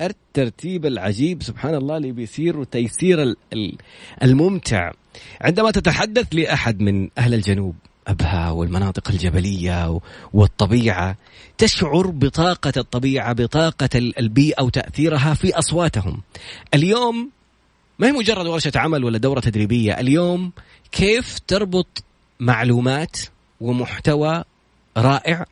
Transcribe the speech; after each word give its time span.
الترتيب 0.00 0.86
العجيب 0.86 1.42
سبحان 1.42 1.74
الله 1.74 1.96
اللي 1.96 2.12
بيصير 2.12 2.58
وتيسير 2.58 3.34
الممتع. 4.22 4.90
عندما 5.40 5.70
تتحدث 5.70 6.26
لأحد 6.32 6.80
من 6.80 7.08
أهل 7.18 7.34
الجنوب 7.34 7.74
أبها 8.06 8.50
والمناطق 8.50 9.10
الجبلية 9.10 10.00
والطبيعة 10.32 11.16
تشعر 11.58 12.06
بطاقة 12.06 12.72
الطبيعة 12.76 13.32
بطاقة 13.32 13.88
البيئة 13.94 14.62
وتأثيرها 14.62 15.34
في 15.34 15.58
أصواتهم. 15.58 16.22
اليوم 16.74 17.30
ما 17.98 18.06
هي 18.06 18.12
مجرد 18.12 18.46
ورشة 18.46 18.72
عمل 18.76 19.04
ولا 19.04 19.18
دورة 19.18 19.40
تدريبية 19.40 20.00
اليوم 20.00 20.52
كيف 20.92 21.38
تربط 21.46 22.04
معلومات 22.40 23.16
ومحتوى 23.60 24.44
رائع 24.96 25.46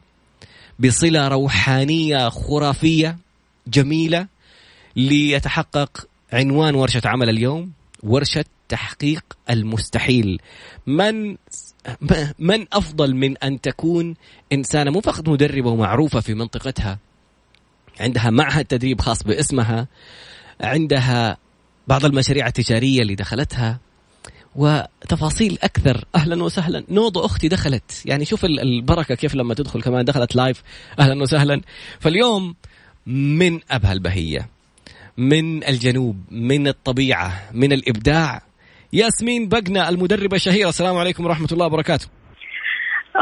بصلة 0.79 1.29
روحانية 1.29 2.29
خرافية 2.29 3.19
جميلة 3.67 4.27
ليتحقق 4.99 6.07
عنوان 6.33 6.75
ورشة 6.75 7.03
عمل 7.05 7.29
اليوم 7.29 7.73
ورشة 8.03 8.45
تحقيق 8.69 9.25
المستحيل. 9.51 10.41
من 10.87 11.37
من 12.39 12.67
أفضل 12.73 13.15
من 13.15 13.39
أن 13.39 13.61
تكون 13.61 14.15
إنسانة 14.53 14.91
مو 14.91 15.01
فقط 15.01 15.29
مدربة 15.29 15.71
ومعروفة 15.71 16.21
في 16.21 16.35
منطقتها 16.35 16.99
عندها 18.01 18.31
معهد 18.31 18.65
تدريب 18.65 19.01
خاص 19.01 19.23
باسمها 19.23 19.89
عندها 20.61 21.37
بعض 21.89 22.05
المشاريع 22.05 22.47
التجارية 22.47 23.03
اللي 23.03 23.15
دخلتها 23.15 23.79
وتفاصيل 24.57 25.59
أكثر. 25.63 26.05
أهلا 26.15 26.43
وسهلا. 26.43 26.85
نوضة 26.89 27.27
أختي 27.27 27.49
دخلت. 27.49 28.03
يعني 28.05 28.25
شوف 28.25 28.45
البركة 28.45 29.15
كيف 29.15 29.35
لما 29.35 29.55
تدخل 29.55 29.83
كمان 29.83 30.05
دخلت 30.05 30.37
لايف 30.37 30.63
أهلا 30.99 31.23
وسهلا. 31.23 31.61
فاليوم 32.01 32.55
من 33.07 33.61
ابها 33.71 33.93
البهية. 33.93 34.58
من 35.19 35.65
الجنوب 35.65 36.17
من 36.31 36.69
الطبيعة 36.69 37.33
من 37.55 37.73
الإبداع. 37.73 38.41
ياسمين 38.93 39.49
بقنا 39.49 39.89
المدربة 39.89 40.37
الشهيره 40.37 40.69
السلام 40.69 40.97
عليكم 40.97 41.25
ورحمة 41.25 41.49
الله 41.53 41.67
وبركاته. 41.67 42.09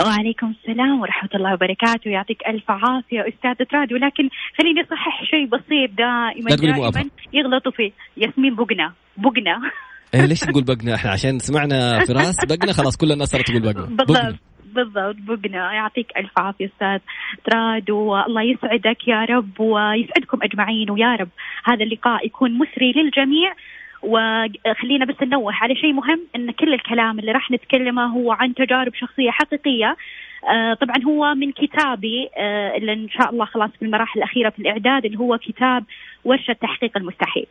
وعليكم 0.06 0.54
السلام 0.60 1.00
ورحمة 1.00 1.30
الله 1.34 1.52
وبركاته. 1.54 2.08
يعطيك 2.10 2.38
ألف 2.48 2.64
عافية 2.70 3.20
أستاذ 3.20 3.66
تراد 3.66 3.92
ولكن 3.92 4.28
خليني 4.58 4.80
أصحح 4.80 5.24
شيء 5.30 5.46
بسيط 5.46 5.90
دائما 5.98 6.56
دائما. 6.56 7.10
يغلطوا 7.32 7.72
فيه 7.72 7.92
ياسمين 8.16 8.54
بقنا 8.54 8.92
بقنا 9.16 9.70
إيه 10.14 10.26
ليش 10.26 10.44
نقول 10.44 10.64
بقنا 10.64 10.94
إحنا 10.94 11.10
عشان 11.10 11.38
سمعنا 11.38 12.04
فراس 12.04 12.36
بقنا 12.48 12.72
خلاص 12.72 12.96
كل 12.96 13.12
الناس 13.12 13.28
صارت 13.28 13.46
تقول 13.46 13.62
بقنا 13.62 13.86
بالضبط. 13.86 14.34
بالضبط 14.76 15.16
بقنا. 15.18 15.72
يعطيك 15.72 16.16
ألف 16.16 16.38
عافية 16.38 16.66
أستاذ 16.66 16.98
تراد 17.44 17.90
والله 17.90 18.42
يسعدك 18.42 19.08
يا 19.08 19.24
رب 19.24 19.60
ويسعدكم 19.60 20.38
أجمعين 20.42 20.90
ويا 20.90 21.16
رب 21.16 21.28
هذا 21.64 21.84
اللقاء 21.84 22.26
يكون 22.26 22.52
مسري 22.52 22.92
للجميع. 22.92 23.52
وخلينا 24.02 25.04
بس 25.04 25.22
ننوه 25.22 25.54
على 25.54 25.76
شيء 25.76 25.92
مهم 25.92 26.20
إن 26.36 26.50
كل 26.50 26.74
الكلام 26.74 27.18
اللي 27.18 27.32
راح 27.32 27.50
نتكلمه 27.50 28.06
هو 28.06 28.32
عن 28.32 28.54
تجارب 28.54 28.94
شخصية 28.94 29.30
حقيقية. 29.30 29.96
آه 30.50 30.74
طبعا 30.74 30.96
هو 31.06 31.34
من 31.34 31.52
كتابي 31.52 32.28
آه 32.36 32.76
اللي 32.76 32.92
إن 32.92 33.08
شاء 33.08 33.30
الله 33.30 33.44
خلاص 33.44 33.70
في 33.78 33.84
المراحل 33.84 34.18
الأخيرة 34.18 34.50
في 34.50 34.58
الإعداد 34.58 35.04
اللي 35.04 35.18
هو 35.18 35.38
كتاب 35.38 35.84
ورشة 36.24 36.52
تحقيق 36.52 36.96
المستحيل. 36.96 37.46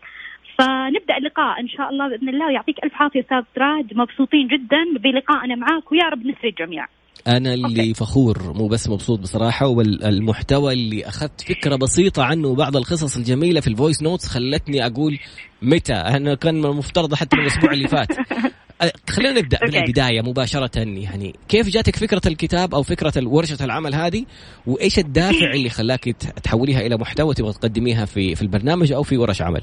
فنبدأ 0.59 1.17
اللقاء 1.17 1.59
إن 1.59 1.67
شاء 1.67 1.89
الله 1.89 2.07
بإذن 2.07 2.29
الله. 2.29 2.51
يعطيك 2.51 2.83
ألف 2.83 3.01
عافية 3.01 3.19
أستاذ 3.19 3.43
راد 3.57 3.97
مبسوطين 3.97 4.47
جدا 4.47 4.83
بلقائنا 4.97 5.55
معاك 5.55 5.91
ويا 5.91 6.09
رب 6.09 6.25
نسري 6.25 6.49
الجميع. 6.49 6.87
أنا 7.27 7.53
اللي 7.53 7.81
okay. 7.81 7.93
فخور 7.93 8.53
مو 8.53 8.67
بس 8.67 8.89
مبسوط 8.89 9.19
بصراحة 9.19 9.67
والمحتوى 9.67 10.73
اللي 10.73 11.07
أخذت 11.07 11.41
فكرة 11.41 11.75
بسيطة 11.75 12.23
عنه 12.23 12.47
وبعض 12.47 12.77
القصص 12.77 13.17
الجميلة 13.17 13.61
في 13.61 13.67
ال 13.67 13.73
voice 13.73 14.03
notes 14.03 14.27
خلتني 14.27 14.85
أقول 14.85 15.19
متى؟ 15.61 15.93
أنا 15.93 16.35
كان 16.35 16.65
المفترض 16.65 17.13
حتى 17.13 17.35
من 17.35 17.41
الأسبوع 17.41 17.71
اللي 17.71 17.87
فات. 17.87 18.07
خلينا 19.09 19.39
نبدأ 19.39 19.59
من 19.63 19.75
البداية 19.75 20.21
مباشرة 20.21 20.79
يعني 20.79 21.35
كيف 21.47 21.69
جاتك 21.69 21.95
فكرة 21.95 22.21
الكتاب 22.25 22.75
أو 22.75 22.83
فكرة 22.83 23.27
ورشة 23.27 23.65
العمل 23.65 23.95
هذه؟ 23.95 24.25
وإيش 24.67 24.99
الدافع 24.99 25.51
اللي 25.53 25.69
خلاك 25.69 26.03
تحوليها 26.43 26.81
إلى 26.81 26.97
محتوى 26.97 27.33
تبغى 27.33 27.53
تقدميها 27.53 28.05
في 28.05 28.35
في 28.35 28.41
البرنامج 28.41 28.91
أو 28.91 29.03
في 29.03 29.17
ورش 29.17 29.41
عمل؟ 29.41 29.61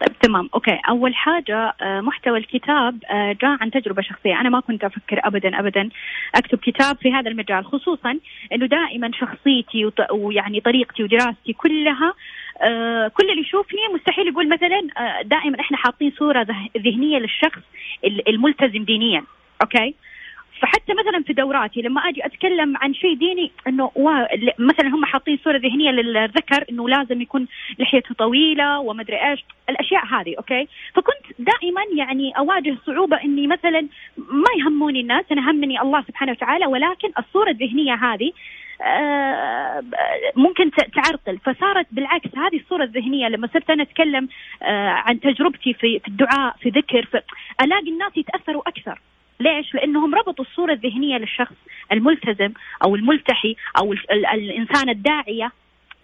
طيب 0.00 0.18
تمام. 0.18 0.50
okay. 0.54 0.78
أول 0.88 1.14
حاجة 1.14 1.74
آه، 1.82 2.00
محتوى 2.00 2.38
الكتاب 2.38 3.04
آه، 3.10 3.36
جاء 3.42 3.56
عن 3.60 3.70
تجربة 3.70 4.02
شخصية. 4.02 4.40
أنا 4.40 4.48
ما 4.48 4.60
كنت 4.60 4.84
أفكر 4.84 5.20
ابدا 5.24 5.58
ابدا 5.60 5.88
أكتب 6.34 6.58
كتاب 6.58 6.96
في 6.96 7.12
هذا 7.12 7.30
المجال 7.30 7.64
خصوصا 7.64 8.18
إنه 8.52 8.66
دائما 8.66 9.10
شخصيتي 9.14 9.90
ويعني 10.12 10.60
طريقتي 10.60 11.02
ودراستي 11.02 11.52
كلها 11.52 12.14
آه، 12.62 13.08
كل 13.08 13.30
اللي 13.30 13.40
يشوفني 13.40 13.80
مستحيل 13.94 14.28
يقول 14.28 14.48
مثلا 14.48 14.80
دائما 15.22 15.60
إحنا 15.60 15.76
حاطين 15.76 16.12
صورة 16.18 16.46
ذهنية 16.78 17.18
للشخص 17.18 17.62
الملتزم 18.28 18.84
دينيا. 18.84 19.24
okay؟ 19.62 19.94
فحتى 20.64 20.94
مثلا 20.94 21.22
في 21.22 21.32
دوراتي 21.32 21.82
لما 21.82 22.00
أجي 22.00 22.26
أتكلم 22.26 22.76
عن 22.76 22.94
شيء 22.94 23.14
ديني 23.14 23.52
إنه 23.68 23.90
مثلا 24.58 24.88
هم 24.88 25.04
حاطين 25.04 25.38
صورة 25.44 25.56
ذهنية 25.56 25.90
للذكر 25.90 26.64
إنه 26.70 26.88
لازم 26.88 27.20
يكون 27.20 27.46
لحيته 27.78 28.14
طويلة 28.14 28.78
وما 28.78 29.02
ادري 29.02 29.30
إيش 29.30 29.44
الأشياء 29.70 30.06
هذه 30.06 30.34
okay؟ 30.38 30.68
فكنت 30.94 31.24
دائما 31.38 31.82
يعني 31.96 32.38
أواجه 32.38 32.76
صعوبة 32.86 33.22
إني 33.24 33.46
مثلا 33.46 33.80
ما 34.16 34.50
يهموني 34.58 35.00
الناس 35.00 35.24
أنا 35.32 35.50
همني 35.50 35.80
الله 35.80 36.02
سبحانه 36.02 36.32
وتعالى 36.32 36.66
ولكن 36.66 37.12
الصورة 37.18 37.50
الذهنية 37.50 37.94
هذه 37.94 38.32
آه، 38.82 39.82
ممكن 40.36 40.70
تعرقل. 40.70 41.38
فصارت 41.38 41.86
بالعكس 41.92 42.30
هذه 42.36 42.56
الصورة 42.56 42.84
الذهنية 42.84 43.28
لما 43.28 43.48
صرت 43.54 43.70
أنا 43.70 43.82
أتكلم 43.82 44.28
آه، 44.62 44.88
عن 44.88 45.20
تجربتي 45.20 45.74
في 45.74 46.00
الدعاء 46.08 46.56
في 46.60 46.68
ذكر 46.68 47.08
ألاقي 47.62 47.90
الناس 47.90 48.16
يتأثروا 48.16 48.62
أكثر. 48.68 49.00
ليش؟ 49.40 49.74
لأنهم 49.74 50.14
ربطوا 50.14 50.44
الصورة 50.44 50.72
الذهنية 50.72 51.18
للشخص 51.18 51.56
الملتزم 51.92 52.52
أو 52.84 52.96
الملتحي 52.96 53.56
أو 53.78 53.92
الإنسان 54.32 54.88
الداعية 54.88 55.52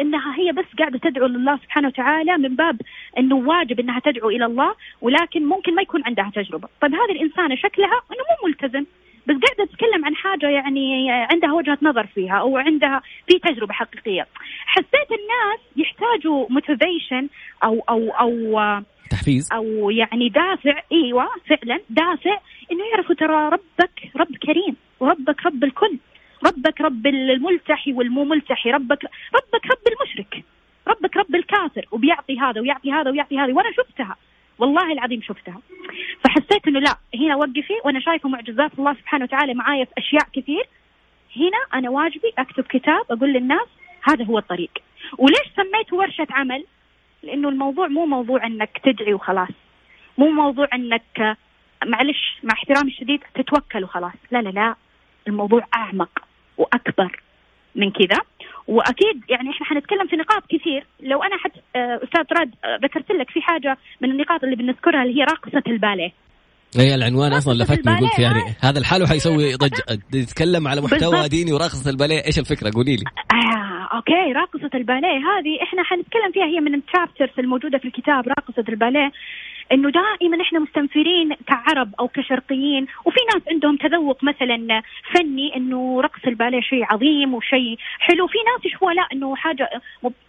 إنها 0.01 0.39
هي 0.39 0.53
بس 0.53 0.65
قاعدة 0.79 0.99
تدعو 0.99 1.27
لله 1.27 1.57
سبحانه 1.57 1.89
وتعالى 1.89 2.39
من 2.39 2.57
باب 2.57 2.81
إنه 3.19 3.37
واجب 3.37 3.81
إنها 3.81 4.01
تدعو 4.01 4.31
إلى 4.31 4.45
الله 4.45 4.75
ولكن 5.01 5.47
ممكن 5.47 5.75
ما 5.75 5.83
يكون 5.83 6.03
عندها 6.07 6.31
تجربة، 6.35 6.69
طيب 6.81 6.95
هذه 6.95 7.13
الانسانه 7.13 7.55
شكلها 7.55 8.01
إنه 8.11 8.25
مو 8.31 8.49
ملتزم 8.49 8.85
بس 9.31 9.37
قاعدة 9.37 9.73
تتكلم 9.73 10.05
عن 10.05 10.15
حاجة 10.15 10.49
يعني 10.49 11.11
عندها 11.11 11.53
وجهة 11.53 11.79
نظر 11.83 12.07
فيها 12.07 12.39
أو 12.39 12.57
عندها 12.57 13.03
في 13.29 13.39
تجربة 13.39 13.73
حقيقية. 13.73 14.27
حسيت 14.67 15.11
الناس 15.11 15.61
يحتاجوا 15.77 16.47
موتيفيشن 16.51 17.29
أو 17.65 17.81
أو 17.89 18.11
أو 18.11 18.83
تحفيز. 19.11 19.49
أو 19.53 19.91
يعني 19.91 20.29
دافع. 20.29 20.83
إيوه 20.93 21.29
فعلا 21.49 21.81
دافع 21.91 22.39
إنه 22.73 22.85
يعرفوا 22.93 23.15
ترى 23.15 23.49
ربك 23.49 24.11
رب 24.17 24.37
كريم 24.37 24.77
وربك 25.01 25.47
رب 25.47 25.65
الكل. 25.65 25.99
ربك 26.47 26.81
رب 26.81 27.07
الملتحي 27.07 27.93
والمو 27.93 28.25
ملتحي 28.25 28.71
ربك 28.71 29.05
ربك 29.35 29.67
رب 29.67 29.85
المشرك. 29.93 30.45
ربك 30.89 31.17
رب 31.17 31.35
الكافر. 31.35 31.87
وبيعطي 31.93 32.39
هذا 32.39 32.61
ويعطي 32.61 32.93
هذا 32.93 33.11
ويعطي 33.11 33.39
هذا 33.39 33.53
وأنا 33.53 33.73
شفتها. 33.73 34.17
والله 34.61 34.93
العظيم 34.93 35.23
شفتها. 35.23 35.61
فحسيت 36.25 36.69
إنه 36.69 36.81
لا 36.81 36.99
هنا 37.15 37.37
وقفي 37.37 37.73
وأنا 37.85 38.01
شايفة 38.01 38.29
معجزات 38.29 38.79
الله 38.79 38.95
سبحانه 38.95 39.25
وتعالى 39.25 39.55
معايا 39.55 39.85
في 39.85 39.93
أشياء 39.99 40.29
كثير. 40.33 40.69
هنا 41.37 41.79
أنا 41.79 41.91
واجبي 41.91 42.33
أكتب 42.39 42.65
كتاب 42.65 43.05
أقول 43.11 43.33
للناس 43.33 43.69
هذا 44.03 44.25
هو 44.25 44.39
الطريق. 44.39 44.71
وليش 45.19 45.47
سميته 45.57 45.97
ورشة 45.97 46.27
عمل؟ 46.31 46.65
لأنه 47.23 47.49
الموضوع 47.49 47.89
مو 47.89 48.07
موضوع 48.07 48.47
إنك 48.47 48.81
تدعي 48.85 49.15
وخلاص. 49.15 49.49
مو 50.19 50.31
موضوع 50.31 50.69
إنك 50.75 51.37
معلش 51.87 52.39
مع 52.43 52.55
احترامي 52.55 52.91
الشديد 52.91 53.21
تتوكل 53.35 53.85
وخلاص. 53.85 54.13
لا 54.31 54.43
لا 54.43 54.49
لا. 54.49 54.75
الموضوع 55.29 55.67
أعمق 55.75 56.19
وأكبر. 56.57 57.23
من 57.75 57.91
كذا. 57.91 58.21
وأكيد 58.69 59.23
يعني 59.29 59.51
إحنا 59.51 59.67
حنتكلم 59.67 60.07
في 60.07 60.17
نقاط 60.17 60.43
كثير. 60.49 60.87
لو 61.01 61.23
أنا 61.23 61.37
حد 61.39 61.51
آه، 61.77 62.01
أستاذ 62.05 62.39
راد 62.39 62.51
آه، 62.65 62.77
ذكرت 62.85 63.11
لك 63.11 63.31
في 63.31 63.41
حاجة 63.43 63.79
من 64.01 64.11
النقاط 64.11 64.45
اللي 64.45 64.57
بنذكرها 64.57 65.03
اللي 65.03 65.21
هي 65.21 65.25
راقصة 65.25 65.63
الباليه. 65.67 66.13
إي 66.79 66.95
العنوان 66.95 67.33
أصلا 67.33 67.55
لفتني 67.63 67.97
قلت 68.01 68.19
يعني 68.19 68.41
هذا 68.61 68.79
الحاله 68.79 69.07
حيسوي 69.07 69.55
ضجة 69.55 69.79
يتكلم 70.15 70.69
على 70.69 70.81
محتوى 70.81 71.29
ديني 71.29 71.53
وراقصة 71.53 71.91
الباليه. 71.91 72.25
إيش 72.27 72.39
الفكرة؟ 72.39 72.71
قولي 72.75 72.97
لي. 72.97 73.05
آه، 73.33 73.97
okay 73.97 74.33
راقصة 74.33 74.71
الباليه 74.75 75.19
هذه 75.31 75.63
إحنا 75.63 75.83
حنتكلم 75.83 76.33
فيها 76.33 76.45
هي 76.45 76.61
من 76.61 76.75
ال 76.75 76.82
chapters 76.82 77.39
الموجودة 77.39 77.79
في 77.79 77.85
الكتاب 77.85 78.29
راقصة 78.29 78.65
الباليه. 78.69 79.11
إنه 79.73 79.91
دائما 79.91 80.43
إحنا 80.43 80.59
مستنفرين 80.59 81.35
كعرب 81.35 81.95
أو 82.01 82.09
كشرقيين 82.09 82.87
وفي 83.05 83.19
ناس 83.35 83.43
عندهم 83.51 83.77
تذوق 83.77 84.25
مثلا 84.25 84.83
فني 85.15 85.57
إنه 85.57 86.01
رقص 86.01 86.21
الباليه 86.27 86.61
شيء 86.61 86.85
عظيم 86.93 87.35
وشيء 87.35 87.79
حلو 87.99 88.27
في 88.27 88.39
ناس 88.39 88.67
يشوفوها 88.67 88.95
لا 88.95 89.07
إنه 89.13 89.37
حاجة 89.37 89.71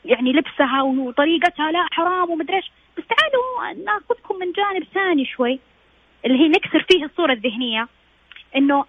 يعني 0.05 0.33
لبسها 0.33 0.81
وطريقتها 0.81 1.71
لا 1.71 1.87
حرام 1.91 2.29
ومدري 2.29 2.57
إيش. 2.57 2.71
بس 2.97 3.03
تعالوا 3.07 3.83
نأخذكم 3.85 4.35
من 4.35 4.51
جانب 4.51 4.83
ثاني 4.93 5.25
شوي 5.25 5.59
اللي 6.25 6.39
هي 6.39 6.47
نكسر 6.47 6.85
فيه 6.91 7.05
الصورة 7.05 7.33
الذهنية. 7.33 7.87
إنه 8.55 8.85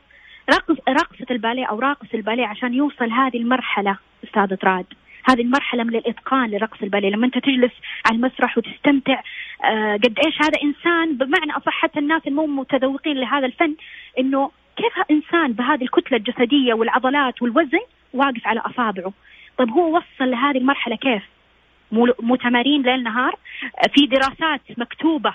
رقص 0.51 0.77
رقصة 0.89 1.27
الباليه 1.31 1.67
أو 1.67 1.79
راقص 1.79 2.07
الباليه 2.15 2.47
عشان 2.47 2.75
يوصل 2.75 3.11
هذه 3.11 3.37
المرحلة 3.37 3.97
أستاذ 4.25 4.57
راد. 4.65 4.87
هذه 5.31 5.41
المرحلة 5.41 5.85
من 5.85 5.95
الإتقان 5.97 6.51
لرقص 6.51 6.83
الباليه 6.83 7.11
لما 7.11 7.27
أنت 7.27 7.39
تجلس 7.39 7.73
على 8.07 8.17
المسرح 8.17 8.59
وتستمتع 8.59 9.23
آه 9.65 9.97
قد 9.97 10.19
إيش 10.27 10.35
هذا 10.43 10.63
إنسان 10.63 11.17
بمعنى 11.17 11.53
أصح 11.57 11.73
حتى 11.83 11.99
الناس 11.99 12.23
المو 12.27 12.47
متذوقين 12.47 13.17
لهذا 13.17 13.47
الفن 13.47 13.75
إنه 14.19 14.51
كيف 14.77 14.93
إنسان 15.11 15.53
بهذه 15.53 15.83
الكتلة 15.83 16.19
الجسدية 16.19 16.75
والعضلات 16.75 17.43
والوزن 17.43 17.81
واقف 18.15 18.47
على 18.47 18.61
أصابعه؟ 18.61 19.13
طيب 19.59 19.71
هو 19.71 19.97
وصل 19.97 20.31
لهذه 20.31 20.59
المرحلة 20.59 20.97
كيف؟ 20.97 21.23
مو 22.21 22.37
تمارين 22.37 22.83
ليل 22.83 23.03
نهار 23.03 23.35
في 23.95 24.07
دراسات 24.07 24.61
مكتوبة 24.79 25.35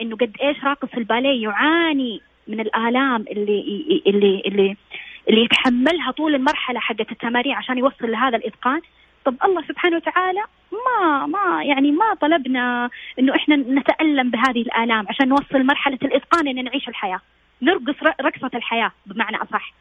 إنه 0.00 0.16
قد 0.16 0.36
إيش 0.42 0.64
راقص 0.64 0.88
الباليه 0.96 1.42
يعاني 1.42 2.20
من 2.48 2.60
الآلام 2.60 3.24
اللي 3.30 4.02
اللي 4.06 4.42
اللي 4.46 4.76
اللي 5.28 5.44
يتحملها 5.44 6.10
طول 6.10 6.34
المرحلة 6.34 6.80
حقت 6.80 7.12
التمارين 7.12 7.52
عشان 7.52 7.78
يوصل 7.78 8.10
لهذا 8.10 8.36
الإتقان. 8.36 8.80
طب 9.26 9.36
الله 9.44 9.62
سبحانه 9.68 9.96
وتعالى 9.96 10.40
ما 10.72 11.26
ما 11.26 11.64
يعني 11.64 11.90
ما 11.92 12.14
طلبنا 12.14 12.90
إنه 13.18 13.34
إحنا 13.36 13.56
نتألم 13.56 14.30
بهذه 14.30 14.60
الآلام 14.60 15.06
عشان 15.08 15.28
نوصل 15.28 15.66
مرحلة 15.66 15.98
الإتقان 16.02 16.48
إن 16.48 16.64
نعيش 16.64 16.88
الحياة 16.88 17.20
نرقص 17.62 18.02
رقصة 18.20 18.50
الحياة 18.54 18.92
بمعنى 19.06 19.36
أصح 19.36 19.72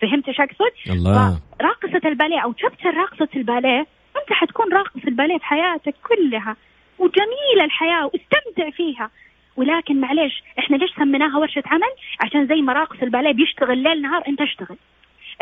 فهمت 0.00 0.28
إيش 0.28 0.40
أقصد؟ 0.40 0.72
الله 0.90 1.40
راقصة 1.60 2.08
الباليه 2.08 2.40
أو 2.40 2.54
شابتر 2.58 2.94
راقصة 2.94 3.28
الباليه 3.36 3.86
أنت 4.16 4.32
حتكون 4.32 4.72
راقص 4.72 5.00
الباليه 5.06 5.38
في 5.38 5.44
حياتك 5.44 5.94
كلها 6.08 6.56
وجميلة 6.98 7.64
الحياة 7.64 8.04
واستمتع 8.04 8.70
فيها 8.70 9.10
ولكن 9.56 10.00
معليش 10.00 10.42
إحنا 10.58 10.76
ليش 10.76 10.90
سميناها 10.96 11.38
ورشة 11.38 11.62
عمل؟ 11.66 11.92
عشان 12.20 12.46
زي 12.46 12.62
ما 12.62 12.72
راقص 12.72 12.96
الباليه 13.02 13.32
بيشتغل 13.32 13.78
ليل 13.78 14.02
نهار 14.02 14.22
أنت 14.28 14.40
اشتغل. 14.40 14.76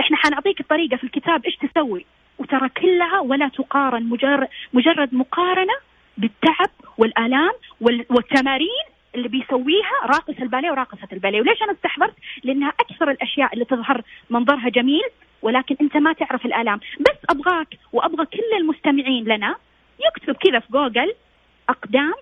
إحنا 0.00 0.16
حنعطيك 0.16 0.60
الطريقة 0.60 0.96
في 0.96 1.04
الكتاب 1.04 1.44
إيش 1.44 1.56
تسوي 1.56 2.06
وترى 2.38 2.68
كلها 2.68 3.20
ولا 3.20 3.48
تقارن 3.48 4.02
مجرد 4.02 4.48
مجرد 4.72 5.14
مقارنة 5.14 5.72
بالتعب 6.18 6.70
والآلام 6.98 7.52
والتمارين 7.80 8.84
اللي 9.14 9.28
بيسويها 9.28 9.96
راقص 10.04 10.34
الباليه 10.40 10.70
وراقصة 10.70 11.08
الباليه، 11.12 11.40
وليش 11.40 11.62
أنا 11.62 11.72
استحضرت؟ 11.72 12.14
لأنها 12.44 12.68
أكثر 12.68 13.10
الأشياء 13.10 13.54
اللي 13.54 13.64
تظهر 13.64 14.02
منظرها 14.30 14.68
جميل 14.68 15.08
ولكن 15.42 15.76
أنت 15.80 15.96
ما 15.96 16.12
تعرف 16.12 16.46
الآلام، 16.46 16.80
بس 17.00 17.16
أبغاك 17.30 17.68
وأبغى 17.92 18.26
كل 18.26 18.56
المستمعين 18.60 19.24
لنا 19.24 19.56
يكتب 20.06 20.36
كذا 20.36 20.58
في 20.58 20.66
جوجل 20.72 21.12
أقدام 21.68 22.14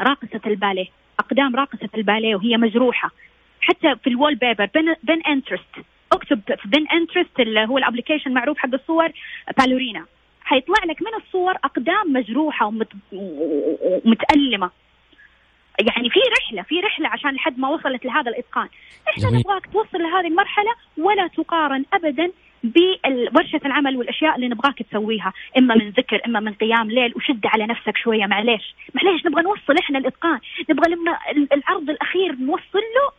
راقصة 0.00 0.40
الباليه، 0.46 0.86
أقدام 1.18 1.56
راقصة 1.56 1.88
الباليه 1.94 2.36
وهي 2.36 2.56
مجروحة. 2.56 3.10
حتى 3.60 3.96
في 3.96 4.06
ال 4.10 4.34
wallpaper 4.34 4.68
Pin, 4.74 4.94
Pinterest 5.02 5.74
اكتب 6.14 6.40
في 6.46 6.68
Pinterest 6.68 7.40
اللي 7.40 7.66
هو 7.68 7.78
ال 7.78 7.83
application 7.83 8.34
معروف 8.34 8.58
حق 8.58 8.74
الصور 8.74 9.08
بالورينا. 9.58 10.04
حيطلع 10.44 10.84
لك 10.84 11.02
من 11.02 11.14
الصور 11.24 11.52
اقدام 11.52 12.12
مجروحة 12.12 12.66
ومت... 12.66 12.88
ومتألمة. 13.12 14.70
يعني 15.80 16.10
في 16.10 16.20
رحلة 16.38 16.62
في 16.62 16.80
رحلة 16.80 17.08
عشان 17.08 17.30
لحد 17.30 17.58
ما 17.58 17.68
وصلت 17.68 18.04
لهذا 18.04 18.30
الإتقان. 18.30 18.68
إحنا 19.08 19.38
نبغاك 19.38 19.66
توصل 19.66 19.98
لهذه 19.98 20.26
المرحلة 20.26 20.70
ولا 20.98 21.26
تقارن 21.26 21.84
ابدا 21.92 22.30
بورشه 22.64 23.60
العمل 23.64 23.96
والأشياء 23.96 24.36
اللي 24.36 24.48
نبغاك 24.48 24.82
تسويها. 24.82 25.32
إما 25.58 25.74
من 25.74 25.90
ذكر 25.90 26.20
إما 26.26 26.40
من 26.40 26.52
قيام 26.52 26.90
ليل. 26.90 27.12
وشد 27.16 27.46
على 27.46 27.66
نفسك 27.66 27.96
شوية 27.96 28.26
معليش. 28.26 28.74
معليش 28.94 29.26
نبغى 29.26 29.42
نوصل 29.42 29.76
إحنا 29.80 29.98
الإتقان. 29.98 30.40
نبغى 30.70 30.94
لما 30.94 31.18
العرض 31.52 31.90
الأخير 31.90 32.32
نوصل 32.32 32.78
له. 32.96 33.12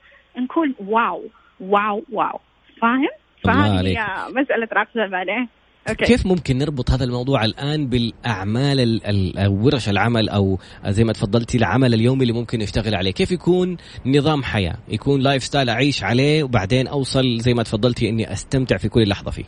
نكون 0.44 0.76
واو 0.80 1.24
wow 1.60 2.04
wow. 2.12 2.40
فاهم؟ 2.82 3.10
فهذه 3.44 3.98
مسألة 4.30 4.68
راقصه 4.74 5.04
الباليه 5.04 5.48
okay. 5.90 6.06
كيف 6.06 6.26
ممكن 6.26 6.58
نربط 6.58 6.92
هذا 6.92 7.04
الموضوع 7.04 7.46
الآن 7.46 7.88
بالأعمال 7.88 9.02
أو 9.38 9.66
ورش 9.66 9.90
العمل 9.90 10.30
أو 10.30 10.58
زي 10.86 11.04
ما 11.04 11.14
تفضلتي 11.14 11.58
العمل 11.58 11.94
اليومي 11.94 12.22
اللي 12.22 12.34
ممكن 12.34 12.60
نشتغل 12.60 12.96
عليه؟ 12.96 13.12
كيف 13.12 13.32
يكون 13.32 13.78
نظام 14.06 14.44
حياة؟ 14.44 14.78
يكون 14.88 15.22
lifestyle 15.22 15.70
أعيش 15.70 16.04
عليه 16.04 16.44
وبعدين 16.44 16.88
أوصل 16.88 17.38
زي 17.38 17.54
ما 17.54 17.64
تفضلتي 17.64 18.10
إني 18.10 18.32
أستمتع 18.32 18.78
في 18.78 18.90
كل 18.90 19.10
لحظة 19.10 19.32
فيه. 19.32 19.46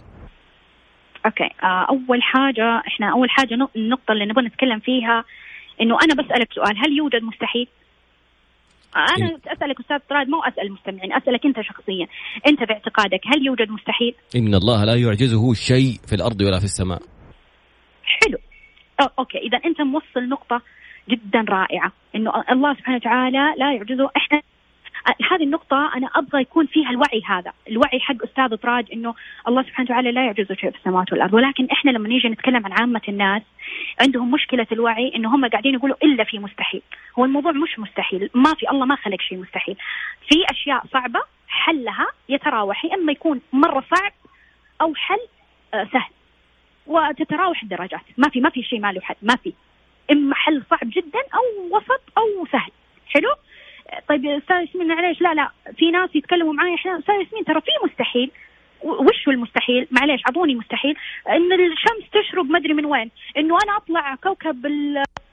okay. 1.25 1.49
آه، 1.63 1.87
أول 1.89 2.21
حاجة 2.21 2.81
إحنا 2.87 3.11
أول 3.11 3.29
حاجة 3.29 3.53
النقطة 3.75 4.11
اللي 4.11 4.25
نبغى 4.25 4.45
نتكلم 4.45 4.79
فيها 4.79 5.23
إنه 5.81 5.97
أنا 6.03 6.23
بسألك 6.23 6.53
سؤال 6.53 6.77
هل 6.77 6.97
يوجد 6.97 7.23
مستحيل؟ 7.23 7.67
أنا. 8.95 9.39
أسألك 9.47 9.79
أستاذ 9.79 9.97
طراد 10.09 10.27
مو 10.29 10.43
أسأل 10.43 10.65
المستمعين 10.67 11.13
أسألك 11.13 11.45
أنت 11.45 11.61
شخصيا. 11.61 12.07
أنت 12.47 12.59
باعتقادك 12.63 13.21
هل 13.27 13.45
يوجد 13.45 13.69
مستحيل؟ 13.69 14.15
إن 14.35 14.55
الله 14.55 14.85
لا 14.85 14.95
يعجزه 14.95 15.53
شيء 15.53 15.93
في 16.07 16.15
الأرض 16.15 16.41
ولا 16.41 16.59
في 16.59 16.65
السماء. 16.65 16.99
حلو. 18.03 18.37
أو 19.01 19.07
أوكي. 19.19 19.37
إذا 19.37 19.57
أنت 19.65 19.81
موصل 19.81 20.29
نقطة 20.29 20.61
جدا 21.09 21.45
رائعة 21.49 21.91
إنه 22.15 22.31
الله 22.51 22.73
سبحانه 22.73 22.97
وتعالى 22.97 23.53
لا 23.57 23.73
يعجزه 23.73 24.09
إحنا 24.17 24.41
هذه 25.31 25.43
النقطة 25.43 25.91
أنا 25.95 26.09
أبغى 26.15 26.41
يكون 26.41 26.65
فيها 26.65 26.89
الوعي 26.89 27.21
هذا، 27.25 27.53
الوعي 27.69 27.99
حق 27.99 28.15
أستاذ 28.23 28.55
طراج 28.55 28.85
إنه 28.93 29.15
الله 29.47 29.63
سبحانه 29.63 29.89
وتعالى 29.89 30.11
لا 30.11 30.25
يعجزه 30.25 30.55
شيء 30.55 30.71
في 30.71 30.77
السماوات 30.77 31.11
والأرض، 31.11 31.33
ولكن 31.33 31.67
إحنا 31.71 31.91
لما 31.91 32.07
نيجي 32.07 32.29
نتكلم 32.29 32.65
عن 32.65 32.71
عامة 32.71 33.01
الناس 33.07 33.41
عندهم 34.01 34.31
مشكلة 34.31 34.67
الوعي 34.71 35.11
إنه 35.15 35.35
هم 35.35 35.45
قاعدين 35.45 35.73
يقولوا 35.73 35.95
إلا 36.03 36.23
في 36.23 36.39
مستحيل، 36.39 36.81
هو 37.19 37.25
الموضوع 37.25 37.51
مش 37.51 37.79
مستحيل، 37.79 38.29
ما 38.33 38.53
في 38.53 38.71
الله 38.71 38.85
ما 38.85 38.95
خلق 38.95 39.21
شيء 39.21 39.37
مستحيل، 39.37 39.75
في 40.29 40.45
أشياء 40.51 40.83
صعبة 40.93 41.19
حلها 41.47 42.07
يتراوح 42.29 42.85
يا 42.85 42.95
إما 42.95 43.11
يكون 43.11 43.41
مرة 43.53 43.83
صعب 43.95 44.11
أو 44.81 44.95
حل 44.95 45.19
آه 45.73 45.87
سهل. 45.93 46.11
وتتراوح 46.87 47.63
الدرجات، 47.63 48.01
ما 48.17 48.29
في 48.29 48.41
ما 48.41 48.49
في 48.49 48.63
شيء 48.63 48.79
ما 48.79 48.91
له 48.91 49.01
حل، 49.01 49.15
ما 49.21 49.35
في. 49.35 49.53
إما 50.11 50.35
حل 50.35 50.63
صعب 50.69 50.89
جدا 50.89 51.19
أو 51.33 51.77
وسط 51.77 52.01
أو 52.17 52.45
سهل. 52.51 52.71
حلو؟ 53.09 53.29
طيب 54.09 54.25
أستاذ 54.25 54.55
ياسمين 54.55 54.87
معليش 54.87 55.21
لا 55.21 55.33
لا 55.33 55.49
في 55.77 55.91
ناس 55.91 56.15
يتكلموا 56.15 56.53
معي 56.53 56.75
إحنا 56.75 56.99
أستاذ 56.99 57.15
ياسمين 57.15 57.45
ترى 57.45 57.61
في 57.61 57.71
مستحيل 57.85 58.31
وش 58.83 59.27
هو 59.27 59.31
المستحيل؟ 59.31 59.87
معليش 59.91 60.21
أعطوني 60.27 60.55
مستحيل 60.55 60.95
إن 61.29 61.53
الشمس 61.53 62.09
تشرق 62.11 62.43
مدري 62.43 62.73
من 62.73 62.85
وين، 62.85 63.11
إنه 63.37 63.57
أنا 63.63 63.77
أطلع 63.77 64.15
كوكب 64.15 64.65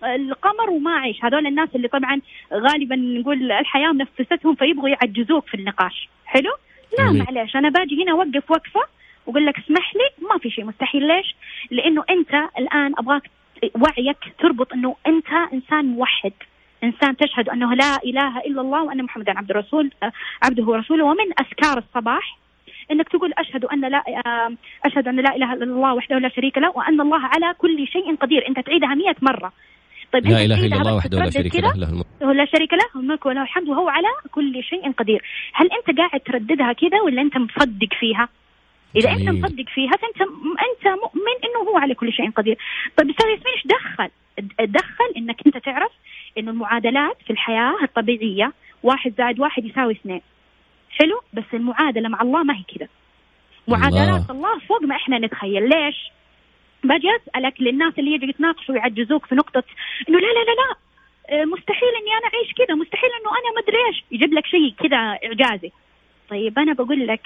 القمر 0.04 0.70
وما 0.70 0.90
أعيش، 0.90 1.24
هذول 1.24 1.46
الناس 1.46 1.68
اللي 1.74 1.88
طبعا 1.88 2.20
غالبا 2.52 2.96
نقول 2.96 3.52
الحياة 3.52 3.92
منفستهم 3.92 4.54
فيبغوا 4.54 4.88
يعجزوك 4.88 5.46
في 5.46 5.54
النقاش، 5.54 6.08
حلو؟ 6.26 6.50
لا 6.98 7.12
معليش 7.12 7.56
أنا 7.56 7.68
باجي 7.68 8.02
هنا 8.02 8.12
أوقف 8.12 8.50
وقفة 8.50 8.80
وأقول 9.26 9.46
لك 9.46 9.58
اسمح 9.58 9.94
لي 9.94 10.28
ما 10.28 10.38
في 10.38 10.50
شيء 10.50 10.64
مستحيل 10.64 11.08
ليش؟ 11.08 11.34
لأنه 11.70 12.04
أنت 12.10 12.34
الآن 12.58 12.92
أبغاك 12.98 13.30
وعيك 13.74 14.18
تربط 14.38 14.72
إنه 14.72 14.96
أنت 15.06 15.28
إنسان 15.52 15.84
موحد 15.84 16.32
إنسان 16.84 17.16
تشهد 17.16 17.48
أنه 17.48 17.74
لا 17.74 17.96
إله 18.04 18.38
إلا 18.38 18.60
الله 18.60 18.82
وأن 18.84 19.02
محمدا 19.02 19.38
عبد 19.38 19.50
الرسول 19.50 19.90
عبده 20.42 20.64
ورسوله. 20.64 21.04
ومن 21.04 21.28
أذكار 21.40 21.78
الصباح 21.78 22.38
إنك 22.90 23.08
تقول 23.08 23.32
أشهد 23.38 23.64
أن 23.64 23.80
لا 23.80 24.02
أشهد 24.84 25.08
أن 25.08 25.16
لا 25.16 25.36
إله 25.36 25.52
إلا 25.52 25.64
الله 25.64 25.94
وحده 25.94 26.18
لا 26.18 26.28
شريك 26.28 26.58
له 26.58 26.70
وأن 26.76 27.00
الله 27.00 27.20
على 27.20 27.54
كل 27.58 27.86
شيء 27.86 28.16
قدير. 28.16 28.48
انت 28.48 28.60
تعيدها 28.60 28.94
مئة 28.94 29.16
مرة. 29.22 29.52
طيب 30.12 30.26
لا 30.26 30.44
إله 30.44 30.66
إلا 30.66 30.76
الله 30.76 30.94
وحده 30.96 31.18
لا 31.18 31.30
شريك 31.30 31.56
له 31.56 31.72
له 31.76 31.88
الملك. 31.88 32.06
لا 32.20 32.44
شريك 32.44 32.72
له 32.72 33.00
الملك 33.00 33.26
وله 33.26 33.42
الحمد 33.42 33.68
وهو 33.68 33.88
على 33.88 34.08
كل 34.30 34.62
شيء 34.62 34.92
قدير. 34.92 35.22
هل 35.52 35.68
أنت 35.72 35.98
قاعد 35.98 36.20
ترددها 36.20 36.72
كذا 36.72 37.00
ولا 37.04 37.22
أنت 37.22 37.36
مصدق 37.36 37.92
فيها؟ 38.00 38.28
إذا 38.96 39.14
جميل. 39.14 39.28
انت 39.28 39.44
مصدق 39.44 39.68
فيها 39.74 39.90
فأنت 39.90 40.20
أنت 40.68 40.84
مؤمن 41.04 41.36
إنه 41.44 41.70
هو 41.70 41.76
على 41.78 41.94
كل 41.94 42.12
شيء 42.12 42.30
قدير. 42.30 42.58
طيب 42.96 43.10
أستاذ 43.10 43.26
ياسمين 43.26 43.54
إيش 43.54 43.66
دخل؟ 43.66 44.10
دخل 44.60 45.10
إنك 45.16 45.36
أنت 45.46 45.58
تعرف 45.58 45.92
إنه 46.38 46.50
المعادلات 46.50 47.16
في 47.26 47.30
الحياة 47.30 47.74
الطبيعية 47.82 48.52
واحد 48.82 49.14
زائد 49.18 49.40
واحد 49.40 49.64
يساوي 49.64 49.92
اثنين. 49.92 50.20
حلو؟ 50.90 51.20
بس 51.32 51.44
المعادلة 51.54 52.08
مع 52.08 52.22
الله 52.22 52.42
ما 52.42 52.54
هي 52.56 52.62
كذا. 52.76 52.88
معادلات 53.68 54.30
الله. 54.30 54.30
الله 54.30 54.58
فوق 54.58 54.82
ما 54.82 54.96
إحنا 54.96 55.18
نتخيل. 55.18 55.68
ليش؟ 55.68 55.96
باجي 56.84 57.08
أسألك 57.16 57.60
للناس 57.60 57.98
اللي 57.98 58.12
يجي 58.12 58.28
يتناقشوا 58.28 58.74
ويعجزوك 58.74 59.26
في 59.26 59.34
نقطة 59.34 59.62
إنه 60.08 60.18
لا 60.18 60.26
لا 60.26 60.44
لا 60.44 60.54
لا. 60.60 60.76
آه، 61.30 61.44
مستحيل 61.44 61.88
إني 61.88 62.12
أنا 62.18 62.34
أعيش 62.34 62.52
كذا. 62.52 62.74
مستحيل 62.74 63.10
إنه 63.20 63.30
أنا 63.30 63.62
مدري 63.62 63.76
إيش. 63.88 64.04
يجيب 64.10 64.32
لك 64.34 64.46
شيء 64.46 64.74
كذا 64.78 64.96
إعجازي. 64.96 65.72
طيب 66.30 66.58
أنا 66.58 66.72
بقول 66.72 67.06
لك 67.06 67.20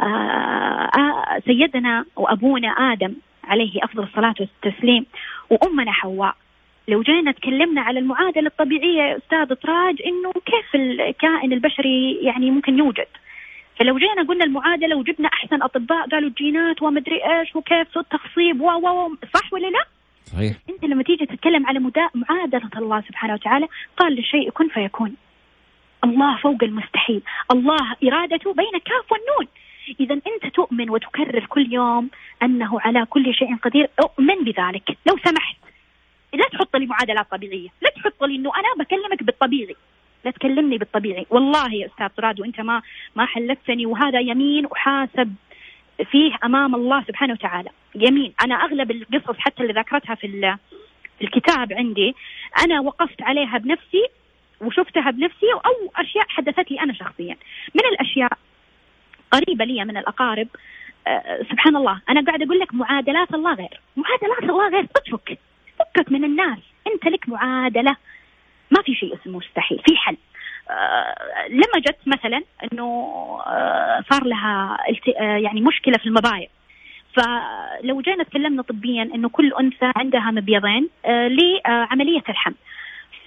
آه، 0.00 0.04
آه، 0.04 1.38
سيدنا 1.46 2.04
وأبونا 2.16 2.68
آدم 2.68 3.14
عليه 3.44 3.84
أفضل 3.84 4.02
الصلاة 4.02 4.34
والتسليم 4.40 5.06
وأمنا 5.50 5.92
حواء 5.92 6.34
لو 6.88 7.02
جينا 7.02 7.32
تكلمنا 7.32 7.80
على 7.80 7.98
المعادلة 7.98 8.46
الطبيعية 8.46 9.02
يا 9.02 9.16
أستاذ 9.16 9.54
طراج 9.54 10.02
إنه 10.06 10.32
كيف 10.32 10.74
الكائن 10.74 11.52
البشري 11.52 12.18
يعني 12.22 12.50
ممكن 12.50 12.78
يوجد؟ 12.78 13.06
فلو 13.78 13.98
جينا 13.98 14.22
قلنا 14.28 14.44
المعادلة 14.44 14.96
وجبنا 14.96 15.28
أحسن 15.28 15.62
أطباء 15.62 16.08
قالوا 16.08 16.28
الجينات 16.28 16.82
ومدري 16.82 17.20
إيش 17.24 17.56
وكيف 17.56 17.98
التخصيب 17.98 18.60
و 18.60 18.70
و 18.70 19.16
صح 19.34 19.52
ولا 19.52 19.66
لا؟ 19.66 19.84
صحيح. 20.24 20.56
أنت 20.70 20.84
لما 20.84 21.02
تيجي 21.02 21.26
تتكلم 21.26 21.66
على 21.66 21.78
معادلة 22.14 22.70
الله 22.76 23.00
سبحانه 23.00 23.34
وتعالى 23.34 23.68
قال 23.96 24.12
للشيء 24.12 24.50
كن 24.50 24.68
فيكون. 24.68 25.14
الله 26.04 26.36
فوق 26.36 26.58
المستحيل. 26.62 27.22
الله 27.50 27.96
إرادته 28.04 28.52
بين 28.52 28.78
كاف 28.84 29.12
والنون. 29.12 29.46
إذا 30.00 30.14
أنت 30.14 30.54
تؤمن 30.54 30.90
وتكرر 30.90 31.46
كل 31.46 31.72
يوم 31.72 32.10
أنه 32.42 32.80
على 32.80 33.04
كل 33.04 33.34
شيء 33.34 33.56
قدير. 33.56 33.90
أؤمن 34.00 34.44
بذلك. 34.44 34.96
لو 35.06 35.16
سمحت. 35.24 35.51
تحط 36.72 36.80
لي 36.80 36.86
معادلات 36.86 37.30
طبيعية. 37.30 37.68
لا 37.82 37.90
تحط 37.90 38.24
لي 38.24 38.36
أنه 38.36 38.52
أنا 38.56 38.84
بكلمك 38.84 39.22
بالطبيعي. 39.22 39.76
لا 40.24 40.30
تكلمني 40.30 40.78
بالطبيعي. 40.78 41.26
والله 41.30 41.74
يا 41.74 41.86
أستاذ 41.86 42.08
طراد 42.08 42.40
وأنت 42.40 42.60
ما 42.60 42.82
ما 43.16 43.26
حلفتني 43.26 43.86
وهذا 43.86 44.20
يمين 44.20 44.66
أحاسب 44.66 45.34
فيه 46.10 46.32
أمام 46.44 46.74
الله 46.74 47.04
سبحانه 47.08 47.32
وتعالى. 47.32 47.70
يمين. 47.94 48.32
أنا 48.44 48.54
أغلب 48.54 48.90
القصص 48.90 49.38
حتى 49.38 49.62
اللي 49.62 49.72
ذكرتها 49.72 50.14
في 50.14 50.56
الكتاب 51.22 51.72
عندي 51.72 52.14
أنا 52.64 52.80
وقفت 52.80 53.22
عليها 53.22 53.58
بنفسي 53.58 54.06
وشفتها 54.60 55.10
بنفسي 55.10 55.52
أو 55.52 55.92
أشياء 55.96 56.24
حدثت 56.28 56.70
لي 56.70 56.80
أنا 56.80 56.92
شخصيا. 56.92 57.36
من 57.74 57.84
الأشياء 57.92 58.32
قريبة 59.30 59.64
لي 59.64 59.84
من 59.84 59.96
الأقارب 59.96 60.48
أه 61.06 61.42
سبحان 61.50 61.76
الله. 61.76 62.00
أنا 62.08 62.24
قاعد 62.24 62.42
أقول 62.42 62.58
لك 62.58 62.74
معادلات 62.74 63.34
الله 63.34 63.54
غير. 63.54 63.80
معادلات 63.96 64.42
الله 64.42 64.68
غير. 64.68 64.86
اترك 64.96 65.38
فكك 65.82 66.12
من 66.12 66.24
الناس 66.24 66.58
أنت 66.86 67.06
لك 67.06 67.28
معادلة. 67.28 67.96
ما 68.70 68.82
في 68.82 68.94
شيء 68.94 69.14
اسمه 69.14 69.38
مستحيل. 69.38 69.78
في 69.78 69.96
حل. 69.96 70.16
أه 70.70 71.48
لما 71.48 71.78
جت 71.78 71.98
مثلا 72.06 72.42
إنه 72.72 72.84
أه 73.46 74.04
صار 74.10 74.24
لها 74.24 74.78
يعني 75.16 75.60
مشكلة 75.60 75.98
في 75.98 76.06
المبايض 76.06 76.48
فلو 77.16 78.00
جينا 78.00 78.24
تكلمنا 78.24 78.62
طبيا 78.62 79.02
إنه 79.02 79.28
كل 79.28 79.52
أنثى 79.60 79.92
عندها 79.96 80.30
مبيضين 80.30 80.88
آه 81.06 81.28
لعملية 81.28 82.22
الحمل. 82.28 82.54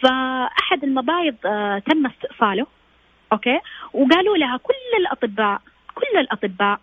فأحد 0.02 0.84
المبايض 0.84 1.36
آه 1.46 1.80
تم 1.80 2.06
استئصاله 2.06 2.68
أوكي؟ 3.34 3.60
وقالوا 3.94 4.38
لها 4.38 4.58
كل 4.58 4.74
الأطباء 5.00 5.62
كل 5.96 6.20
الأطباء 6.20 6.80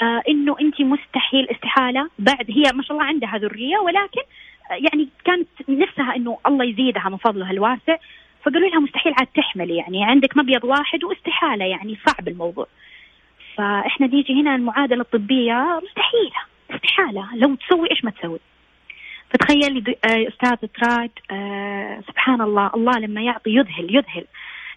آه 0.00 0.22
إنه 0.28 0.56
انت 0.60 0.80
مستحيل 0.80 1.50
استحالة. 1.50 2.08
بعد 2.18 2.46
هي 2.50 2.72
ما 2.74 2.82
شاء 2.82 2.92
الله 2.96 3.08
عندها 3.08 3.38
ذرية 3.38 3.78
ولكن 3.78 4.20
آه 4.20 4.45
يعني 4.70 5.08
كانت 5.24 5.48
نفسها 5.68 6.16
إنه 6.16 6.38
الله 6.46 6.64
يزيدها 6.64 7.08
من 7.08 7.16
فضله 7.16 7.50
الواسع 7.50 7.96
فقالوا 8.42 8.68
لها 8.68 8.80
مستحيل 8.80 9.14
عاد 9.18 9.26
تحملي 9.26 9.76
يعني 9.76 10.04
عندك 10.04 10.36
مبيض 10.36 10.64
واحد 10.64 11.04
واستحالة 11.04 11.64
يعني 11.64 11.98
صعب 12.06 12.28
الموضوع. 12.28 12.66
فإحنا 13.56 14.06
نيجي 14.06 14.40
هنا 14.42 14.54
المعادلة 14.54 15.00
الطبية 15.00 15.80
مستحيلة 15.82 16.40
استحالة 16.70 17.28
لو 17.34 17.54
تسوي 17.54 17.90
إيش 17.90 18.04
ما 18.04 18.10
تسوي. 18.10 18.38
فتخيلي 19.30 19.96
آه، 20.04 20.28
أستاذ 20.28 20.68
تراد 20.68 21.10
آه 21.30 22.00
سبحان 22.08 22.40
الله 22.40 22.70
الله 22.74 22.98
لما 22.98 23.22
يعطي 23.22 23.50
يذهل 23.50 23.96
يذهل. 23.96 24.24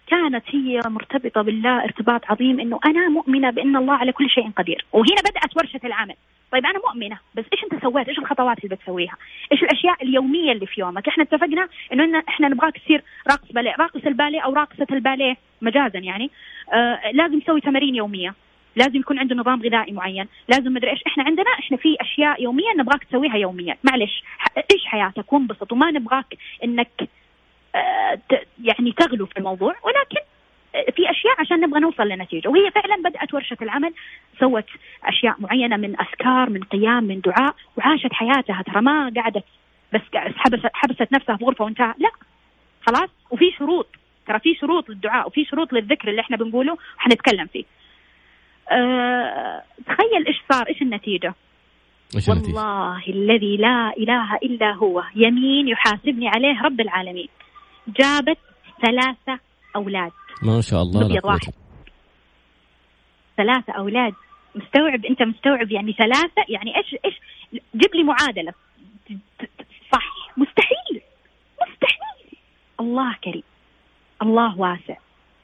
كانت 0.06 0.44
هي 0.48 0.80
مرتبطة 0.86 1.42
بالله 1.42 1.84
ارتباط 1.84 2.30
عظيم 2.30 2.60
إنه 2.60 2.80
أنا 2.86 3.08
مؤمنة 3.08 3.50
بأن 3.50 3.76
الله 3.76 3.94
على 3.94 4.12
كل 4.12 4.30
شيء 4.30 4.50
قدير. 4.50 4.84
وهنا 4.92 5.20
بدأت 5.30 5.56
ورشة 5.56 5.80
العمل. 5.84 6.14
طيب 6.52 6.66
أنا 6.66 6.78
مؤمنة 6.78 7.18
بس 7.34 7.44
إيش 7.52 7.64
أنت 7.64 7.82
سويت؟ 7.82 8.08
إيش 8.08 8.18
الخطوات 8.18 8.64
اللي 8.64 8.76
بتسويها؟ 8.76 9.16
إيش 9.52 9.62
الأشياء 9.62 10.02
اليومية 10.02 10.52
اللي 10.52 10.66
في 10.66 10.80
يومك؟ 10.80 11.08
إحنا 11.08 11.24
اتفقنا 11.24 11.68
إنه 11.92 12.22
إحنا 12.28 12.48
نبغاك 12.48 12.78
تصير 12.78 13.02
راقص 13.30 13.52
باليه 13.52 13.74
راقص 13.78 14.06
الباليه 14.06 14.40
أو 14.40 14.52
راقصة 14.54 14.86
الباليه 14.90 15.36
مجازا 15.62 15.98
يعني. 15.98 16.30
آه 16.72 17.10
لازم 17.12 17.40
تسوي 17.40 17.60
تمارين 17.60 17.94
يومية. 17.94 18.34
لازم 18.76 18.96
يكون 18.96 19.18
عنده 19.18 19.34
نظام 19.36 19.62
غذائي 19.62 19.92
معين. 19.92 20.28
لازم 20.48 20.72
مدري 20.74 20.90
إيش 20.90 21.02
إحنا 21.06 21.24
عندنا؟ 21.24 21.50
إحنا 21.58 21.76
في 21.76 21.96
أشياء 22.00 22.42
يوميا 22.42 22.72
نبغاك 22.78 23.04
تسويها 23.04 23.36
يوميا. 23.36 23.76
معلش 23.84 24.24
عيش 24.56 24.86
حياتك؟ 24.86 25.32
وانبسط. 25.32 25.72
وما 25.72 25.90
نبغاك 25.90 26.36
إنك 26.64 27.08
آه 27.74 28.18
يعني 28.62 28.92
تغلو 28.92 29.26
في 29.26 29.36
الموضوع. 29.36 29.74
ولكن 29.84 30.16
آه، 30.16 30.30
في 30.72 31.10
أشياء 31.10 31.40
عشان 31.40 31.60
نبغى 31.60 31.80
نوصل 31.80 32.08
لنتيجة. 32.08 32.48
وهي 32.48 32.70
فعلا 32.70 32.96
بدأت 33.04 33.34
ورشة 33.34 33.56
العمل 33.62 33.92
سوت 34.40 34.64
أشياء 35.04 35.36
معينة 35.38 35.76
من 35.76 36.00
أذكار 36.00 36.50
من 36.50 36.62
قيام 36.62 37.04
من 37.04 37.20
دعاء 37.20 37.54
وعاشت 37.76 38.12
حياتها. 38.12 38.62
ترى 38.62 38.80
ما 38.80 39.12
قعدت 39.16 39.44
بس 39.92 40.00
حبست 40.36 40.70
حبست 40.74 41.12
نفسها 41.12 41.36
في 41.36 41.44
غرفة 41.44 41.64
وانتهى. 41.64 41.94
لا. 41.98 42.10
خلاص. 42.86 43.10
وفي 43.30 43.50
شروط. 43.58 43.86
ترى 44.26 44.38
في 44.38 44.54
شروط 44.54 44.88
للدعاء 44.88 45.26
وفي 45.26 45.44
شروط 45.44 45.72
للذكر 45.72 46.08
اللي 46.08 46.20
إحنا 46.20 46.36
بنقوله 46.36 46.78
وحنتكلم 46.96 47.46
فيه. 47.46 47.64
أه 48.72 49.62
تخيل 49.86 50.26
إيش 50.26 50.42
صار 50.52 50.68
إيش 50.68 50.82
النتيجة؟ 50.82 51.34
إيش 52.16 52.28
والله 52.28 53.02
الذي 53.08 53.56
لا 53.56 53.92
إله 53.98 54.36
إلا 54.36 54.72
هو. 54.72 55.02
يمين 55.14 55.68
يحاسبني 55.68 56.28
عليه 56.28 56.62
رب 56.62 56.80
العالمين. 56.80 57.28
جابت 57.88 58.38
ثلاثة 58.82 59.40
أولاد. 59.76 60.12
ما 60.42 60.60
شاء 60.60 60.82
الله 60.82 61.08
لا 61.08 61.20
واحد 61.24 61.52
ثلاثة 63.36 63.72
أولاد. 63.72 64.14
مستوعب؟ 64.54 65.04
أنت 65.04 65.22
مستوعب 65.22 65.70
يعني 65.70 65.92
ثلاثة؟ 65.92 66.44
يعني 66.48 66.76
إيش 66.76 66.96
إيش؟ 67.04 67.14
جيب 67.52 67.94
لي 67.94 68.02
معادلة. 68.02 68.52
صح. 69.92 70.30
مستحيل. 70.36 71.02
مستحيل. 71.62 72.38
الله 72.80 73.14
كريم. 73.24 73.42
الله 74.22 74.58
واسع. 74.58 74.96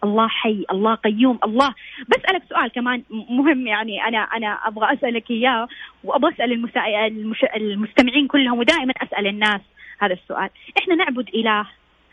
الله 0.05 0.29
حي. 0.29 0.65
الله 0.71 0.95
قيوم. 0.95 1.39
الله. 1.45 1.75
بسألك 2.09 2.43
سؤال 2.49 2.69
كمان 2.69 3.03
مهم 3.11 3.67
يعني 3.67 4.03
أنا 4.03 4.19
أنا 4.19 4.47
أبغى 4.47 4.93
أسألك 4.95 5.31
إياه 5.31 5.69
وأبغى 6.05 6.35
أسأل 6.35 6.53
المسا... 6.53 7.07
المش... 7.07 7.45
المستمعين 7.45 8.27
كلهم 8.27 8.59
ودائما 8.59 8.93
أسأل 9.03 9.27
الناس 9.27 9.61
هذا 9.99 10.15
السؤال. 10.15 10.51
إحنا 10.79 10.95
نعبد 10.95 11.29
إله. 11.29 11.67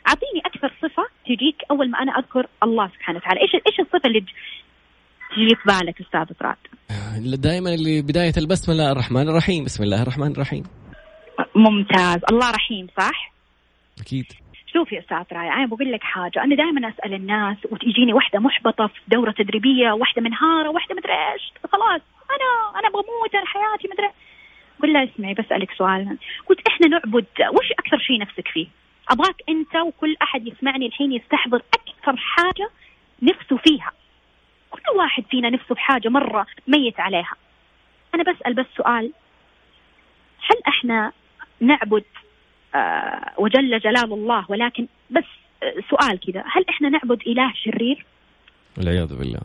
أعطيني 0.07 0.41
أكثر 0.45 0.73
صفة 0.81 1.03
تجيك 1.25 1.55
أول 1.71 1.89
ما 1.89 2.01
أنا 2.01 2.11
أذكر 2.11 2.47
الله 2.63 2.87
سبحانه 2.87 3.17
وتعالى. 3.17 3.41
إيش 3.41 3.55
إيش 3.55 3.79
الصفة 3.79 4.01
اللي 4.05 4.19
تجي 4.19 5.55
في 5.55 5.63
بالك 5.65 6.01
أستاذ 6.01 6.35
فراد 6.39 6.57
دائما 7.41 7.73
اللي 7.73 8.01
بداية 8.01 8.33
البسم 8.37 8.71
الله 8.71 8.91
الرحمن 8.91 9.29
الرحيم. 9.29 9.63
بسم 9.63 9.83
الله 9.83 10.01
الرحمن 10.01 10.31
الرحيم. 10.31 10.63
ممتاز. 11.55 12.21
الله 12.31 12.51
رحيم 12.51 12.87
صح؟ 12.97 13.33
أكيد. 14.01 14.25
شوف 14.73 14.91
يا 14.91 14.99
أستاذ 14.99 15.37
راي 15.37 15.47
أنا 15.47 15.65
بقول 15.65 15.91
لك 15.91 16.03
حاجة. 16.03 16.43
أنا 16.43 16.55
دائما 16.55 16.89
أسأل 16.89 17.13
الناس 17.13 17.57
وتجيني 17.71 18.13
واحدة 18.13 18.39
محبطة 18.39 18.87
في 18.87 18.99
دورة 19.07 19.31
تدريبية 19.31 19.91
واحدة 19.91 20.21
منهاره 20.21 20.69
واحدة 20.69 20.95
مدري 20.95 21.13
إيش. 21.13 21.53
خلاص 21.71 22.01
أنا 22.35 22.79
أنا 22.79 22.89
بموت 22.89 23.35
أنا 23.35 23.45
حياتي 23.45 23.87
مدري. 23.93 24.09
قل 24.81 24.93
لها 24.93 25.03
اسمعي 25.03 25.33
بسألك 25.33 25.71
سؤال. 25.77 26.17
قلت 26.49 26.59
إحنا 26.67 26.87
نعبد 26.87 27.25
وش 27.55 27.71
أكثر 27.79 27.97
شيء 28.07 28.19
نفسك 28.19 28.47
فيه؟ 28.47 28.67
أبغاك 29.09 29.35
أنت 29.49 29.75
وكل 29.75 30.15
أحد 30.21 30.47
يسمعني 30.47 30.87
الحين 30.87 31.11
يستحضر 31.11 31.61
أكثر 31.73 32.17
حاجة 32.17 32.69
نفسه 33.21 33.57
فيها. 33.57 33.91
كل 34.71 34.81
واحد 34.95 35.23
فينا 35.29 35.49
نفسه 35.49 35.75
بحاجة 35.75 36.09
مرة 36.09 36.47
ميت 36.67 36.99
عليها. 36.99 37.35
أنا 38.15 38.23
بسأل 38.23 38.53
بس 38.53 38.65
سؤال. 38.77 39.11
هل 40.49 40.57
إحنا 40.67 41.11
نعبد 41.59 42.03
آه، 42.75 43.33
وجل 43.37 43.79
جلال 43.79 44.13
الله؟ 44.13 44.45
ولكن 44.49 44.87
بس 45.09 45.23
آه، 45.63 45.73
سؤال 45.89 46.19
كذا. 46.19 46.43
هل 46.47 46.65
إحنا 46.69 46.89
نعبد 46.89 47.21
إله 47.27 47.53
شرير؟ 47.53 48.05
والعياذ 48.77 49.19
بالله. 49.19 49.41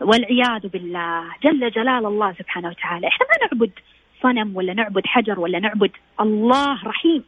والعياذ 0.00 0.68
بالله. 0.68 1.24
جل 1.42 1.70
جلال 1.70 2.06
الله 2.06 2.32
سبحانه 2.32 2.68
وتعالى. 2.68 3.08
إحنا 3.08 3.26
ما 3.26 3.46
نعبد 3.46 3.72
صنم 4.22 4.56
ولا 4.56 4.74
نعبد 4.74 5.06
حجر 5.06 5.40
ولا 5.40 5.58
نعبد 5.58 5.90
الله 6.20 6.84
رحيم. 6.84 7.24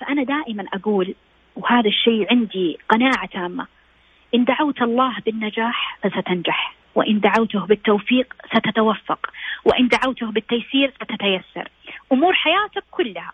فأنا 0.00 0.22
دائما 0.22 0.64
أقول 0.74 1.14
وهذا 1.56 1.88
الشيء 1.88 2.26
عندي 2.30 2.78
قناعة 2.88 3.26
تامة 3.26 3.66
إن 4.34 4.44
دعوت 4.44 4.82
الله 4.82 5.18
بالنجاح 5.26 5.98
فستنجح 6.02 6.74
وإن 6.94 7.20
دعوته 7.20 7.66
بالتوفيق 7.66 8.34
ستتوفق 8.46 9.30
وإن 9.64 9.88
دعوته 9.88 10.26
بالتيسير 10.30 10.92
ستتيسر. 10.94 11.68
أمور 12.12 12.34
حياتك 12.34 12.84
كلها. 12.90 13.32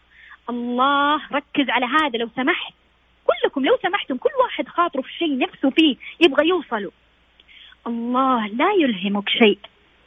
الله 0.50 1.20
ركز 1.32 1.70
على 1.70 1.86
هذا 1.86 2.18
لو 2.18 2.28
سمحت. 2.36 2.74
كلكم 3.24 3.64
لو 3.64 3.78
سمحتم 3.82 4.16
كل 4.16 4.30
واحد 4.44 4.68
خاطره 4.68 5.00
في 5.02 5.12
شيء 5.18 5.38
نفسه 5.38 5.70
فيه 5.70 5.96
يبغى 6.20 6.48
يوصله. 6.48 6.90
الله 7.86 8.46
لا 8.46 8.72
يلهمك 8.72 9.28
شيء 9.28 9.58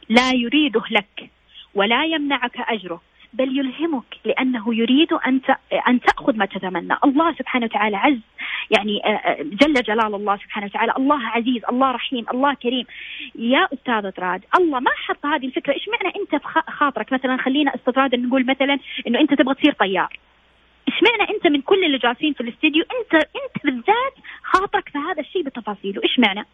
لا 0.08 0.32
يريده 0.32 0.82
لك 0.90 1.30
ولا 1.74 2.04
يمنعك 2.04 2.60
أجره. 2.60 3.00
بل 3.32 3.58
يلهمك 3.58 4.16
لأنه 4.24 4.74
يريد 4.74 5.12
أن 5.12 5.40
أن 5.88 6.00
تأخذ 6.00 6.36
ما 6.36 6.46
تتمنى، 6.46 6.96
الله 7.04 7.34
سبحانه 7.34 7.64
وتعالى 7.64 7.96
عز 7.96 8.20
يعني 8.70 9.04
آه، 9.04 9.08
آه، 9.08 9.42
جل 9.42 9.74
جلال 9.74 10.14
الله 10.14 10.36
سبحانه 10.36 10.66
وتعالى، 10.66 10.92
الله 10.96 11.26
عزيز، 11.26 11.62
الله 11.70 11.90
رحيم، 11.90 12.26
الله 12.34 12.54
كريم. 12.54 12.86
يا 13.34 13.68
أستاذ 13.72 14.10
طراد، 14.10 14.44
الله 14.58 14.80
ما 14.80 14.90
حط 15.06 15.26
هذه 15.26 15.46
الفكرة، 15.46 15.72
إيش 15.72 15.88
معنى 15.88 16.14
أنت 16.16 16.42
في 16.42 16.72
خاطرك؟ 16.72 17.12
مثلا 17.12 17.36
خلينا 17.36 17.74
استطراد 17.74 18.14
نقول 18.14 18.46
مثلا 18.46 18.78
إنه 19.06 19.20
أنت 19.20 19.34
تبغى 19.34 19.54
تصير 19.54 19.72
طيار. 19.72 20.18
اشمعنى 20.88 21.30
أنت 21.36 21.46
من 21.46 21.60
كل 21.60 21.84
اللي 21.84 21.98
جالسين 21.98 22.32
في 22.32 22.40
الاستديو 22.40 22.82
انت 22.82 23.14
أنت 23.14 23.64
بالذات 23.64 24.14
خاطرك 24.42 24.88
في 24.88 24.98
هذا 24.98 25.20
الشيء 25.20 25.42
بتفاصيله؟ 25.42 26.02
إيش 26.02 26.18
معنى؟ 26.18 26.46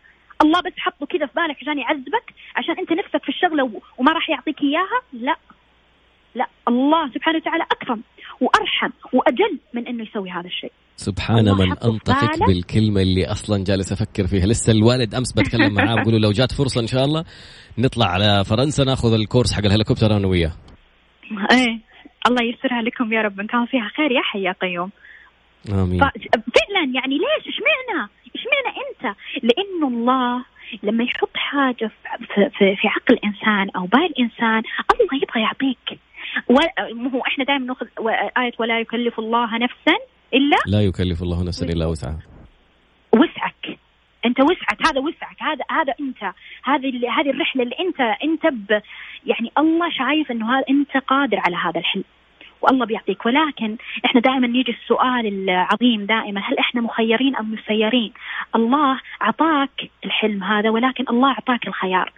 الله 0.42 0.60
بس 0.60 0.72
حطه 0.78 1.06
كذا 1.06 1.26
في 1.26 1.32
بالك 1.36 1.56
عشان 1.62 1.78
يعذبك 1.78 2.34
عشان 2.56 2.78
أنت 2.78 2.92
نفسك 2.92 3.22
في 3.22 3.28
الشغلة 3.28 3.70
وما 3.98 4.12
راح 4.12 4.30
يعطيك 4.30 4.62
إياها؟ 4.62 5.00
لا. 5.12 5.36
لا 6.36 6.46
الله 6.68 7.10
سبحانه 7.14 7.38
وتعالى 7.38 7.64
أكرم 7.72 8.02
وأرحم 8.40 8.90
وأجل 9.12 9.58
من 9.74 9.86
إنه 9.86 10.02
يسوي 10.02 10.30
هذا 10.30 10.46
الشيء. 10.46 10.72
سبحان 10.96 11.44
من 11.44 11.70
انطقك 11.84 12.38
بالكلمة 12.48 13.02
اللي 13.02 13.26
أصلا 13.26 13.64
جالس 13.64 13.92
أفكر 13.92 14.26
فيها. 14.26 14.46
لسه 14.46 14.72
الوالد 14.72 15.14
أمس 15.14 15.32
بتكلم 15.32 15.74
معاه 15.74 15.94
بقول 16.02 16.14
له 16.14 16.18
لو 16.18 16.30
جات 16.30 16.52
فرصة 16.52 16.80
إن 16.80 16.86
شاء 16.86 17.04
الله 17.04 17.24
نطلع 17.78 18.06
على 18.06 18.44
فرنسا 18.44 18.84
ناخذ 18.84 19.12
الكورس 19.14 19.52
حق 19.52 19.64
الهليكوبتر 19.64 20.16
أنا 20.16 20.26
وياه. 20.26 20.52
إيه 21.52 21.78
الله 22.26 22.42
ييسرها 22.44 22.82
لكم 22.82 23.12
يا 23.12 23.22
رب. 23.22 23.40
إن 23.40 23.46
كان 23.46 23.66
فيها 23.66 23.88
خير 23.96 24.12
يا 24.12 24.22
حي 24.22 24.42
يا 24.42 24.52
قيوم. 24.52 24.90
آمين. 25.72 26.00
فعلا 26.00 26.82
يعني 26.94 27.14
ليش؟ 27.24 27.44
اشمعنى 27.54 28.08
اشمعنى 28.34 28.70
أنت؟ 28.84 29.16
لأنه 29.42 29.88
الله 29.88 30.44
لما 30.82 31.04
يحط 31.04 31.30
حاجة 31.34 31.90
في, 32.34 32.50
في, 32.58 32.76
في 32.76 32.88
عقل 32.88 33.18
إنسان 33.24 33.70
أو 33.76 33.86
بال 33.86 34.20
إنسان 34.20 34.62
الله 34.92 35.22
يبغى 35.22 35.42
يعطيك. 35.42 36.00
هو 37.14 37.22
إحنا 37.26 37.44
دائما 37.44 37.66
نأخذ 37.66 37.86
آية 38.38 38.52
ولا 38.58 38.80
يكلف 38.80 39.18
الله 39.18 39.58
نفسا 39.58 39.96
إلا 40.34 40.56
لا 40.66 40.80
يكلف 40.80 41.22
الله 41.22 41.44
نفسا 41.44 41.66
إلا 41.66 41.86
وسعها 41.86 42.18
وسعك 43.12 43.78
أنت 44.24 44.40
وسعك 44.40 44.86
هذا 44.86 45.00
وسعك 45.00 45.42
هذا 45.42 45.64
هذا 45.70 45.94
أنت 46.00 46.22
هذه 46.64 47.10
هذه 47.20 47.30
الرحلة 47.30 47.62
اللي 47.62 47.76
أنت 47.80 48.00
أنت 48.00 48.46
ب 48.46 48.80
يعني 49.26 49.52
الله 49.58 49.90
شايف 49.90 50.30
إنه 50.30 50.58
هذا 50.58 50.64
أنت 50.70 50.96
قادر 50.96 51.40
على 51.46 51.56
هذا 51.56 51.80
الحلم 51.80 52.04
والله 52.62 52.86
بيعطيك 52.86 53.26
ولكن 53.26 53.76
إحنا 54.04 54.20
دائما 54.20 54.46
نيجي 54.46 54.72
السؤال 54.82 55.26
العظيم 55.26 56.06
دائما 56.06 56.40
هل 56.40 56.58
إحنا 56.58 56.80
مخيرين 56.80 57.36
أم 57.36 57.52
مسيرين؟ 57.52 58.12
الله 58.54 59.00
أعطاك 59.22 59.90
الحلم 60.04 60.44
هذا 60.44 60.70
ولكن 60.70 61.04
الله 61.10 61.28
أعطاك 61.28 61.66
الخيار. 61.66 62.12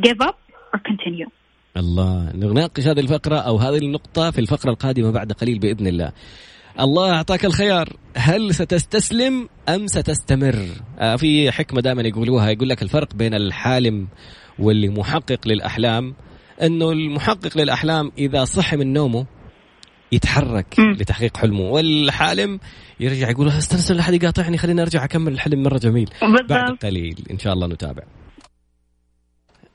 give 0.00 0.20
up 0.28 0.36
or 0.74 0.80
continue. 0.90 1.28
الله. 1.76 2.32
نناقش 2.34 2.86
هذه 2.86 3.00
الفقرة 3.00 3.36
أو 3.38 3.56
هذه 3.56 3.78
النقطة 3.78 4.30
في 4.30 4.40
الفقرة 4.40 4.70
القادمة 4.70 5.10
بعد 5.10 5.32
قليل 5.32 5.58
بإذن 5.58 5.86
الله. 5.86 6.12
الله 6.80 7.12
أعطاك 7.12 7.44
الخيار. 7.44 7.96
هل 8.16 8.54
ستستسلم 8.54 9.48
أم 9.68 9.86
ستستمر؟ 9.86 10.68
آه 10.98 11.16
في 11.16 11.50
حكمة 11.50 11.80
دائما 11.80 12.02
يقولوها 12.02 12.50
يقول 12.50 12.68
لك 12.68 12.82
الفرق 12.82 13.14
بين 13.14 13.34
الحالم 13.34 14.08
واللي 14.58 14.88
محقق 14.88 15.48
للأحلام 15.48 16.14
أنه 16.62 16.92
المحقق 16.92 17.58
للأحلام 17.58 18.12
إذا 18.18 18.44
صحي 18.44 18.76
من 18.76 18.92
نومه 18.92 19.26
يتحرك 20.12 20.80
م. 20.80 20.90
لتحقيق 20.90 21.36
حلمه 21.36 21.60
والحالم 21.60 22.60
يرجع 23.00 23.30
يقول 23.30 23.48
استنى 23.48 23.80
استنى 23.80 23.98
لحد 23.98 24.14
يقاطعني 24.14 24.58
خليني 24.58 24.82
أرجع 24.82 25.04
أكمل 25.04 25.32
الحلم 25.32 25.62
مرة 25.62 25.78
جميل. 25.78 26.10
بالضبط. 26.20 26.50
بعد 26.50 26.76
قليل 26.82 27.24
إن 27.30 27.38
شاء 27.38 27.52
الله 27.52 27.66
نتابع. 27.66 28.02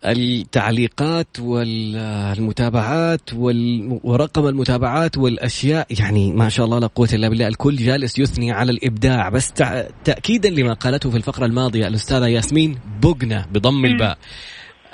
التعليقات 0.06 1.39
والمتابعات 1.39 3.22
ورقم 4.03 4.48
المتابعات 4.48 5.18
والأشياء. 5.18 5.88
يعني 6.00 6.34
ما 6.34 6.50
شاء 6.50 6.65
الله 6.65 6.79
لا 6.79 6.88
قوة 6.88 7.10
إلا 7.13 7.29
بالله 7.29 7.48
الكل 7.48 7.75
جالس 7.75 8.20
يثني 8.20 8.51
على 8.51 8.72
الإبداع. 8.72 9.29
بس 9.29 9.53
تاكيدا 10.03 10.50
لما 10.50 10.74
قالته 10.74 11.10
في 11.10 11.18
الفقرة 11.18 11.46
الماضية 11.46 11.88
الأستاذة 11.88 12.27
ياسمين 12.27 12.79
بوقنا 13.01 13.46
بضم 13.51 13.86
الباء. 13.86 14.18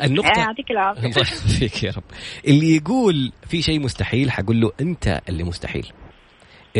النقطة 0.03 0.39
يعطيك 0.39 0.71
العافية. 0.71 1.01
الله 1.07 1.15
يعافيك 1.17 1.83
يا 1.83 1.91
رب. 1.91 2.03
اللي 2.47 2.75
يقول 2.75 3.31
في 3.47 3.61
شيء 3.61 3.79
مستحيل 3.79 4.31
حقول 4.31 4.61
له 4.61 4.71
أنت 4.81 5.21
اللي 5.29 5.43
مستحيل. 5.43 5.87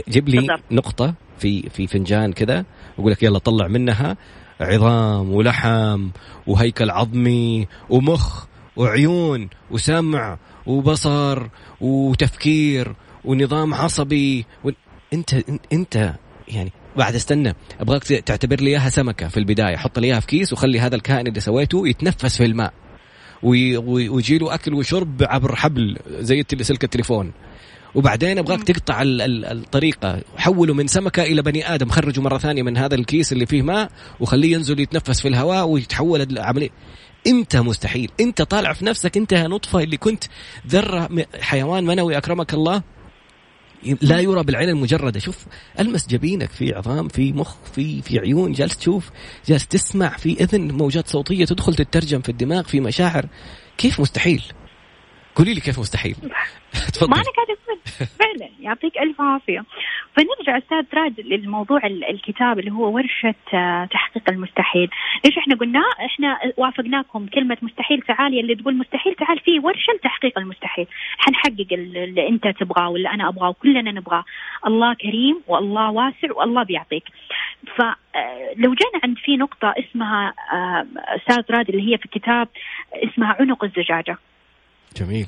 جيب 0.10 0.29
لي 0.29 0.38
بالضبط. 0.38 0.63
نقطة 0.72 1.13
في 1.38 1.70
في 1.70 1.88
فنجان 1.88 2.34
كذا 2.34 2.65
وأقول 2.98 3.12
لك 3.12 3.24
يلا 3.24 3.39
طلع 3.39 3.67
منها. 3.67 4.17
عظام 4.62 5.31
ولحم 5.33 6.09
وهيكل 6.47 6.89
عظمي 6.89 7.67
ومخ 7.89 8.45
وعيون 8.75 9.50
وسمع 9.71 10.38
وبصر 10.65 11.47
وتفكير 11.81 12.95
ونظام 13.25 13.74
عصبي 13.74 14.45
و... 14.63 14.69
انت 15.13 15.33
انت 15.74 16.13
يعني 16.47 16.71
بعد 16.97 17.15
استنى 17.15 17.55
أبغاك 17.79 18.03
تعتبر 18.03 18.62
لي 18.62 18.69
إياها 18.69 18.89
سمكة 18.89 19.27
في 19.27 19.38
البداية 19.38 19.75
حط 19.75 20.00
لي 20.00 20.07
إياها 20.07 20.19
في 20.19 20.27
كيس 20.27 20.53
وخلي 20.53 20.79
هذا 20.79 20.95
الكائن 20.95 21.27
اللي 21.27 21.39
سويته 21.39 21.88
يتنفس 21.88 22.38
في 22.38 22.45
الماء. 22.45 22.74
ويجي 23.43 24.38
له 24.38 24.53
أكل 24.53 24.74
وشرب 24.74 25.24
عبر 25.24 25.55
حبل 25.55 25.97
زي 26.09 26.45
سلك 26.62 26.83
التليفون. 26.83 27.31
وبعدين 27.95 28.37
أبغاك 28.37 28.63
تقطع 28.63 29.01
الطريقة. 29.05 30.21
حوله 30.37 30.74
من 30.74 30.87
سمكة 30.87 31.24
إلى 31.24 31.41
بني 31.41 31.74
آدم. 31.74 31.89
خرجه 31.89 32.22
مرة 32.22 32.37
ثانية 32.37 32.63
من 32.63 32.77
هذا 32.77 32.96
الكيس 32.96 33.33
اللي 33.33 33.46
فيه 33.46 33.61
ماء 33.61 33.91
وخليه 34.20 34.53
ينزل 34.53 34.79
يتنفس 34.79 35.22
في 35.22 35.27
الهواء 35.27 35.67
ويتحول 35.67 36.22
العملية 36.22 36.70
أنت 37.27 37.55
مستحيل. 37.57 38.11
أنت 38.20 38.41
طالع 38.41 38.74
في 38.74 38.85
نفسك. 38.85 39.17
أنت 39.17 39.33
نطفة 39.33 39.79
اللي 39.83 39.98
كنت 39.98 40.24
ذرة 40.67 41.09
حيوان 41.41 41.85
منوي 41.85 42.17
أكرمك 42.17 42.53
الله. 42.53 42.83
لا 44.01 44.20
يرى 44.20 44.43
بالعين 44.43 44.70
المجردة. 44.70 45.20
شوف 45.20 45.46
ألمس 45.79 46.07
جبينك. 46.07 46.50
في 46.50 46.74
عظام 46.74 47.07
في 47.07 47.33
مخ 47.33 47.55
في 47.75 48.01
في 48.01 48.20
عيون. 48.20 48.51
جالس 48.51 48.77
تشوف 48.77 49.09
جالس 49.48 49.67
تسمع. 49.67 50.17
في 50.17 50.43
إذن 50.43 50.72
موجات 50.72 51.07
صوتية 51.07 51.46
تدخل 51.46 51.75
تترجم 51.75 52.22
في 52.22 52.29
الدماغ 52.29 52.63
في 52.63 52.79
مشاعر. 52.79 53.25
كيف 53.77 54.00
مستحيل؟ 54.00 54.43
قولي 55.35 55.53
لي 55.53 55.61
كيف 55.61 55.79
مستحيل. 55.79 56.15
تفضل 56.93 57.09
ما 57.09 57.15
أنا 57.15 57.24
قاعدة 57.24 57.57
أقول. 57.63 57.79
فعلا 58.19 58.50
يعطيك 58.59 58.98
ألف 58.98 59.21
عافية. 59.21 59.63
فنرجع 60.15 60.57
أستاذ 60.57 60.85
راد 60.93 61.19
للموضوع 61.19 61.81
الكتاب 61.85 62.59
اللي 62.59 62.71
هو 62.71 62.95
ورشة 62.95 63.35
آه، 63.53 63.85
تحقيق 63.85 64.29
المستحيل. 64.29 64.89
إيش 65.25 65.37
إحنا 65.37 65.55
قلنا؟ 65.55 65.81
إحنا 66.05 66.39
وافقناكم 66.57 67.27
كلمة 67.27 67.57
مستحيل 67.61 68.01
تعالي 68.01 68.39
اللي 68.39 68.55
تقول 68.55 68.77
مستحيل 68.77 69.15
تعال 69.15 69.39
في 69.39 69.59
ورشة 69.59 69.93
لتحقيق 69.93 70.39
المستحيل. 70.39 70.87
حنحقق 71.17 71.67
اللي 71.71 72.27
أنت 72.27 72.48
تبغاه 72.48 72.89
واللي 72.89 73.09
أنا 73.09 73.29
أبغاه 73.29 73.50
وكلنا 73.50 73.91
نبغاه. 73.91 74.24
الله 74.67 74.93
كريم 74.93 75.41
والله 75.48 75.91
واسع 75.91 76.33
والله 76.35 76.63
بيعطيك. 76.63 77.03
فلو 77.75 77.91
آه، 78.15 78.55
جينا 78.55 79.00
عند 79.03 79.17
في 79.17 79.37
نقطة 79.37 79.74
اسمها 79.79 80.33
آه، 80.53 80.85
أستاذ 81.15 81.43
راد 81.55 81.69
اللي 81.69 81.91
هي 81.91 81.98
في 81.98 82.05
الكتاب 82.05 82.48
اسمها 82.93 83.35
عنق 83.39 83.63
الزجاجة. 83.63 84.17
جميل. 84.98 85.27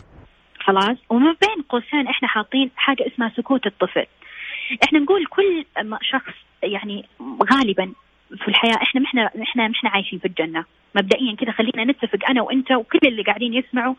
خلاص؟ 0.60 0.98
ومن 1.10 1.34
بين 1.42 1.64
قوسين 1.70 2.08
إحنا 2.08 2.28
حاطين 2.28 2.72
حاجة 2.76 3.08
اسمها 3.08 3.32
سكوت 3.38 3.66
الطفل. 3.66 4.06
إحنا 4.84 5.00
نقول 5.00 5.26
كل 5.26 5.66
شخص 6.02 6.34
يعني 6.64 7.06
غالبا 7.54 7.94
في 8.38 8.48
الحياة 8.48 8.76
إحنا 8.84 9.04
إحنا 9.06 9.32
إحنا 9.42 9.72
إحنا 9.76 9.90
عايشين 9.90 10.20
في 10.20 10.26
الجنة. 10.26 10.66
مبدئيا 10.96 11.36
كذا 11.36 11.52
خلينا 11.52 11.84
نتفق 11.92 12.30
أنا 12.30 12.42
وأنت 12.42 12.72
وكل 12.72 13.00
اللي 13.06 13.24
قاعدين 13.24 13.54
يسمعوا 13.54 13.96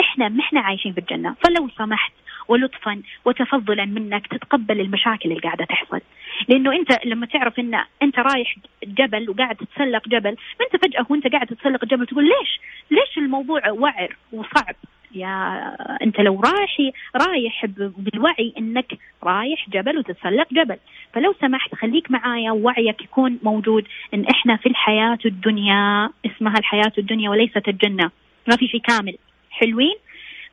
إحنا 0.00 0.32
إحنا 0.40 0.60
عايشين 0.60 0.92
في 0.92 1.00
الجنة. 1.00 1.34
فلو 1.44 1.68
سمحت 1.78 2.12
ولطفا 2.48 3.02
وتفضلا 3.24 3.84
منك 3.84 4.26
تتقبل 4.26 4.80
المشاكل 4.80 5.28
اللي 5.28 5.40
قاعدة 5.40 5.64
تحصل. 5.64 6.00
لأنه 6.48 6.72
أنت 6.72 7.04
لما 7.04 7.26
تعرف 7.26 7.58
إن 7.58 7.84
أنت 8.02 8.18
رايح 8.18 8.56
جبل 8.84 9.30
وقاعد 9.30 9.56
تتسلق 9.56 10.08
جبل 10.08 10.36
أنت 10.60 10.84
فجأة 10.84 11.06
وأنت 11.08 11.26
قاعد 11.26 11.46
تتسلق 11.46 11.84
جبل 11.84 12.06
تقول 12.06 12.24
ليش؟ 12.24 12.60
ليش 12.90 13.18
الموضوع 13.18 13.70
وعر 13.70 14.16
وصعب؟ 14.32 14.74
يا 15.14 15.76
أنت 16.02 16.20
لو 16.20 16.40
رايح 16.40 16.92
رايح 17.16 17.66
بالوعي 17.76 18.54
إنك 18.58 18.98
رايح 19.24 19.70
جبل 19.70 19.98
وتتسلق 19.98 20.46
جبل. 20.52 20.76
فلو 21.12 21.34
سمحت 21.40 21.74
خليك 21.74 22.10
معايا 22.10 22.50
ووعيك 22.50 23.02
يكون 23.02 23.38
موجود 23.42 23.88
إن 24.14 24.24
إحنا 24.24 24.56
في 24.56 24.68
الحياة 24.68 25.18
الدنيا 25.26 26.10
اسمها 26.26 26.54
الحياة 26.58 26.92
الدنيا 26.98 27.30
وليست 27.30 27.68
الجنة. 27.68 28.10
ما 28.48 28.56
في 28.56 28.68
شيء 28.68 28.80
كامل. 28.80 29.16
حلوين؟ 29.50 29.96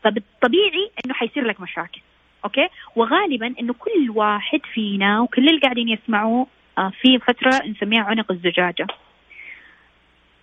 فبالطبيعي 0.04 0.91
إنه 1.06 1.13
حيصير 1.13 1.45
لك 1.45 1.62
مشاكل. 1.62 2.02
أوكي؟ 2.45 2.67
وغالبا 2.95 3.54
إنه 3.60 3.74
كل 3.74 4.10
واحد 4.10 4.60
فينا 4.74 5.22
وكل 5.22 5.50
اللي 5.50 5.60
قاعدين 5.60 5.89
يسمعوا 5.89 6.45
آه، 6.78 6.91
في 7.02 7.19
فترة 7.19 7.67
نسميها 7.67 8.04
عنق 8.04 8.32
الزجاجة. 8.32 8.88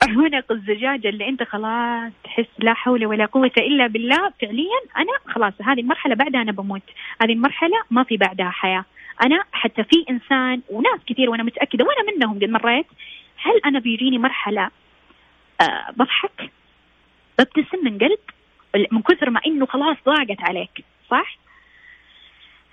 عنق 0.03 0.53
الزجاجة 0.53 1.09
اللي 1.09 1.29
أنت 1.29 1.43
خلاص 1.43 2.13
تحس 2.25 2.47
لا 2.59 2.75
حول 2.75 3.07
ولا 3.07 3.27
قوة 3.27 3.51
إلا 3.59 3.87
بالله. 3.87 4.33
فعليا 4.43 4.81
أنا 4.97 5.35
خلاص 5.35 5.53
هذه 5.63 5.81
المرحلة 5.81 6.15
بعدها 6.15 6.43
أنا 6.43 6.53
بموت. 6.53 6.83
هذه 7.23 7.33
المرحلة 7.33 7.77
ما 7.91 8.03
في 8.05 8.17
بعدها 8.17 8.51
حياة. 8.51 8.85
أنا 9.25 9.45
حتى 9.53 9.85
في 9.85 10.05
إنسان 10.11 10.63
وناس 10.71 11.01
كثير 11.07 11.31
وأنا 11.31 11.43
متأكدة 11.43 11.85
وأنا 11.85 12.17
منهم 12.17 12.39
قد 12.39 12.45
مريت. 12.45 12.87
هل 13.43 13.61
أنا 13.65 13.79
بيجيني 13.79 14.19
مرحلة 14.19 14.71
أه 15.61 15.91
بضحك؟ 15.97 16.51
ببتسم 17.39 17.85
من 17.85 17.99
قلب؟ 17.99 18.19
من 18.93 19.03
كثر 19.03 19.31
ما 19.31 19.41
إنه 19.47 19.67
خلاص 19.67 19.97
ضاقت 20.07 20.41
عليك 20.41 20.85
صح؟ 21.11 21.39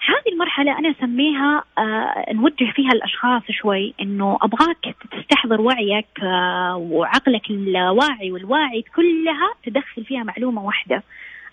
هذه 0.05 0.33
المرحلة 0.33 0.79
أنا 0.79 0.91
أسميها 0.91 1.63
آه 1.77 2.33
نوجه 2.33 2.71
فيها 2.71 2.91
الأشخاص 2.91 3.41
شوي 3.51 3.93
إنه 4.01 4.37
أبغاك 4.41 4.95
تستحضر 5.11 5.61
وعيك 5.61 6.19
آه 6.23 6.75
وعقلك 6.75 7.49
الواعي 7.49 8.31
والواعي 8.31 8.81
كلها 8.95 9.53
تدخل 9.65 10.05
فيها 10.05 10.23
معلومة 10.23 10.65
واحدة 10.65 11.03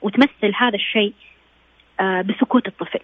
وتمثل 0.03 0.53
هذا 0.57 0.75
الشيء 0.75 1.13
آه 2.01 2.23
بسكوت 2.23 2.67
الطفل. 2.67 3.01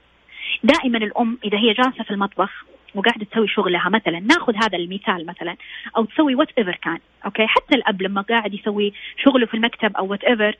دائما 0.64 0.98
الأم 0.98 1.38
إذا 1.44 1.58
هي 1.58 1.72
جالسة 1.72 2.04
في 2.04 2.10
المطبخ 2.10 2.64
وقاعدة 2.94 3.24
تسوي 3.24 3.48
شغلها 3.48 3.88
مثلا 3.88 4.20
ناخذ 4.20 4.54
هذا 4.56 4.78
المثال 4.78 5.26
مثلا 5.26 5.56
أو 5.96 6.04
تسوي 6.04 6.34
whatever 6.34 6.78
كان 6.82 6.98
okay 7.24 7.46
حتى 7.46 7.74
الأب 7.74 8.02
لما 8.02 8.20
قاعد 8.20 8.54
يسوي 8.54 8.92
شغله 9.24 9.46
في 9.46 9.54
المكتب 9.54 9.96
أو 9.96 10.06
whatever 10.06 10.56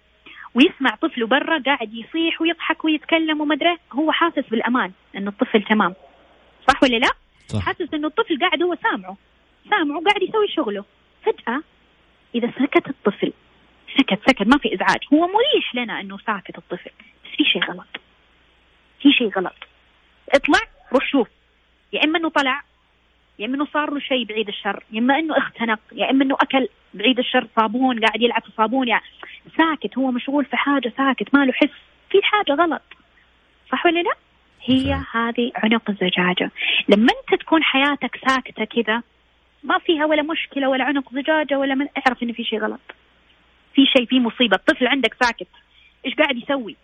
ويسمع 0.56 0.90
طفله 1.02 1.26
برا 1.26 1.62
قاعد 1.66 1.94
يصيح 1.94 2.40
ويضحك 2.40 2.84
ويتكلم 2.84 3.40
وما 3.40 3.54
ادري 3.54 3.76
هو 3.92 4.12
حاسس 4.12 4.48
بالأمان 4.50 4.92
انه 5.16 5.30
الطفل 5.30 5.62
تمام. 5.62 5.94
صح 6.68 6.82
ولا 6.82 6.96
لا؟ 6.96 7.10
صح. 7.46 7.64
حاسس 7.64 7.94
انه 7.94 8.08
الطفل 8.08 8.38
قاعد 8.40 8.62
هو 8.62 8.76
سامعه. 8.82 9.16
سامعه 9.70 10.00
قاعد 10.00 10.22
يسوي 10.22 10.48
شغله. 10.48 10.84
فجأة 11.22 11.62
إذا 12.34 12.50
سكت 12.50 12.88
الطفل 12.88 13.32
سكت 13.98 14.20
سكت 14.30 14.46
ما 14.46 14.58
في 14.58 14.74
إزعاج. 14.74 15.00
هو 15.12 15.26
مريح 15.26 15.74
لنا 15.74 16.00
إنه 16.00 16.18
ساكت 16.26 16.58
الطفل. 16.58 16.90
بس 17.24 17.30
في 17.36 17.44
شيء 17.44 17.64
غلط. 17.64 18.00
في 19.02 19.12
شيء 19.12 19.28
غلط. 19.28 19.56
اطلع 20.34 20.60
روح 20.92 21.06
شوف. 21.10 21.28
يا 21.92 22.04
إما 22.04 22.18
إنه 22.18 22.28
طلع 22.28 22.62
يا 23.38 23.46
إما 23.46 23.54
إنه 23.56 23.66
صار 23.72 23.94
له 23.94 24.00
شيء 24.00 24.24
بعيد 24.24 24.48
الشر 24.48 24.84
يا 24.92 24.98
إما 24.98 25.18
إنه 25.18 25.38
اختنق 25.38 25.80
يا 25.92 26.10
إما 26.10 26.24
إنه 26.24 26.34
أكل 26.34 26.68
بعيد 26.94 27.18
الشر 27.18 27.46
صابون 27.56 28.00
قاعد 28.00 28.22
يلعب 28.22 28.42
في 28.42 28.50
صابون 28.56 28.88
يعني 28.88 29.04
ساكت 29.56 29.98
هو 29.98 30.11
مشغول 30.11 30.44
في 30.44 30.56
حاجة 30.56 30.92
ساكت 30.96 31.35
ما 31.35 31.44
له 31.44 31.52
حس 31.52 31.70
في 32.11 32.18
حاجة 32.22 32.52
غلط. 32.52 32.82
صح 33.72 33.87
ولا 33.87 34.00
لا؟ 34.02 34.12
هي 34.62 35.00
هذه 35.12 35.52
عنق 35.54 35.90
الزجاجه 35.90 36.50
لما 36.88 37.09
انت 37.12 37.40
تكون 37.40 37.62
حياتك 37.62 38.20
ساكتة 38.28 38.64
كذا 38.64 39.02
ما 39.64 39.78
فيها 39.78 40.04
ولا 40.04 40.22
مشكلة 40.22 40.68
ولا 40.68 40.85
عنق 40.85 41.14
زجاجة 41.14 41.59
ولا 41.59 41.74
من 41.74 41.87
اعرف 41.98 42.22
انه 42.22 42.32
في 42.32 42.44
شيء 42.44 42.61
غلط. 42.61 42.80
في 43.74 43.87
شيء 43.87 44.06
في 44.06 44.20
مصيبة 44.20 44.56
الطفل 44.56 44.87
عندك 44.87 45.16
ساكت. 45.22 45.48
إيش 46.06 46.14
قاعد 46.14 46.37
يسوي؟ 46.37 46.76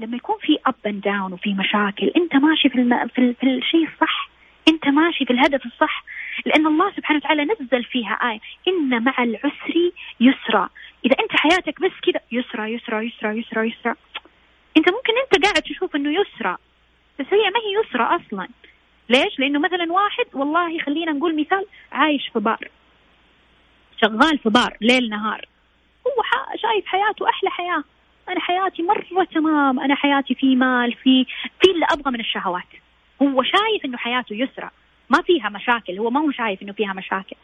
لما 0.00 0.16
يكون 0.16 0.36
في 0.40 0.58
up 0.66 0.74
and 0.86 1.00
down 1.00 1.32
وفي 1.32 1.54
مشاكل 1.54 2.12
أنت 2.16 2.36
ماشي 2.36 2.68
في 2.68 2.74
الم... 2.78 3.08
في, 3.08 3.18
ال... 3.18 3.34
في 3.34 3.46
الشيء 3.46 3.88
الصح. 3.88 4.30
أنت 4.68 4.88
ماشي 4.88 5.24
في 5.24 5.32
الهدف 5.32 5.66
الصح. 5.66 6.04
لأن 6.46 6.66
الله 6.66 6.92
سبحانه 6.96 7.18
وتعالى 7.18 7.44
نزل 7.44 7.84
فيها 7.84 8.12
آية 8.12 8.40
إن 8.68 9.04
مع 9.04 9.14
العسر 9.18 9.92
يسرا. 10.20 10.68
إذا 11.06 11.16
أنت 11.20 11.32
حياتك 11.32 11.80
بس 11.80 11.92
كذا 12.02 12.20
يسرا 12.32 12.66
يسرا 12.66 13.00
يسرا 13.00 13.32
يسرا 13.32 13.62
يسرا. 13.62 13.94
أنت 14.76 14.90
ممكن 14.90 15.12
أنت 15.24 15.44
قاعد 15.44 15.62
تشوف 15.62 15.96
إنه 15.96 16.20
يسرا 16.20 16.58
بس 17.20 17.26
هي 17.30 17.50
ما 17.50 17.60
هي 17.60 17.80
يسرا 17.80 18.16
أصلا. 18.16 18.48
ليش؟ 19.08 19.38
لأنه 19.38 19.58
مثلا 19.58 19.92
واحد 19.92 20.24
والله 20.34 20.78
خلينا 20.78 21.12
نقول 21.12 21.40
مثال 21.40 21.66
عايش 21.92 22.28
في 22.32 22.38
بار. 22.38 22.68
شغال 24.02 24.38
في 24.38 24.48
بار 24.48 24.76
ليل 24.80 25.08
نهار. 25.08 25.48
هو 26.06 26.22
شايف 26.56 26.86
حياته 26.86 27.28
أحلى 27.28 27.50
حياة. 27.50 27.84
أنا 28.28 28.40
حياتي 28.40 28.82
مرة 28.82 29.24
تمام 29.24 29.80
أنا 29.80 29.94
حياتي 29.94 30.34
في 30.34 30.56
مال 30.56 30.92
في 30.92 31.24
في 31.60 31.70
اللي 31.70 31.86
أبغى 31.90 32.12
من 32.12 32.20
الشهوات. 32.20 32.68
هو 33.22 33.42
شايف 33.42 33.84
إنه 33.84 33.96
حياته 33.96 34.34
يسرى 34.34 34.70
ما 35.10 35.22
فيها 35.22 35.48
مشاكل 35.48 35.98
هو 35.98 36.10
ما 36.10 36.20
هو 36.20 36.30
شايف 36.30 36.62
إنه 36.62 36.72
فيها 36.72 36.92
مشاكل. 36.92 37.36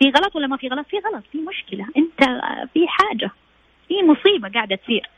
في 0.00 0.10
غلط 0.10 0.36
ولا 0.36 0.46
ما 0.46 0.56
في 0.56 0.68
غلط؟ 0.68 0.86
في 0.86 0.96
غلط 0.96 1.24
في 1.32 1.38
مشكلة. 1.38 1.86
انت 1.96 2.20
في 2.74 2.88
حاجة 2.88 3.30
في 3.88 3.94
مصيبة 4.02 4.48
قاعدة 4.54 4.76
تصير. 4.76 5.10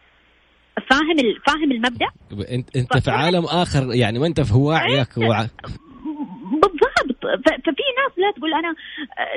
فاهم 0.91 1.17
فاهم 1.47 1.73
المبدأ؟ 1.73 2.07
انت 2.51 2.77
انت 2.77 2.99
في 2.99 3.11
عالم 3.11 3.45
آخر 3.45 3.95
يعني 3.95 4.19
ما 4.19 4.27
انت 4.27 4.41
في 4.41 4.55
وعيك 4.55 5.17
وع... 5.17 5.47
بالضبط. 6.53 7.23
ففي 7.65 7.85
ناس 7.99 8.13
لا 8.19 8.31
تقول 8.37 8.55
أنا 8.55 8.75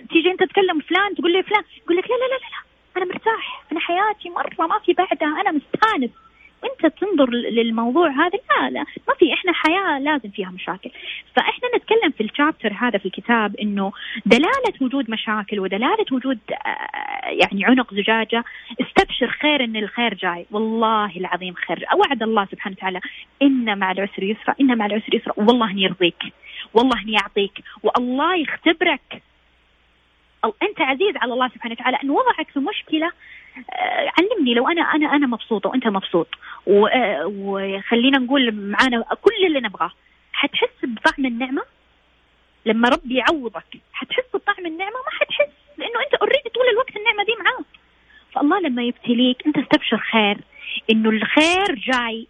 تيجي 0.09 0.31
أنت 0.31 0.43
تكلم 0.51 0.79
فلان 0.79 1.15
تقول 1.15 1.33
لي 1.33 1.43
فلان 1.43 1.63
يقول 1.83 1.97
لك 1.97 2.03
لا 2.03 2.15
لا 2.15 2.27
لا 2.33 2.39
لا 2.39 2.61
أنا 2.97 3.05
مرتاح 3.05 3.63
أنا 3.71 3.79
حياتي 3.79 4.29
مرة 4.29 4.67
ما 4.67 4.79
في 4.85 4.93
بعدها 4.93 5.41
أنا 5.41 5.51
مستانس. 5.51 6.11
وانت 6.65 6.95
تنظر 6.95 7.29
للموضوع 7.29 8.09
هذا 8.09 8.39
لا 8.49 8.69
لا 8.69 8.85
ما 9.07 9.13
في 9.19 9.33
إحنا 9.33 9.53
حياة 9.53 9.99
لازم 9.99 10.29
فيها 10.29 10.49
مشاكل. 10.49 10.89
فاحنا 11.35 11.69
نتكلم 11.77 12.11
في 12.17 12.23
الشابتر 12.23 12.73
هذا 12.73 12.97
في 12.97 13.05
الكتاب 13.05 13.55
إنه 13.55 13.91
دلالة 14.25 14.73
وجود 14.81 15.09
مشاكل 15.09 15.59
ودلالة 15.59 16.05
وجود 16.11 16.39
آه، 16.51 17.29
يعني 17.29 17.65
عنق 17.65 17.93
زجاجة 17.93 18.43
استبشر 18.81 19.27
خير 19.27 19.63
إن 19.63 19.75
الخير 19.75 20.13
جاي. 20.13 20.45
والله 20.51 21.17
العظيم 21.17 21.53
خير. 21.53 21.85
وعد 21.95 22.23
الله 22.23 22.45
سبحانه 22.45 22.75
وتعالى 22.77 22.99
إن 23.41 23.77
مع 23.77 23.91
العسر 23.91 24.23
يسرا 24.23 24.55
إن 24.61 24.77
مع 24.77 24.85
العسر 24.85 25.15
يسرا 25.15 25.33
والله 25.37 25.71
يرضيك 25.79 26.23
والله 26.73 27.01
يعطيك 27.07 27.63
والله 27.83 28.35
يختبرك. 28.35 29.21
أنت 30.63 30.81
عزيز 30.81 31.17
على 31.17 31.33
الله 31.33 31.47
سبحانه 31.47 31.73
وتعالى 31.73 31.97
إن 32.03 32.09
وضعك 32.09 32.49
في 32.53 32.59
مشكلة 32.59 33.11
آه، 33.57 34.11
علمني 34.19 34.53
لو 34.53 34.67
أنا 34.67 34.81
أنا 34.81 35.15
أنا 35.15 35.27
مبسوطه 35.27 35.69
وأنت 35.69 35.87
مبسوط. 35.87 36.27
آه، 36.67 37.31
وخلينا 37.35 38.17
نقول 38.17 38.51
معانا 38.51 39.03
كل 39.21 39.45
اللي 39.47 39.59
نبغاه. 39.59 39.91
حتحس 40.33 40.69
بطعم 40.83 41.25
النعمة؟ 41.25 41.61
لما 42.65 42.89
ربي 42.89 43.15
يعوضك 43.15 43.77
حتحس 43.93 44.23
بطعم 44.33 44.65
النعمة؟ 44.65 44.91
ما 44.91 45.19
حتحس 45.19 45.51
لأنه 45.77 45.99
أنت 46.05 46.13
اوريدي 46.13 46.49
طول 46.49 46.67
الوقت 46.71 46.95
النعمة 46.95 47.23
دي 47.23 47.31
معاك. 47.43 47.65
فالله 48.33 48.59
لما 48.59 48.83
يبتليك 48.83 49.47
أنت 49.47 49.57
استبشر 49.57 49.97
خير. 49.97 50.37
إنه 50.89 51.09
الخير 51.09 51.75
جاي 51.75 52.27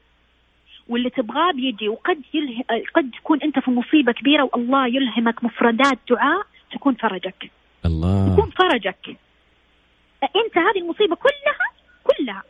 واللي 0.90 1.10
تبغاه 1.10 1.52
بيجي. 1.52 1.90
وقد 1.90 2.22
يله... 2.34 2.64
قد 2.96 3.12
تكون 3.12 3.42
أنت 3.42 3.60
في 3.60 3.72
مصيبة 3.72 4.12
كبيرة 4.12 4.50
والله 4.54 4.88
يلهمك 4.88 5.44
مفردات 5.44 6.00
دعاء 6.10 6.46
تكون 6.72 6.94
فرجك. 6.94 7.52
الله 7.86 8.36
تكون 8.36 8.50
فرجك 8.50 9.18
أنت 10.24 10.58
هذه 10.58 10.78
المصيبة 10.78 11.16
كلها 11.16 11.68
كلها 12.04 12.44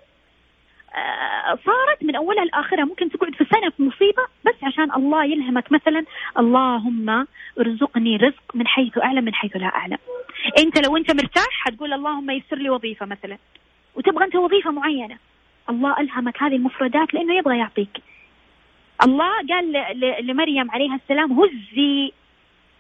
آه، 0.96 1.60
صارت 1.66 2.04
من 2.04 2.16
أولها 2.16 2.46
لآخرها 2.46 2.86
ممكن 2.86 3.10
تقعد 3.10 3.36
في 3.36 3.46
سنة 3.46 3.70
في 3.70 3.84
مصيبة 3.84 4.24
بس 4.46 4.64
عشان 4.64 4.92
الله 4.92 5.26
يلهمك 5.26 5.72
مثلا 5.72 6.06
اللهم 6.40 7.28
ارزقني 7.60 8.18
رزق 8.18 8.56
من 8.56 8.68
حيث 8.68 8.98
أعلم 8.98 9.24
من 9.24 9.34
حيث 9.34 9.56
لا 9.56 9.68
أعلم. 9.68 9.98
أنت 10.58 10.86
لو 10.86 10.98
أنت 10.98 11.12
مرتاح 11.12 11.50
حتقول 11.50 11.94
اللهم 11.94 12.30
يسر 12.30 12.56
لي 12.58 12.70
وظيفة 12.70 13.06
مثلا 13.06 13.38
وتبغى 13.96 14.26
أنت 14.26 14.36
وظيفة 14.36 14.72
معينة. 14.72 15.18
الله 15.70 16.00
ألهمك 16.00 16.44
هذه 16.44 16.56
المفردات 16.56 17.14
لأنه 17.14 17.38
يبغى 17.38 17.58
يعطيك. 17.58 18.02
الله 19.04 19.32
قال 19.50 19.72
لمريم 20.28 20.72
عليها 20.72 20.96
السلام 20.96 21.40
هزي 21.40 22.12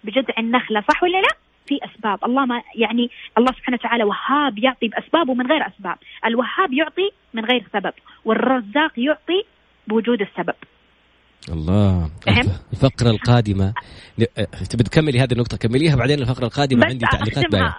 بجذع 0.04 0.34
النخلة 0.39 0.84
صح 0.89 1.04
ولا 1.04 1.22
لا؟ 1.22 1.45
في 1.67 1.80
أسباب. 1.86 2.25
الله 2.25 2.45
ما 2.45 2.62
يعني 2.75 3.10
الله 3.38 3.51
سبحانه 3.51 3.78
وتعالى 3.82 4.04
وهاب 4.04 4.58
يعطي 4.58 4.88
باسباب 4.88 5.30
ومن 5.30 5.47
غير 5.47 5.67
أسباب. 5.67 5.97
الوهاب 6.25 6.73
يعطي 6.73 7.12
من 7.34 7.45
غير 7.45 7.63
سبب. 7.73 7.93
والرزاق 8.25 8.91
يعطي 8.97 9.43
بوجود 9.88 10.21
السبب. 10.21 10.56
الله. 11.49 12.10
فهم؟ 12.25 12.51
الفقرة 12.73 13.10
القادمة 13.10 13.73
تبي 14.69 14.84
تكملي 14.84 15.19
هذه 15.19 15.32
النقطة؟ 15.32 15.58
كمليها 15.58 15.95
بعدين 15.95 16.19
الفقرة 16.19 16.45
القادمة. 16.45 16.86
عندي 16.86 17.06
تعليقات 17.12 17.51
باية 17.51 17.75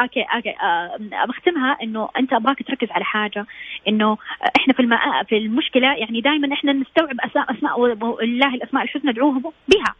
okay 0.00 0.20
okay. 0.34 0.50
أه 0.50 1.26
بختمها 1.28 1.76
إنه 1.82 2.08
أنت 2.18 2.32
أبغاك 2.32 2.62
تركز 2.62 2.88
على 2.90 3.04
حاجة. 3.04 3.46
إنه 3.88 4.16
إحنا 4.56 4.74
في. 4.74 4.82
في 5.28 5.36
المشكلة 5.36 5.94
يعني 5.98 6.20
دائما 6.20 6.54
إحنا 6.54 6.72
نستوعب 6.72 7.16
أسماء 7.20 7.56
أسماء 7.56 7.84
الله 8.24 8.54
الأسماء 8.54 8.82
الحسنى 8.82 9.10
ندعوه 9.10 9.40
بها. 9.42 9.94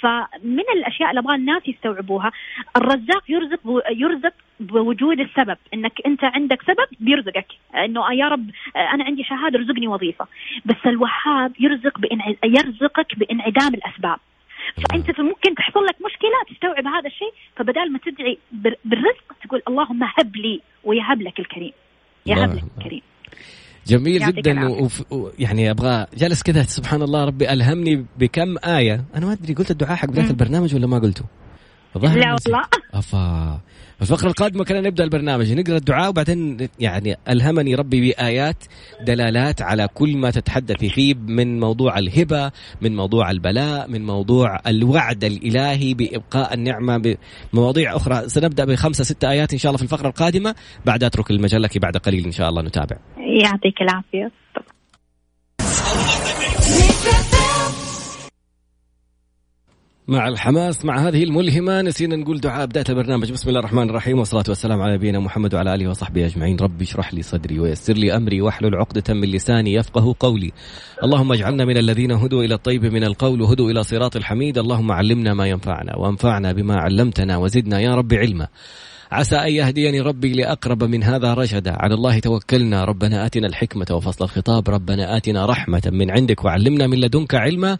فمن 0.00 0.64
الأشياء 0.76 1.10
اللي 1.10 1.20
أبغى 1.20 1.34
الناس 1.34 1.62
يستوعبوها 1.68 2.32
الرزاق 2.76 3.24
يرزق 3.28 3.60
يرزق 3.90 4.32
بوجود 4.60 5.20
السبب. 5.20 5.56
إنك 5.74 5.92
أنت 6.06 6.24
عندك 6.24 6.62
سبب 6.62 6.86
بيرزقك. 7.00 7.46
إنه 7.74 8.12
يا 8.12 8.28
رب 8.28 8.50
أنا 8.76 9.04
عندي 9.04 9.24
شهادة 9.24 9.58
ارزقني 9.58 9.88
وظيفة. 9.88 10.26
بس 10.64 10.86
الوهاب 10.86 11.52
يرزق 11.60 11.98
بإنع... 11.98 12.34
يرزقك 12.44 13.18
بإنعدام 13.18 13.74
الأسباب. 13.74 14.18
فأنت 14.76 15.20
ممكن 15.20 15.54
تحصل 15.54 15.84
لك 15.84 15.96
مشكلة 16.06 16.30
تستوعب 16.50 16.86
هذا 16.86 17.06
الشيء 17.06 17.32
فبدال 17.56 17.92
ما 17.92 17.98
تدعي 17.98 18.38
بالرزق 18.84 19.36
تقول 19.44 19.62
اللهم 19.68 20.04
هب 20.04 20.36
لي 20.36 20.60
ويهب 20.84 21.22
لك 21.22 21.40
الكريم. 21.40 21.72
يهب 22.26 22.54
لك 22.54 22.64
الكريم. 22.78 23.02
جميل 23.86 24.32
جدا 24.32 24.78
ويعني 25.10 25.70
أبغى 25.70 26.06
جالس 26.16 26.42
كذا 26.42 26.62
سبحان 26.62 27.02
الله 27.02 27.24
ربي 27.24 27.52
ألهمني 27.52 28.04
بكم 28.18 28.56
آية. 28.64 29.04
أنا 29.14 29.26
ما 29.26 29.32
أدري 29.32 29.54
قلت 29.54 29.70
الدعاء 29.70 29.96
حق 29.96 30.08
بدايه 30.08 30.30
البرنامج 30.30 30.74
ولا 30.74 30.86
ما 30.86 30.98
قلته؟ 30.98 31.24
لا 32.02 32.36
والله. 32.46 32.62
أفا. 32.94 33.60
الفقرة 34.02 34.28
القادمة 34.28 34.64
كنا 34.64 34.80
نبدأ 34.80 35.04
البرنامج. 35.04 35.52
نقرأ 35.52 35.76
الدعاء 35.76 36.08
وبعدين 36.08 36.68
يعني 36.80 37.16
ألهمني 37.28 37.74
ربي 37.74 38.00
بآيات 38.00 38.64
دلالات 39.06 39.62
على 39.62 39.88
كل 39.94 40.16
ما 40.16 40.30
تتحدثي 40.30 40.88
فيه 40.88 41.14
من 41.14 41.60
موضوع 41.60 41.98
الهبة 41.98 42.52
من 42.80 42.96
موضوع 42.96 43.30
البلاء 43.30 43.90
من 43.90 44.06
موضوع 44.06 44.58
الوعد 44.66 45.24
الإلهي 45.24 45.94
بإبقاء 45.94 46.54
النعمة 46.54 47.16
بمواضيع 47.52 47.96
أخرى. 47.96 48.28
سنبدأ 48.28 48.64
بخمسة 48.64 49.04
ستة 49.04 49.30
آيات 49.30 49.52
إن 49.52 49.58
شاء 49.58 49.70
الله 49.70 49.78
في 49.78 49.84
الفقرة 49.84 50.08
القادمة. 50.08 50.54
بعد 50.84 51.04
أترك 51.04 51.30
المجال 51.30 51.62
لك 51.62 51.78
بعد 51.78 51.96
قليل 51.96 52.24
إن 52.24 52.32
شاء 52.32 52.48
الله 52.48 52.62
نتابع. 52.62 52.96
يعطيك 53.42 53.82
العافية. 53.82 54.30
مع 60.08 60.28
الحماس 60.28 60.84
مع 60.84 61.08
هذه 61.08 61.24
الملهمة. 61.24 61.82
نسينا 61.82 62.16
نقول 62.16 62.40
دعاء 62.40 62.66
بداية 62.66 62.84
البرنامج. 62.88 63.32
بسم 63.32 63.48
الله 63.48 63.60
الرحمن 63.60 63.90
الرحيم 63.90 64.18
والصلاة 64.18 64.44
والسلام 64.48 64.82
على 64.82 64.94
نبينا 64.94 65.20
محمد 65.20 65.54
وعلى 65.54 65.74
آله 65.74 65.88
وصحبه 65.88 66.26
أجمعين. 66.26 66.56
ربي 66.60 66.84
اشرح 66.84 67.14
لي 67.14 67.22
صدري 67.22 67.58
ويسر 67.60 67.92
لي 67.92 68.16
أمري 68.16 68.40
واحلل 68.40 68.74
عقدة 68.74 69.14
من 69.14 69.28
لساني 69.28 69.72
يفقه 69.74 70.14
قولي. 70.20 70.52
اللهم 71.04 71.32
اجعلنا 71.32 71.64
من 71.64 71.76
الذين 71.76 72.12
هدوا 72.12 72.44
إلى 72.44 72.54
الطيب 72.54 72.84
من 72.84 73.04
القول 73.04 73.42
وهدوا 73.42 73.70
إلى 73.70 73.82
صراط 73.82 74.16
الحميد. 74.16 74.58
اللهم 74.58 74.92
علمنا 74.92 75.34
ما 75.34 75.46
ينفعنا 75.46 75.96
وانفعنا 75.96 76.52
بما 76.52 76.76
علمتنا 76.76 77.36
وزدنا 77.36 77.80
يا 77.80 77.94
رب 77.94 78.14
علما. 78.14 78.48
عسى 79.12 79.36
أن 79.36 79.52
يهديني 79.52 80.00
ربي 80.00 80.32
لأقرب 80.32 80.84
من 80.84 81.02
هذا 81.02 81.34
رشدا. 81.34 81.72
على 81.72 81.94
الله 81.94 82.18
توكلنا. 82.18 82.84
ربنا 82.84 83.26
آتنا 83.26 83.46
الحكمة 83.46 83.86
وفصل 83.90 84.24
الخطاب. 84.24 84.70
ربنا 84.70 85.16
آتنا 85.16 85.46
رحمة 85.46 85.82
من 85.92 86.10
عندك 86.10 86.44
وعلمنا 86.44 86.86
من 86.86 87.00
لدنك 87.00 87.34
علما. 87.34 87.78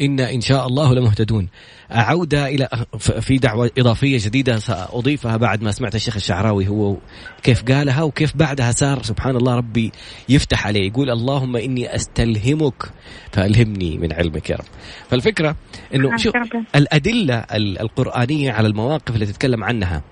إنا 0.00 0.32
إن 0.32 0.40
شاء 0.40 0.66
الله 0.66 0.94
لمهتدون. 0.94 1.48
أعود 1.92 2.34
إلى 2.34 2.68
في 2.98 3.38
دعوة 3.38 3.70
إضافية 3.78 4.18
جديدة 4.20 4.58
سأضيفها 4.58 5.36
بعد 5.36 5.62
ما 5.62 5.70
سمعت 5.70 5.94
الشيخ 5.94 6.16
الشعراوي 6.16 6.68
هو 6.68 6.96
كيف 7.42 7.62
قالها 7.62 8.02
وكيف 8.02 8.36
بعدها 8.36 8.72
صار. 8.72 9.02
سبحان 9.02 9.36
الله 9.36 9.56
ربي 9.56 9.92
يفتح 10.28 10.66
عليه 10.66 10.88
يقول 10.88 11.10
اللهم 11.10 11.56
إني 11.56 11.94
أستلهمك 11.94 12.90
فألهمني 13.32 13.98
من 13.98 14.12
علمك 14.12 14.50
يا 14.50 14.56
رب. 14.56 14.64
فالفكرة 15.10 15.56
أنه 15.94 16.16
شو 16.16 16.30
الأدلة 16.76 17.44
القرآنية 17.54 18.52
على 18.52 18.68
المواقف 18.68 19.14
اللي 19.14 19.26
تتكلم 19.26 19.64
عنها. 19.64 20.02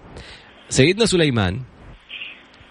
سيدنا 0.69 1.07
سليمان 1.07 1.61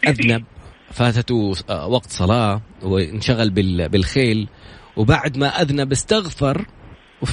أذنب 0.08 0.44
فاتته 0.92 1.54
وقت 1.70 2.10
صلاة 2.10 2.62
وانشغل 2.84 3.50
بالخيل 3.90 4.48
وبعد 4.98 5.38
ما 5.38 5.48
أذنب 5.62 5.92
استغفر 5.92 6.66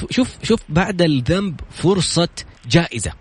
شوف 0.09 0.35
شوف 0.43 0.59
بعد 0.69 1.01
الذنب 1.01 1.59
فرصة 1.69 2.29
جائزة. 2.69 3.13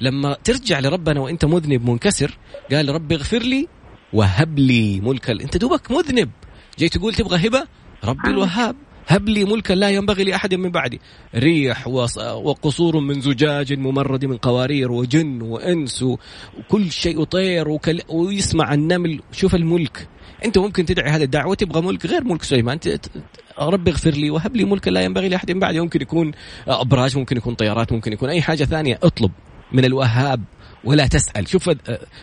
لما 0.00 0.36
ترجع 0.44 0.80
لربنا 0.80 1.20
وأنت 1.20 1.44
مذنب 1.44 1.90
منكسر 1.90 2.38
قال 2.72 2.88
ربي 2.88 3.14
اغفر 3.14 3.38
لي 3.38 3.68
وهب 4.12 4.58
لي 4.58 5.00
ملكا. 5.00 5.32
أنت 5.32 5.56
دوبك 5.56 5.90
مذنب. 5.90 6.30
جاي 6.78 6.88
تقول 6.88 7.14
تبغى 7.14 7.48
هبة؟ 7.48 7.66
ربي 8.04 8.28
الوهاب. 8.28 8.76
هب 9.06 9.28
لي 9.28 9.44
ملكا 9.44 9.72
لا 9.72 9.90
ينبغي 9.90 10.24
لأحد 10.24 10.54
من 10.54 10.70
بعدي. 10.70 11.00
ريح 11.34 11.88
وقصور 11.88 13.00
من 13.00 13.20
زجاج 13.20 13.72
ممرد 13.72 14.24
من 14.24 14.36
قوارير 14.36 14.92
وجن 14.92 15.42
وأنس 15.42 16.02
وكل 16.02 16.90
شيء 16.90 17.20
وطير 17.20 17.68
وكل 17.68 18.00
ويسمع 18.08 18.74
النمل. 18.74 19.20
شوف 19.32 19.54
الملك. 19.54 20.08
انت 20.44 20.58
ممكن 20.58 20.86
تدعي 20.86 21.10
هذه 21.10 21.22
الدعوة 21.22 21.54
تبغى 21.54 21.82
ملك 21.82 22.06
غير 22.06 22.24
ملك 22.24 22.42
سليمان 22.42 22.78
ربي 23.58 23.90
اغفر 23.90 24.10
لي 24.10 24.30
وهب 24.30 24.56
لي 24.56 24.64
ملكا 24.64 24.90
لا 24.90 25.00
ينبغي 25.00 25.28
لأحد. 25.28 25.50
من 25.50 25.60
بعدي 25.60 25.80
ممكن 25.80 26.02
يكون 26.02 26.32
أبراج 26.68 27.18
ممكن 27.18 27.36
يكون 27.36 27.54
طيارات 27.54 27.92
ممكن 27.92 28.12
يكون 28.12 28.28
أي 28.28 28.42
حاجة 28.42 28.64
ثانية. 28.64 28.98
اطلب 29.02 29.30
من 29.72 29.84
الوهاب 29.84 30.44
ولا 30.84 31.06
تسأل. 31.06 31.48
شوف 31.48 31.70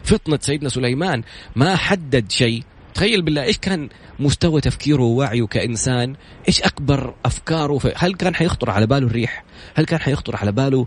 فطنة 0.03 0.39
سيدنا 0.41 0.69
سليمان 0.69 1.23
ما 1.55 1.75
حدد 1.75 2.31
شيء. 2.31 2.63
تخيل 2.93 3.21
بالله 3.21 3.43
إيش 3.43 3.57
كان 3.57 3.89
مستوى 4.19 4.61
تفكيره 4.61 5.01
ووعيه 5.01 5.47
كإنسان؟ 5.47 6.15
إيش 6.47 6.61
أكبر 6.61 7.13
أفكاره؟ 7.25 7.79
هل 7.95 8.13
كان 8.13 8.35
حيخطر 8.35 8.69
على 8.69 8.87
باله 8.87 9.07
الريح؟ 9.07 9.43
هل 9.75 9.85
كان 9.85 9.99
حيخطر 9.99 10.35
على 10.35 10.51
باله 10.51 10.85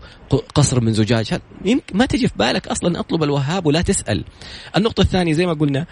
قصر 0.55 0.81
من 0.81 0.93
زجاج؟ 0.93 1.33
هل 1.33 1.39
يمكن 1.65 1.97
ما 1.97 2.05
تجي 2.05 2.27
في 2.27 2.33
بالك 2.37 2.67
أصلا 2.67 2.99
أطلب 2.99 3.23
الوهاب 3.23 3.65
ولا 3.65 3.81
تسأل. 3.81 4.23
النقطة 4.77 5.01
الثانية 5.01 5.33
زي 5.33 5.45
ما 5.45 5.53
قلنا 5.53 5.85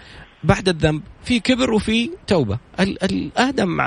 بعد 0.44 0.68
الذنب 0.68 1.02
في 1.24 1.40
كبر 1.40 1.72
وفي 1.72 2.10
توبة. 2.26 2.58
الادم 2.80 3.80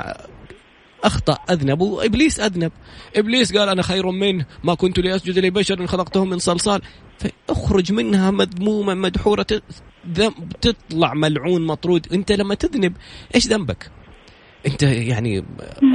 أخطأ 1.04 1.38
أذنب 1.50 1.80
وإبليس 1.80 2.40
أذنب. 2.40 2.72
إبليس 3.16 3.56
قال 3.56 3.68
أنا 3.68 3.82
خير 3.82 4.10
منه 4.10 4.46
ما 4.64 4.74
كنت 4.74 4.98
لأسجد 4.98 5.38
لبشر 5.38 5.86
خلقته 5.86 6.24
من 6.24 6.38
صلصال. 6.38 6.82
فاخرج 7.18 7.92
منها 7.92 8.30
مذموما 8.30 8.94
مدحورة 8.94 9.46
تطلع 10.60 11.14
ملعون 11.14 11.66
مطرود. 11.66 12.12
أنت 12.12 12.32
لما 12.32 12.54
تذنب 12.54 12.92
إيش 13.34 13.46
ذنبك؟ 13.46 13.90
أنت 14.66 14.82
يعني 14.82 15.44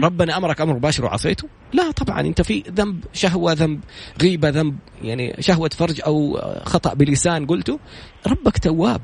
ربنا 0.03 0.37
أمرك 0.37 0.61
أمر 0.61 0.73
مباشر 0.73 1.05
وعصيته؟ 1.05 1.47
لا 1.73 1.91
طبعا 1.91 2.21
أنت 2.21 2.41
في 2.41 2.63
ذنب 2.69 3.03
شهوة 3.13 3.53
ذنب 3.53 3.79
غيبة 4.21 4.49
ذنب 4.49 4.75
يعني 5.03 5.35
شهوة 5.39 5.69
فرج 5.69 6.01
أو 6.05 6.41
خطأ 6.65 6.93
بلسان 6.93 7.45
قلته. 7.45 7.79
ربك 8.27 8.57
تواب. 8.57 9.01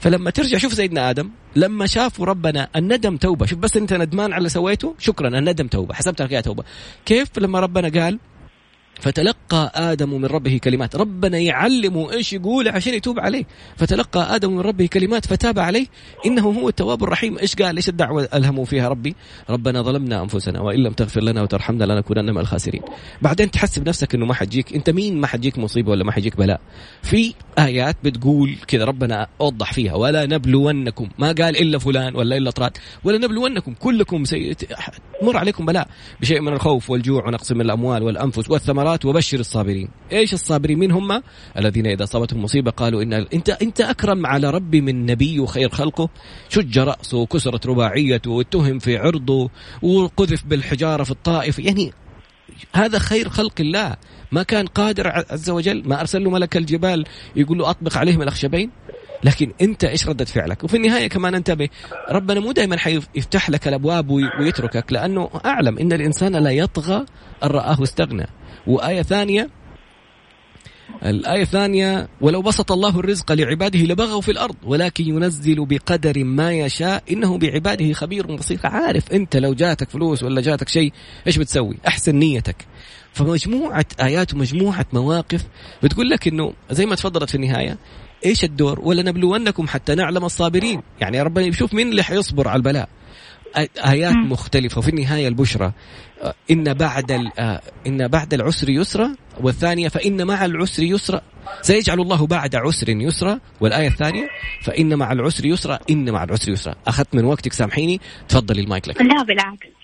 فلما 0.00 0.30
ترجع 0.30 0.58
شوف 0.58 0.74
سيدنا 0.74 1.10
آدم 1.10 1.30
لما 1.56 1.86
شافوا 1.86 2.26
ربنا 2.26 2.68
الندم 2.76 3.16
توبة 3.16 3.46
شوف 3.46 3.58
بس 3.58 3.76
أنت 3.76 3.92
ندمان 3.92 4.32
على 4.32 4.38
اللي 4.38 4.48
سويته 4.48 4.94
شكرا 4.98 5.28
الندم 5.28 5.66
توبة 5.66 5.94
حسبتها 5.94 6.26
فيها 6.26 6.40
توبة. 6.40 6.64
كيف؟ 7.06 7.38
لما 7.38 7.60
ربنا 7.60 8.02
قال 8.02 8.18
فتلقى 9.00 9.72
آدم 9.74 10.20
من 10.20 10.24
ربه 10.24 10.60
كلمات. 10.64 10.96
ربنا 10.96 11.38
يعلمه 11.38 12.12
إيش 12.12 12.32
يقول 12.32 12.68
عشان 12.68 12.94
يتوب 12.94 13.20
عليه. 13.20 13.44
فتلقى 13.76 14.36
آدم 14.36 14.52
من 14.52 14.60
ربه 14.60 14.86
كلمات 14.86 15.26
فتاب 15.26 15.58
عليه. 15.58 15.86
إنه 16.26 16.42
هو 16.42 16.68
التواب 16.68 17.04
الرحيم. 17.04 17.38
إيش 17.38 17.56
قال؟ 17.56 17.76
إيش 17.76 17.88
الدعوة 17.88 18.28
ألهموا 18.34 18.64
فيها 18.64 18.88
ربي؟ 18.88 19.14
ربنا 19.50 19.82
ظلمنا 19.82 20.22
أنفسنا 20.22 20.60
وإن 20.60 20.82
لم 20.82 20.92
تغفر 20.92 21.22
لنا 21.22 21.42
وترحمنا 21.42 21.84
لنكونن 21.84 22.30
من 22.30 22.38
الخاسرين. 22.38 22.82
بعدين 23.22 23.50
تحسب 23.50 23.88
نفسك 23.88 24.14
إنه 24.14 24.26
ما 24.26 24.34
حتجيك. 24.34 24.74
أنت 24.74 24.90
مين؟ 24.90 25.20
ما 25.20 25.26
حتجيك 25.26 25.58
مصيبة 25.58 25.90
ولا 25.90 26.04
ما 26.04 26.12
حيجيك 26.12 26.36
بلاء. 26.36 26.60
في 27.02 27.34
آيات 27.58 27.96
بتقول 28.04 28.56
كذا 28.66 28.84
ربنا 28.84 29.26
وضح 29.38 29.72
فيها. 29.72 29.94
ولا 29.94 30.26
نبلونكم. 30.26 31.08
ما 31.18 31.26
قال 31.26 31.56
إلا 31.56 31.78
فلان 31.78 32.16
ولا 32.16 32.36
إلا 32.36 32.50
طراد. 32.50 32.76
ولا 33.04 33.18
نبلونكم. 33.18 33.74
كلكم 33.74 34.24
سي... 34.24 34.56
مر 35.22 35.36
عليكم 35.36 35.66
بلاء 35.66 35.88
بشيء 36.20 36.40
من 36.40 36.52
الخوف 36.52 36.90
والجوع 36.90 37.26
ونقص 37.26 37.52
من 37.52 37.60
الأموال 37.60 38.02
والأنفس 38.02 38.50
والثمرات 38.50 38.78
الثمرات 38.78 39.04
وبشر 39.04 39.40
الصابرين. 39.40 39.88
إيش 40.12 40.34
الصابرين؟ 40.34 40.78
مين 40.78 40.90
هم؟ 40.90 41.22
الذين 41.58 41.86
إذا 41.86 42.04
أصابتهم 42.04 42.42
مصيبة 42.42 42.70
قالوا 42.70 43.02
إن 43.02 43.12
انت 43.12 43.50
أنت 43.50 43.80
أكرم 43.80 44.26
على 44.26 44.50
ربي 44.50 44.80
من 44.80 45.06
نبي 45.06 45.40
وخير 45.40 45.68
خلقه. 45.68 46.08
شج 46.48 46.78
رأسه 46.78 47.18
وكسرت 47.18 47.66
رباعيته 47.66 48.30
واتهم 48.30 48.78
في 48.78 48.96
عرضه 48.96 49.50
وقذف 49.82 50.44
بالحجارة 50.44 51.02
في 51.04 51.10
الطائف. 51.10 51.58
يعني 51.58 51.92
هذا 52.72 52.98
خير 52.98 53.28
خلق 53.28 53.60
الله. 53.60 53.96
ما 54.32 54.42
كان 54.42 54.66
قادر 54.66 55.08
عز 55.08 55.50
وجل 55.50 55.88
ما 55.88 56.00
أرسل 56.00 56.24
له 56.24 56.30
ملك 56.30 56.56
الجبال 56.56 57.04
يقول 57.36 57.58
له 57.58 57.70
أطبق 57.70 57.96
عليهم 57.96 58.22
الأخشبين. 58.22 58.70
لكن 59.24 59.52
انت 59.60 59.84
إيش 59.84 60.08
ردة 60.08 60.24
فعلك؟ 60.24 60.64
وفي 60.64 60.76
النهاية 60.76 61.08
كمان 61.08 61.34
انتبه 61.34 61.68
ربنا 62.10 62.40
مو 62.40 62.52
دائما 62.52 62.76
حيفتح 62.76 63.50
لك 63.50 63.68
الأبواب 63.68 64.10
ويتركك 64.10 64.92
لأنه 64.92 65.30
أعلم 65.46 65.78
إن 65.78 65.92
الإنسان 65.92 66.36
لا 66.36 66.50
يطغى 66.50 67.06
أن 67.44 67.48
رآه 67.48 67.82
استغنى. 67.82 68.26
وآية 68.66 69.02
ثانية 69.02 69.50
الآية 71.04 71.42
الثانية 71.42 72.08
ولو 72.20 72.42
بسط 72.42 72.72
الله 72.72 73.00
الرزق 73.00 73.32
لعباده 73.32 73.78
لبغوا 73.78 74.20
في 74.20 74.30
الأرض 74.30 74.56
ولكن 74.64 75.04
ينزل 75.04 75.66
بقدر 75.66 76.24
ما 76.24 76.52
يشاء 76.52 77.02
إنه 77.10 77.38
بعباده 77.38 77.92
خبير 77.92 78.26
بصير. 78.26 78.58
عارف 78.64 79.12
أنت 79.12 79.36
لو 79.36 79.54
جاتك 79.54 79.90
فلوس 79.90 80.22
ولا 80.22 80.40
جاتك 80.40 80.68
شيء 80.68 80.92
إيش 81.26 81.38
بتسوي؟ 81.38 81.76
أحسن 81.86 82.16
نيتك. 82.16 82.66
فمجموعة 83.12 83.86
آيات 84.00 84.34
ومجموعة 84.34 84.86
مواقف 84.92 85.44
بتقول 85.82 86.10
لك 86.10 86.28
إنه 86.28 86.52
زي 86.70 86.86
ما 86.86 86.94
تفضلت 86.94 87.30
في 87.30 87.34
النهاية 87.34 87.78
إيش 88.24 88.44
الدور؟ 88.44 88.80
ولا 88.80 89.02
نبلونكم 89.02 89.68
حتى 89.68 89.94
نعلم 89.94 90.24
الصابرين. 90.24 90.82
يعني 91.00 91.22
ربنا 91.22 91.46
يشوف 91.46 91.74
مين 91.74 91.88
اللي 91.88 92.02
حيصبر 92.02 92.48
على 92.48 92.56
البلاء. 92.56 92.88
آيات 93.84 94.14
مختلفة 94.14 94.78
وفي 94.78 94.88
النهاية 94.88 95.28
البشرى. 95.28 95.72
آه، 96.22 96.34
إن 96.50 96.74
بعد 96.74 97.30
آه، 97.38 97.60
إن 97.86 98.08
بعد 98.08 98.34
العسر 98.34 98.70
يسرا 98.70 99.14
والثانية 99.40 99.88
فإن 99.88 100.26
مع 100.26 100.44
العسر 100.44 100.82
يسرا. 100.82 101.20
سيجعل 101.62 102.00
الله 102.00 102.26
بعد 102.26 102.56
عسر 102.56 102.88
يسرا 102.88 103.40
والآية 103.60 103.88
الثانية 103.88 104.28
فإن 104.62 104.94
مع 104.94 105.12
العسر 105.12 105.46
يسرا 105.46 105.78
إن 105.90 106.10
مع 106.10 106.24
العسر 106.24 106.52
يسرا. 106.52 106.74
أخذت 106.86 107.14
من 107.14 107.24
وقتك 107.24 107.52
سامحيني. 107.52 108.00
تفضلي 108.28 108.60
المايك 108.60 108.88
لك. 108.88 109.02
لا 109.02 109.22
بالعكس. 109.22 109.77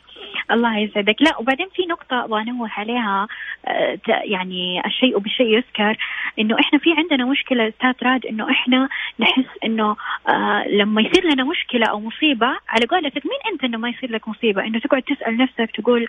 الله 0.51 0.79
يسعدك. 0.79 1.23
لا 1.23 1.39
وبعدين 1.39 1.69
في 1.75 1.87
نقطة 1.87 2.25
أبغى 2.25 2.43
أنوه 2.43 2.71
عليها 2.77 3.29
آه، 3.67 3.99
يعني 4.25 4.83
الشيء 4.87 5.19
بالشيء 5.19 5.47
يذكر 5.47 5.97
إنه 6.39 6.61
إحنا 6.61 6.79
في 6.79 6.93
عندنا 6.93 7.25
مشكلة 7.25 7.69
أستاذ 7.69 7.95
راد 8.03 8.27
إنه 8.27 8.51
إحنا 8.51 8.89
نحس 9.19 9.51
إنه 9.65 9.97
آه 10.29 10.69
لما 10.69 11.03
يصير 11.03 11.33
لنا 11.33 11.45
مشكلة 11.45 11.87
أو 11.87 12.01
مصيبة 12.01 12.47
على 12.47 12.87
قولتك 12.91 13.27
مين 13.27 13.53
أنت 13.53 13.65
إنه 13.65 13.79
ما 13.79 13.89
يصير 13.89 14.11
لك 14.13 14.29
مصيبة؟ 14.29 14.65
إنه 14.65 14.79
تقعد 14.79 15.03
تسأل 15.03 15.37
نفسك 15.37 15.71
تقول 15.77 16.01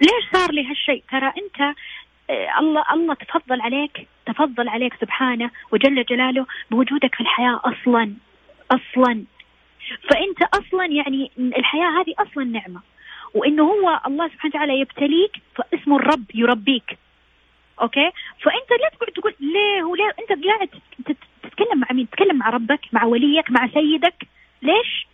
ليش 0.00 0.30
صار 0.32 0.52
لي 0.52 0.70
هالشيء؟ 0.70 1.02
ترى 1.10 1.26
أنت 1.26 1.76
آه، 2.30 2.58
الله 2.60 2.84
الله 2.92 3.14
تفضل 3.14 3.60
عليك 3.60 4.08
تفضل 4.26 4.68
عليك 4.68 4.94
سبحانه 5.00 5.50
وجل 5.72 6.04
جلاله 6.04 6.46
بوجودك 6.70 7.14
في 7.14 7.20
الحياة 7.20 7.60
أصلا 7.64 8.14
أصلا. 8.70 9.24
فأنت 10.10 10.42
أصلا 10.42 10.86
يعني 10.86 11.30
الحياة 11.38 12.00
هذه 12.00 12.14
أصلا 12.18 12.44
نعمة. 12.44 12.80
وإنه 13.34 13.62
هو 13.62 14.00
الله 14.06 14.28
سبحانه 14.28 14.54
وتعالى 14.54 14.80
يبتليك 14.80 15.32
فاسمه 15.54 15.96
الرب 15.96 16.24
يربيك. 16.34 16.98
أوكي؟ 17.80 18.10
فأنت 18.42 18.70
لا 18.70 18.88
تقعد 18.88 19.12
تقول 19.12 19.34
ليه 19.40 19.82
وليه 19.82 20.14
أنت 20.20 20.44
قاعد 20.46 20.68
تتكلم 21.42 21.80
مع 21.80 21.86
مين؟ 21.92 22.10
تتكلم 22.10 22.38
مع 22.38 22.50
ربك 22.50 22.80
مع 22.92 23.04
وليك 23.04 23.50
مع 23.50 23.68
سيدك. 23.68 24.26
ليش؟ 24.62 25.06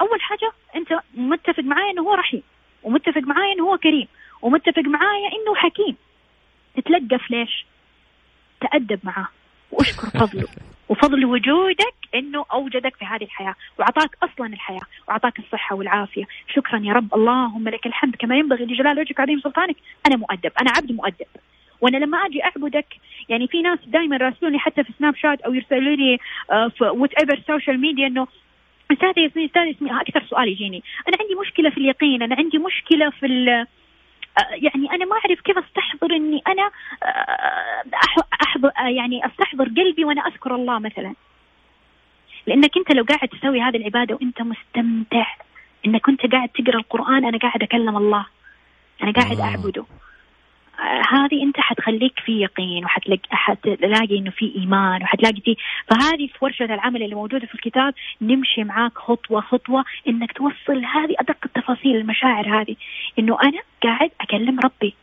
أول 0.00 0.20
حاجة 0.20 0.52
أنت 0.76 1.00
متفق 1.14 1.62
معايا 1.64 1.90
إنه 1.90 2.02
هو 2.02 2.14
رحيم 2.14 2.42
ومتفق 2.82 3.22
معايا 3.22 3.52
إنه 3.54 3.64
هو 3.64 3.78
كريم 3.78 4.08
ومتفق 4.42 4.82
معايا 4.82 5.28
إنه 5.28 5.54
حكيم. 5.54 5.96
تتلقف 6.76 7.30
ليش؟ 7.30 7.66
تأدب 8.60 9.00
معاه. 9.04 9.28
وأشكر 9.72 10.06
فضله. 10.06 10.48
وفضل 10.88 11.24
وجودك 11.24 11.94
إنه 12.14 12.44
أوجدك 12.52 12.96
في 12.96 13.04
هذه 13.04 13.24
الحياة 13.24 13.54
وأعطاك 13.78 14.10
أصلا 14.22 14.46
الحياة 14.46 14.80
وأعطاك 15.08 15.38
الصحة 15.38 15.76
والعافية. 15.76 16.24
شكرا 16.54 16.80
يا 16.84 16.92
رب 16.92 17.14
اللهم 17.14 17.68
لك 17.68 17.86
الحمد. 17.86 18.16
كما 18.16 18.36
ينبغي 18.36 18.64
لجلال 18.64 18.98
وجهك 19.00 19.18
وعظيم 19.18 19.40
سلطانك 19.40 19.76
أنا 20.06 20.16
مؤدب 20.16 20.52
أنا 20.60 20.70
عبد 20.76 20.92
مؤدب. 20.92 21.26
وأنا 21.80 21.96
لما 21.96 22.18
أجي 22.18 22.44
أعبدك 22.44 22.86
يعني 23.28 23.48
في 23.48 23.62
ناس 23.62 23.78
دائما 23.86 24.16
يراسلوني 24.16 24.58
حتى 24.58 24.84
في 24.84 24.92
سناب 24.98 25.16
شات 25.16 25.40
أو 25.40 25.54
يرسلوا 25.54 25.96
لي 25.96 26.18
آه، 26.50 26.68
في 26.68 26.84
whatever 26.84 27.42
social 27.46 27.80
media 27.80 28.06
إنه 28.06 28.26
أستاذ 28.92 29.18
ياسمين 29.18 29.46
أستاذ 29.46 29.62
ياسمين. 29.66 29.92
أكثر 29.92 30.24
سؤال 30.30 30.48
يجيني. 30.48 30.82
أنا 31.08 31.16
عندي 31.20 31.34
مشكلة 31.34 31.70
في 31.70 31.78
اليقين 31.78 32.22
أنا 32.22 32.36
عندي 32.38 32.58
مشكلة 32.58 33.10
في 33.10 33.50
آه، 33.50 33.66
يعني 34.36 34.92
أنا 34.92 35.04
ما 35.04 35.16
أعرف 35.16 35.40
كيف 35.40 35.58
أستحضر 35.58 36.16
إني 36.16 36.42
أنا 36.46 36.70
احضر 38.42 38.70
يعني 38.96 39.26
أستحضر 39.26 39.64
قلبي 39.64 40.04
وأنا 40.04 40.26
أذكر 40.26 40.54
الله 40.54 40.78
مثلا. 40.78 41.14
لأنك 42.46 42.76
أنت 42.76 42.92
لو 42.92 43.04
قاعد 43.04 43.28
تسوي 43.28 43.60
هذه 43.60 43.76
العبادة 43.76 44.14
وأنت 44.14 44.42
مستمتع 44.42 45.26
إنك 45.86 46.00
كنت 46.00 46.32
قاعد 46.32 46.48
تقرأ 46.48 46.78
القرآن 46.78 47.24
أنا 47.24 47.38
قاعد 47.38 47.62
أكلم 47.62 47.96
الله. 47.96 48.26
أنا 49.02 49.12
قاعد 49.12 49.40
آه. 49.40 49.44
أعبده. 49.44 49.82
آه 49.82 50.08
هذه 51.12 51.42
أنت 51.42 51.60
حتخليك 51.60 52.12
في 52.24 52.40
يقين 52.40 52.84
وحتلاقي 52.84 54.18
إنه 54.18 54.30
في 54.30 54.52
إيمان 54.56 55.02
وحتلاقي 55.02 55.40
في 55.40 55.56
فهذه 55.90 56.26
في 56.26 56.38
ورشة 56.40 56.64
العمل 56.64 57.02
اللي 57.02 57.14
موجودة 57.14 57.46
في 57.46 57.54
الكتاب. 57.54 57.94
نمشي 58.22 58.64
معاك 58.64 58.98
خطوة 58.98 59.40
خطوة 59.40 59.84
إنك 60.08 60.32
توصل 60.32 60.84
هذه 60.84 61.14
أدق 61.20 61.36
التفاصيل 61.44 61.96
المشاعر 61.96 62.60
هذه. 62.60 62.76
إنه 63.18 63.38
أنا 63.42 63.60
قاعد 63.82 64.10
أكلم 64.20 64.60
ربي. 64.60 64.94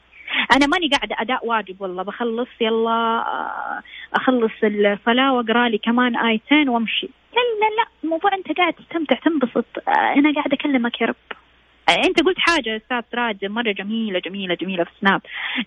أنا 0.55 0.67
ماني 0.67 0.87
قاعدة 0.87 1.15
أداء 1.19 1.47
واجب 1.47 1.81
والله. 1.81 2.03
بخلص 2.03 2.49
يلا 2.61 2.91
آه، 2.91 3.81
أخلص 4.13 4.51
الصلاه 4.63 5.33
وأقرأ 5.33 5.69
لي 5.69 5.77
كمان 5.77 6.17
آيتين 6.17 6.69
وأمشي. 6.69 7.09
لا 7.35 7.41
لا 7.61 7.75
لا 7.75 7.87
الموضوع 8.03 8.33
أنت 8.33 8.57
قاعد 8.57 8.73
تستمتع 8.73 9.15
تنبسط. 9.15 9.65
آه، 9.87 9.91
أنا 9.91 10.33
قاعد 10.33 10.53
أكلمك 10.53 11.01
يا 11.01 11.07
رب. 11.07 11.44
أنت 11.89 12.23
قلت 12.23 12.39
حاجة 12.39 12.77
أستاذ 12.77 13.01
سراج 13.11 13.45
مرة 13.45 13.71
جميلة 13.71 14.19
جميلة 14.19 14.55
جميلة 14.55 14.83
في 14.83 14.91
سناب 15.01 15.21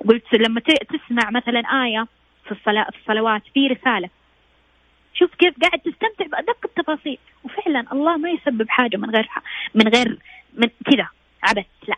قلت 0.08 0.34
لما 0.34 0.60
تسمع 0.60 1.30
مثلا 1.30 1.60
آية 1.84 2.06
في 2.44 2.52
الصلاه 2.52 2.86
في 2.90 2.96
الصلوات 3.00 3.42
في 3.54 3.66
رسالة 3.66 4.08
شوف 5.14 5.34
كيف 5.34 5.54
قاعد 5.62 5.78
تستمتع 5.78 6.26
بأدق 6.26 6.56
التفاصيل. 6.64 7.18
وفعلا 7.44 7.84
الله 7.92 8.16
ما 8.16 8.30
يسبب 8.30 8.68
حاجة 8.68 8.96
من 8.96 9.10
غير 9.10 9.28
من 9.74 9.88
غير 9.88 10.18
من 10.54 10.68
كذا 10.84 11.08
عبث 11.42 11.66
لا. 11.88 11.96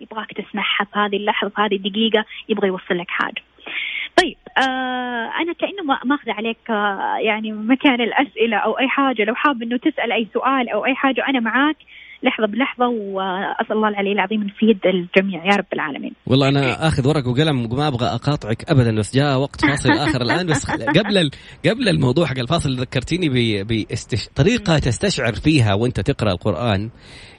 يبغاك 0.00 0.32
تسمعها 0.32 0.84
في 0.84 0.98
هذه 0.98 1.16
اللحظة 1.16 1.48
في 1.48 1.60
هذه 1.60 1.76
الدقيقة 1.76 2.24
يبغى 2.48 2.68
يوصل 2.68 2.98
لك 2.98 3.10
حاجة. 3.10 3.42
طيب 4.22 4.36
آه 4.58 5.30
أنا 5.40 5.52
كأنه 5.52 5.98
ماخذه 6.04 6.32
عليك 6.32 6.70
آه 6.70 7.16
يعني 7.18 7.52
مكان 7.52 8.00
الأسئلة 8.00 8.56
أو 8.56 8.78
أي 8.78 8.88
حاجة. 8.88 9.24
لو 9.24 9.34
حاب 9.34 9.62
إنه 9.62 9.76
تسأل 9.76 10.12
أي 10.12 10.26
سؤال 10.34 10.68
أو 10.68 10.84
أي 10.84 10.94
حاجة 10.94 11.28
أنا 11.28 11.40
معاك 11.40 11.76
لحظة 12.22 12.46
بلحظة 12.46 12.88
وأسأل 12.88 13.76
الله 13.76 13.88
العلي 13.88 14.12
العظيم 14.12 14.42
أن 14.42 14.48
يفيد 14.48 14.78
الجميع. 14.86 15.44
يا 15.44 15.56
رب 15.56 15.66
العالمين. 15.72 16.12
والله 16.26 16.48
أنا 16.48 16.88
آخذ 16.88 17.08
ورق 17.08 17.28
وقلم 17.28 17.72
وما 17.72 17.88
أبغى 17.88 18.06
أقاطعك 18.06 18.70
ابدا 18.70 18.96
بس 18.96 19.16
جاء 19.16 19.38
وقت 19.38 19.60
فاصل 19.60 19.90
آخر 19.90 20.22
الآن. 20.22 20.46
بس 20.46 20.70
قبل 20.98 21.30
قبل 21.66 21.88
الموضوع 21.88 22.26
حق 22.26 22.38
الفاصل 22.38 22.76
ذكرتيني 22.80 23.28
بطريقه 23.64 24.78
تستشعر 24.78 25.32
فيها 25.32 25.74
وأنت 25.74 26.00
تقرأ 26.00 26.32
القرآن. 26.32 26.90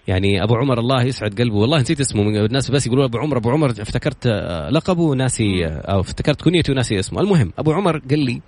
يعني 0.08 0.44
أبو 0.44 0.56
عمر 0.56 0.80
الله 0.80 1.04
يسعد 1.04 1.42
قلبه. 1.42 1.56
والله 1.56 1.80
نسيت 1.80 2.00
اسمه 2.00 2.24
من 2.24 2.46
الناس 2.46 2.72
بس 2.72 2.88
يقولوا 2.88 3.06
أبو 3.06 3.18
عمر 3.18 3.38
أبو 3.38 3.50
عمر 3.50 3.70
افتكرت 3.70 4.28
لقبه 4.72 5.02
وناسي 5.02 5.66
أو 5.66 6.00
افتكرت 6.00 6.42
كنيته 6.42 6.74
وناسي 6.74 7.00
اسمه. 7.00 7.22
المهم 7.22 7.54
أبو 7.58 7.72
عمر 7.72 7.98
قال 8.10 8.20
لي 8.20 8.42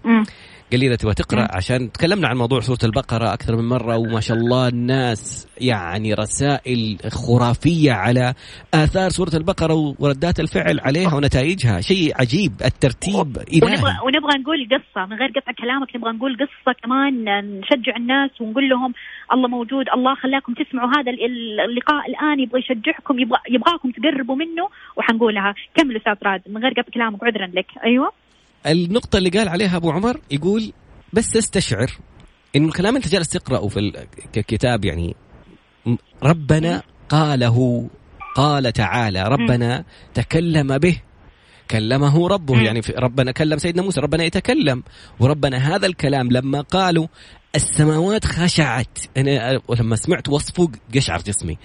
قال 0.72 0.80
لي 0.80 0.88
اذا 0.88 0.96
تبغى 0.96 1.14
تقرأ 1.14 1.48
عشان 1.52 1.92
تكلمنا 1.92 2.28
عن 2.28 2.38
موضوع 2.38 2.60
سورة 2.60 2.78
البقرة 2.84 3.34
أكثر 3.34 3.56
من 3.56 3.70
مرة. 3.70 3.98
وما 3.98 4.20
شاء 4.20 4.38
الله 4.38 4.68
الناس 4.68 5.48
يعني 5.62 6.14
رسائل 6.14 6.98
خرافية 7.12 7.92
على 7.92 8.34
آثار 8.74 9.10
سورة 9.10 9.36
البقرة 9.36 9.96
وردات 10.00 10.40
الفعل 10.40 10.80
عليها 10.80 11.16
ونتائجها. 11.16 11.82
شيء 11.82 12.14
عجيب. 12.16 12.52
الترتيب 12.66 13.38
إلهي. 13.38 13.76
ونبغى 13.76 13.94
ونبغى 14.06 14.38
نقول 14.40 14.68
قصة 14.72 15.06
من 15.06 15.18
غير 15.18 15.30
قطع 15.36 15.52
كلامك. 15.52 15.96
نبغى 15.96 16.12
نقول 16.12 16.38
قصة 16.38 16.76
كمان 16.84 17.14
نشجع 17.60 17.96
الناس 17.98 18.42
ونقول 18.42 18.70
لهم 18.70 18.94
الله 19.34 19.48
موجود 19.48 19.86
الله 19.96 20.16
خلاكم 20.16 20.54
تسمعوا 20.54 20.90
هذا 20.90 21.12
اللقاء 21.70 22.10
الآن. 22.10 22.40
يبغى 22.40 22.60
يشجعكم 22.60 23.20
يبغى 23.20 23.40
يبغاكم 23.50 23.92
تقربوا 23.92 24.36
منه 24.36 24.70
وحنقولها. 24.98 25.54
كملوا 25.76 25.98
أستاذ 25.98 26.16
راد 26.24 26.42
من 26.50 26.62
غير 26.62 26.72
قطع 26.72 26.92
كلامك 26.94 27.24
عذرا 27.24 27.48
لك. 27.48 27.68
أيوه. 27.86 28.12
النقطة 28.68 29.18
اللي 29.18 29.30
قال 29.30 29.50
عليها 29.50 29.78
أبو 29.78 29.92
عمر 29.92 30.20
يقول 30.32 30.74
بس 31.14 31.38
استشعر 31.38 31.92
إنه 32.56 32.68
الكلام 32.68 32.96
أنت 32.96 33.08
جالس 33.08 33.30
تقرأه 33.30 33.68
في 33.68 34.06
الكتاب 34.38 34.86
يعني 34.86 35.16
ربنا 36.24 36.84
قاله 37.10 37.90
قال 38.36 38.74
تعالى 38.74 39.24
ربنا 39.24 39.86
تكلم 40.14 40.78
به 40.78 40.98
كلمه 41.72 42.28
ربه 42.28 42.62
يعني 42.62 42.82
ربنا 42.98 43.32
كلم 43.32 43.58
سيدنا 43.58 43.82
موسى 43.82 44.02
ربنا 44.02 44.24
يتكلم 44.24 44.84
وربنا 45.20 45.58
هذا 45.58 45.86
الكلام 45.86 46.32
لما 46.32 46.62
قالوا 46.62 47.08
السماوات 47.56 48.26
خشعت. 48.26 48.98
أنا 49.18 49.62
لما 49.70 49.96
سمعت 49.96 50.30
وصفه 50.30 50.72
قشعر 50.96 51.22
جسمي. 51.22 51.58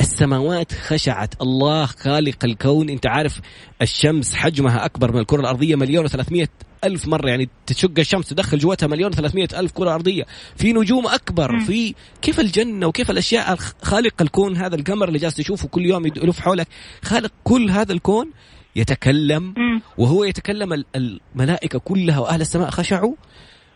السماوات 0.00 0.72
خشعت. 0.72 1.42
الله 1.42 1.86
خالق 1.86 2.44
الكون. 2.44 2.90
أنت 2.90 3.06
عارف 3.06 3.40
الشمس 3.82 4.34
حجمها 4.34 4.84
أكبر 4.84 5.12
من 5.12 5.20
الكرة 5.20 5.40
الأرضية 5.40 5.76
مليون 5.76 6.08
و300 6.08 6.46
ألف 6.84 7.08
مرة. 7.08 7.28
يعني 7.28 7.48
تشق 7.66 7.98
الشمس 7.98 8.28
تدخل 8.28 8.58
جواتها 8.58 8.86
مليون 8.86 9.12
و300 9.12 9.54
ألف 9.54 9.72
كرة 9.72 9.94
أرضية. 9.94 10.24
في 10.56 10.72
نجوم 10.72 11.06
أكبر. 11.06 11.60
في 11.60 11.94
كيف 12.22 12.40
الجنة 12.40 12.86
وكيف 12.86 13.10
الأشياء 13.10 13.56
خالق 13.82 14.22
الكون. 14.22 14.56
هذا 14.56 14.74
القمر 14.74 15.08
اللي 15.08 15.18
جالس 15.18 15.34
تشوفه 15.34 15.68
كل 15.68 15.86
يوم 15.86 16.06
يلف 16.06 16.40
حولك. 16.40 16.68
خالق 17.02 17.32
كل 17.44 17.70
هذا 17.70 17.92
الكون 17.92 18.30
يتكلم. 18.76 19.54
وهو 19.98 20.24
يتكلم 20.24 20.84
الملائكة 20.96 21.78
كلها 21.78 22.18
وأهل 22.18 22.40
السماء 22.40 22.70
خشعوا. 22.70 23.14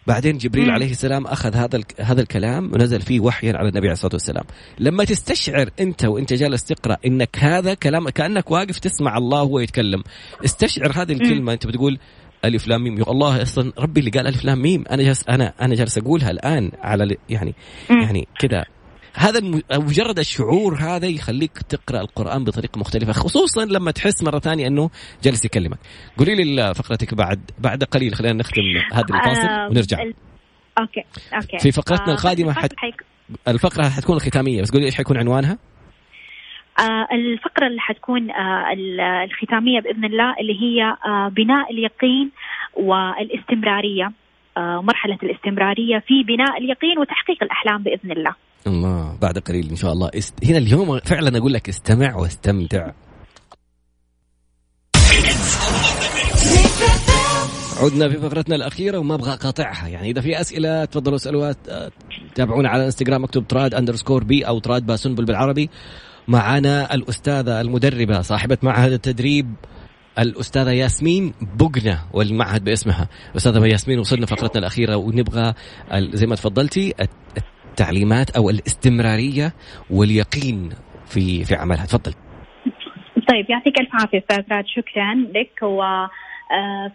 بعدين 0.07 0.39
جبريل 0.39 0.71
عليه 0.71 0.91
السلام 0.91 1.27
أخذ 1.27 1.55
هذا 1.55 1.81
هذا 2.01 2.21
الكلام 2.21 2.73
ونزل 2.75 3.01
فيه 3.01 3.21
وحيا 3.21 3.57
على 3.57 3.69
النبي 3.69 3.87
عليه 3.87 3.93
الصلاة 3.93 4.13
والسلام. 4.13 4.45
لما 4.79 5.05
تستشعر 5.05 5.71
أنت 5.81 6.05
وأنت 6.05 6.33
جالس 6.33 6.65
تقرأ 6.65 6.97
إنك 7.07 7.39
هذا 7.39 7.75
كلام 7.75 8.09
كأنك 8.09 8.51
واقف 8.51 8.79
تسمع 8.79 9.17
الله 9.17 9.43
وهو 9.43 9.59
يتكلم. 9.59 10.03
استشعر 10.45 10.93
هذه 10.95 11.13
الكلمة. 11.13 11.53
أنت 11.53 11.67
بتقول 11.67 11.99
ألف 12.45 12.69
لام 12.69 12.85
ميم. 12.85 13.03
الله 13.03 13.43
أصلا 13.43 13.73
ربي 13.79 14.01
اللي 14.01 14.11
قال 14.11 14.27
ألف 14.27 14.45
لام 14.45 14.63
ميم. 14.63 14.85
أنا 14.91 15.03
جالس 15.03 15.25
أنا 15.29 15.53
أنا 15.61 15.75
جالس 15.75 15.99
أقولها 15.99 16.31
الآن 16.31 16.71
على 16.83 17.17
يعني 17.29 17.55
يعني 17.91 18.29
كذا. 18.39 18.65
هذا 19.17 19.41
مجرد 19.73 20.19
الشعور 20.19 20.75
هذا 20.75 21.07
يخليك 21.07 21.59
تقرأ 21.69 22.01
القرآن 22.01 22.45
بطريقة 22.45 22.79
مختلفة 22.79 23.13
خصوصا 23.13 23.65
لما 23.65 23.91
تحس 23.91 24.23
مرة 24.23 24.39
ثانية 24.39 24.67
إنه 24.67 24.91
جالس 25.23 25.45
يكلمك. 25.45 25.79
قولي 26.19 26.35
لي 26.35 26.75
فقرتك 26.75 27.15
بعد 27.15 27.51
بعد 27.59 27.85
قليل 27.85 28.15
خلينا 28.15 28.35
نختم 28.35 28.63
هذا 28.93 29.05
الفاصل 29.15 29.49
آه 29.49 29.69
ونرجع. 29.69 29.99
okay 30.79 31.05
okay. 31.35 31.59
في 31.59 31.73
فقرتنا 31.73 32.09
آه 32.09 32.13
القادمة 32.13 32.53
حت... 32.53 32.73
الفقرة 33.49 33.89
حتكون 33.89 34.19
ختاميه 34.19 34.63
بس 34.63 34.73
قولي 34.73 34.85
إيش 34.85 34.97
حيكون 34.97 35.17
عنوانها؟ 35.19 35.59
آه 36.79 37.07
الفقرة 37.13 37.67
اللي 37.67 37.81
حتكون 37.81 38.31
آه 38.31 38.73
الختامية 39.25 39.81
بإذن 39.81 40.05
الله 40.05 40.35
اللي 40.41 40.63
هي 40.63 40.83
آه 41.07 41.29
بناء 41.29 41.73
اليقين 41.73 42.31
والاستمرارية. 42.77 44.13
مرحلة 44.59 45.19
الاستمرارية 45.23 45.99
في 45.99 46.23
بناء 46.23 46.59
اليقين 46.59 46.99
وتحقيق 46.99 47.43
الأحلام 47.43 47.83
بإذن 47.83 48.13
الله. 48.13 48.35
الله. 48.67 49.17
بعد 49.23 49.39
قليل 49.39 49.71
إن 49.71 49.77
شاء 49.77 49.93
الله. 49.93 50.11
است... 50.15 50.45
هنا 50.45 50.59
اليوم 50.59 50.99
فعلا 50.99 51.39
أقول 51.39 51.53
لك 51.53 51.69
استمع 51.69 52.17
واستمتع. 52.17 52.91
عدنا 57.83 58.09
في 58.09 58.17
فقرتنا 58.21 58.57
الأخيرة 58.57 58.99
وما 58.99 59.15
أبغى 59.15 59.33
أقاطعها. 59.33 59.89
يعني 59.89 60.11
إذا 60.11 60.21
في 60.21 60.41
أسئلة 60.41 60.85
تفضلوا 60.85 61.17
اسألوها. 61.17 61.57
تابعونا 62.35 62.69
على 62.69 62.85
إنستغرام 62.85 63.25
اكتب 63.25 63.47
تراد 63.47 63.75
underscore 63.75 64.25
B 64.25 64.47
أو 64.47 64.59
تراد 64.59 64.87
باسنبل 64.87 65.25
بالعربي. 65.25 65.71
معنا 66.29 66.95
الأستاذة 66.95 67.61
المدربة 67.61 68.21
صاحبة 68.21 68.59
معهد 68.63 68.93
التدريب 68.93 69.55
الأستاذة 70.19 70.71
ياسمين 70.71 71.35
بقنة 71.41 72.05
والمعهد 72.13 72.65
باسمها. 72.65 73.09
أستاذة 73.37 73.67
ياسمين 73.67 73.99
وصلنا 73.99 74.27
فقرتنا 74.27 74.59
الأخيرة 74.59 74.97
ونبغى 74.97 75.55
زي 75.95 76.27
ما 76.27 76.35
تفضلتي 76.35 76.95
التعليمات 77.75 78.31
أو 78.31 78.51
الاستمرارية 78.51 79.53
واليقين 79.91 80.69
في 81.07 81.45
في 81.45 81.55
عملها. 81.55 81.87
تفضل. 81.87 82.13
طيب 83.29 83.51
يعطيك 83.51 83.81
ألف 83.81 83.89
عافية 83.93 84.19
أستاذ 84.19 84.43
شكرا 84.67 85.15
لك. 85.15 85.63
و 85.63 85.83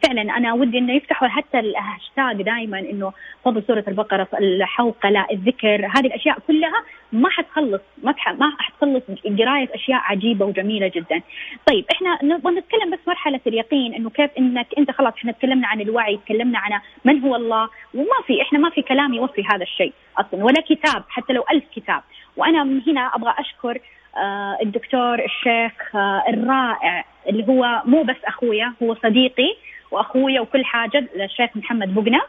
فعلا 0.03 0.21
أنا 0.37 0.53
ودي 0.53 0.77
إنه 0.77 0.93
يفتحوا 0.93 1.27
حتى 1.27 1.59
الهاشتاج 1.59 2.41
دائما 2.41 2.79
إنه 2.79 3.13
فضل 3.45 3.63
سورة 3.67 3.83
البقرة 3.87 4.27
الحوقله 4.39 5.25
الذكر 5.31 5.85
هذه 5.85 6.05
الأشياء 6.05 6.39
كلها 6.47 6.83
ما 7.11 7.29
حتخلص 7.29 7.81
ما 8.03 8.13
ما 8.39 8.51
حتخلص 8.59 9.03
قراية 9.25 9.69
أشياء 9.73 9.99
عجيبة 10.03 10.45
وجميلة 10.45 10.91
جدا. 10.95 11.21
طيب 11.65 11.85
إحنا 11.91 12.19
نتكلم 12.35 12.91
بس 12.91 12.99
مرحلة 13.07 13.39
اليقين 13.47 13.93
إنه 13.93 14.09
كيف 14.09 14.31
إنك 14.39 14.67
أنت 14.77 14.91
خلاص 14.91 15.13
إحنا 15.13 15.31
تكلمنا 15.31 15.67
عن 15.67 15.81
الوعي، 15.81 16.17
تكلمنا 16.17 16.59
عن 16.59 16.79
من 17.05 17.21
هو 17.21 17.35
الله 17.35 17.69
وما 17.93 18.19
في 18.27 18.41
إحنا 18.41 18.59
ما 18.59 18.69
في 18.69 18.81
كلام 18.81 19.13
يوفي 19.13 19.43
هذا 19.51 19.63
الشيء 19.63 19.93
أصلا 20.17 20.43
ولا 20.43 20.61
كتاب 20.61 21.03
حتى 21.09 21.33
لو 21.33 21.43
ألف 21.51 21.63
كتاب 21.75 22.01
وأنا 22.39 22.63
من 22.63 22.81
هنا 22.87 23.01
أبغى 23.15 23.33
أشكر 23.39 23.79
آه 24.17 24.57
الدكتور 24.61 25.15
الشيخ 25.25 25.95
آه 25.95 26.23
الرائع 26.29 27.05
اللي 27.29 27.47
هو 27.47 27.81
مو 27.85 28.03
بس 28.03 28.15
أخويا 28.25 28.73
هو 28.83 28.95
صديقي 28.95 29.55
وأخويا 29.91 30.41
وكل 30.41 30.65
حاجة 30.65 31.05
الشيخ 31.15 31.49
محمد 31.55 31.93
بقنا 31.95 32.21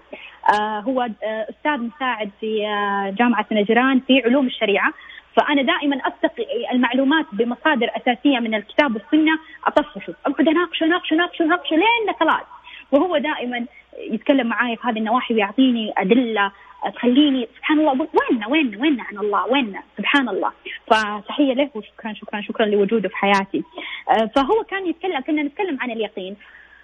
آه 0.55 0.81
هو 0.81 1.09
أستاذ 1.23 1.79
مساعد 1.81 2.31
في 2.41 2.63
جامعة 3.19 3.47
نجران 3.53 4.01
في 4.01 4.23
علوم 4.25 4.47
الشريعة. 4.47 4.93
فأنا 5.37 5.63
دائما 5.63 5.97
أستقي 5.97 6.73
المعلومات 6.73 7.27
بمصادر 7.33 7.91
أساسية 7.97 8.39
من 8.39 8.55
الكتاب 8.55 8.95
والسنة 8.95 9.39
أطفشه. 9.67 10.15
أقعد 10.27 10.49
أناقشه 10.49 10.85
أناقشه 10.85 11.15
أناقشه 11.15 11.45
أناقشه 11.45 11.77
لين 11.77 12.15
خلاص. 12.21 12.47
وهو 12.93 13.19
دائما 13.19 13.67
يتكلم 13.99 14.47
معاي 14.47 14.77
في 14.77 14.89
هذه 14.89 14.99
النواحي 14.99 15.35
ويعطيني 15.35 15.93
أدلة 15.99 16.53
تخليني 16.89 17.49
سبحان 17.57 17.79
الله 17.79 17.93
وين 17.93 18.45
وين 18.49 18.77
وين 18.81 19.01
عن 19.01 19.19
الله؟ 19.19 19.47
وين 19.47 19.81
سبحان 19.99 20.29
الله. 20.29 20.53
فتحيه 20.87 21.55
له 21.55 21.71
وشكرا 21.75 22.13
شكرا 22.13 22.41
شكرا 22.41 22.67
لوجوده 22.67 23.09
في 23.09 23.17
حياتي. 23.17 23.63
آه، 24.11 24.31
فهو 24.37 24.65
كان 24.65 24.87
يتكلم 24.87 25.21
كنا 25.21 25.43
نتكلم 25.43 25.79
عن 25.81 25.91
اليقين. 25.91 26.37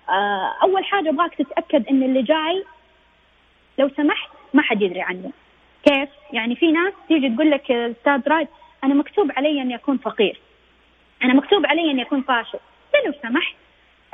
آه، 0.08 0.54
أول 0.62 0.84
حاجة 0.84 1.08
أبغاك 1.08 1.34
تتأكد 1.34 1.88
إن 1.88 2.02
اللي 2.02 2.22
جاي 2.22 2.64
لو 3.78 3.90
سمحت 3.96 4.30
ما 4.54 4.62
حد 4.62 4.82
يدري 4.82 5.02
عنه. 5.02 5.30
كيف؟ 5.84 6.08
يعني 6.32 6.56
في 6.56 6.72
ناس 6.72 6.92
تيجي 7.08 7.28
تقول 7.30 7.50
لك 7.50 7.70
أستاذ 7.70 8.28
رايد 8.28 8.48
أنا 8.84 8.94
مكتوب 8.94 9.32
علي 9.36 9.62
اني 9.62 9.74
اكون 9.74 9.98
فقير. 9.98 10.40
أنا 11.24 11.34
مكتوب 11.34 11.66
علي 11.66 11.90
اني 11.90 12.02
اكون 12.02 12.22
فاشل. 12.22 12.58
لو 13.06 13.12
سمحت 13.22 13.54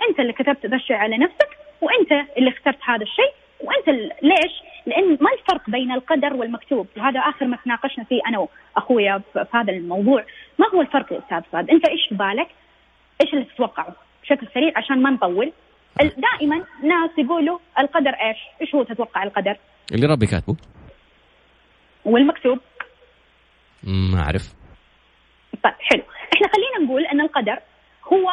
أنت 0.09 0.20
اللي 0.20 0.33
كتبت 0.33 0.66
ذا 0.66 0.76
الشيء 0.76 0.97
على 0.97 1.18
نفسك 1.18 1.49
وأنت 1.80 2.12
اللي 2.39 2.51
اخترت 2.51 2.78
هذا 2.83 3.03
الشيء 3.03 3.33
وأنت 3.63 3.89
ليش؟ 4.23 4.53
لأن 4.87 5.19
ما 5.21 5.31
الفرق 5.33 5.71
بين 5.71 5.93
القدر 5.93 6.35
والمكتوب؟ 6.35 6.87
وهذا 6.97 7.21
آخر 7.21 7.47
ما 7.47 7.59
تناقشنا 7.65 8.05
فيه 8.05 8.21
أنا 8.29 8.39
وأخويا 8.77 9.23
في 9.33 9.47
هذا 9.55 9.73
الموضوع، 9.73 10.25
ما 10.59 10.67
هو 10.75 10.81
الفرق 10.81 11.13
يا 11.13 11.19
أستاذ 11.19 11.43
فهد؟ 11.53 11.71
أنت 11.71 11.89
إيش 11.89 12.09
في 12.09 12.15
بالك؟ 12.15 12.49
إيش 13.21 13.35
اللي 13.35 13.45
تتوقعه؟ 13.45 13.97
بشكل 14.23 14.47
سريع 14.55 14.73
عشان 14.77 15.03
ما 15.03 15.11
نطول. 15.11 15.53
دائما 16.01 16.57
ناس 16.83 17.11
يقولوا 17.19 17.59
القدر 17.79 18.11
إيش؟ 18.11 18.39
إيش 18.61 18.75
هو 18.75 18.83
تتوقع 18.83 19.23
القدر؟ 19.23 19.57
اللي 19.95 20.07
ربي 20.07 20.27
كاتبه. 20.27 20.57
والمكتوب؟ 22.05 22.59
ما 23.83 24.21
أعرف. 24.21 24.55
طيب 25.65 25.75
حلو، 25.79 26.03
إحنا 26.35 26.49
خلينا 26.49 26.87
نقول 26.87 27.07
أن 27.07 27.21
القدر 27.21 27.59
هو 28.13 28.31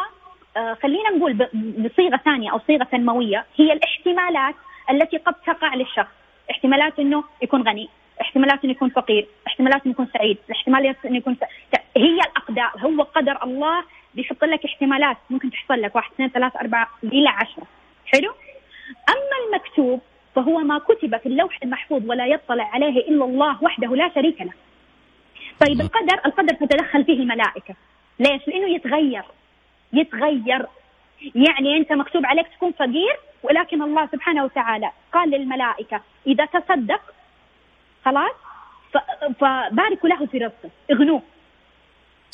آه 0.58 0.74
خلينا 0.74 1.10
نقول 1.10 1.34
بصيغة 1.78 2.18
ثانية 2.18 2.52
أو 2.52 2.60
صيغة 2.68 2.84
تنمويه 2.84 3.46
هي 3.56 3.74
الاحتمالات 3.74 4.56
التي 4.92 5.18
قد 5.18 5.34
تقع 5.34 5.76
للشخص. 5.76 6.12
احتمالات 6.52 7.00
إنه 7.00 7.24
يكون 7.42 7.62
غني 7.62 7.90
احتمالات 8.22 8.64
إنه 8.64 8.72
يكون 8.72 8.90
فقير 8.90 9.28
احتمالات 9.48 9.86
إنه 9.86 9.92
يكون 9.94 10.08
سعيد 10.14 10.38
احتمالات 10.52 11.06
إنه 11.06 11.18
يكون 11.18 11.36
س... 11.36 11.40
هي 11.98 12.16
الأقدار 12.16 12.72
هو 12.78 13.02
قدر 13.04 13.44
الله 13.44 13.84
بيحط 14.16 14.44
لك 14.44 14.66
احتمالات. 14.66 15.18
ممكن 15.30 15.52
تحصل 15.52 15.82
لك 15.82 15.96
واحد 15.96 16.12
اثنين 16.12 16.30
ثلاثة 16.30 16.60
أربعة 16.60 16.88
إلى 17.04 17.30
عشرة. 17.30 17.64
حلو؟ 18.06 18.34
أما 19.10 19.36
المكتوب 19.48 20.02
فهو 20.36 20.58
ما 20.60 20.80
كتب 20.80 21.18
في 21.18 21.26
اللوح 21.26 21.60
المحفوظ 21.64 22.10
ولا 22.10 22.26
يطلع 22.26 22.70
عليه 22.74 22.98
إلا 23.10 23.26
الله 23.26 23.64
وحده 23.64 23.96
لا 23.96 24.12
شريك 24.16 24.42
له. 24.42 24.54
طيب 25.60 25.82
القدر 25.82 26.22
القدر 26.26 26.54
تتدخل 26.54 27.06
فيه 27.06 27.14
الملائكة 27.14 27.76
ليش؟ 28.20 28.48
لأنه 28.48 28.70
يتغير. 28.76 29.24
يتغير. 29.94 30.66
يعني 31.36 31.78
أنت 31.78 31.94
مكتوب 31.94 32.26
عليك 32.26 32.48
تكون 32.48 32.72
فقير 32.72 33.18
ولكن 33.44 33.82
الله 33.82 34.06
سبحانه 34.06 34.44
وتعالى 34.44 34.92
قال 35.14 35.30
للملائكة 35.30 36.02
إذا 36.28 36.46
تصدق 36.46 37.02
خلاص 38.06 38.32
فباركوا 39.40 40.10
له 40.10 40.26
في 40.26 40.38
رزقه 40.38 40.70
اغنوه. 40.92 41.22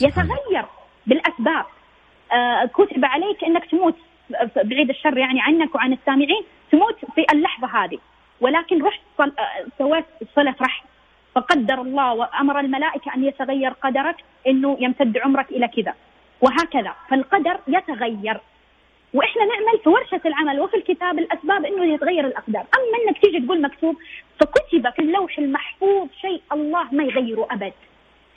يتغير 0.02 0.66
بالأسباب. 1.08 1.66
آه 2.32 2.66
كتب 2.66 3.06
عليك 3.06 3.44
أنك 3.44 3.66
تموت 3.66 3.96
بعيد 4.56 4.90
الشر 4.90 5.18
يعني 5.18 5.42
عنك 5.42 5.76
وعن 5.76 5.94
السامعين 5.94 6.44
تموت 6.72 7.06
في 7.16 7.26
اللحظة 7.34 7.68
هذه. 7.68 7.98
ولكن 8.42 8.84
رحت. 8.84 9.02
آه، 9.20 9.32
سويت 9.78 10.06
صلة 10.36 10.56
رحم. 10.62 10.86
فقدر 11.36 11.82
الله 11.82 12.14
وأمر 12.14 12.60
الملائكة 12.60 13.14
أن 13.16 13.24
يتغير 13.24 13.70
قدرك 13.70 14.16
أنه 14.48 14.78
يمتد 14.80 15.18
عمرك 15.18 15.50
إلى 15.50 15.68
كذا. 15.68 15.94
وهكذا. 16.42 16.96
فالقدر 17.10 17.60
يتغير. 17.68 18.40
وإحنا 19.16 19.46
نعمل 19.46 19.80
في 19.84 19.90
ورشة 19.90 20.22
العمل 20.26 20.60
وفي 20.60 20.78
الكتاب 20.78 21.20
الأسباب 21.20 21.66
إنه 21.66 21.94
يتغير 21.94 22.28
الاقدار، 22.28 22.66
أما 22.76 23.04
إنك 23.04 23.18
تيجي 23.22 23.40
تقول 23.46 23.62
مكتوب 23.62 23.96
فكتب 24.40 24.90
في 24.90 25.00
اللوح 25.00 25.38
المحفوظ 25.38 26.08
شيء 26.22 26.42
الله 26.52 26.88
ما 26.92 27.04
يغيره 27.04 27.48
أبد. 27.52 27.74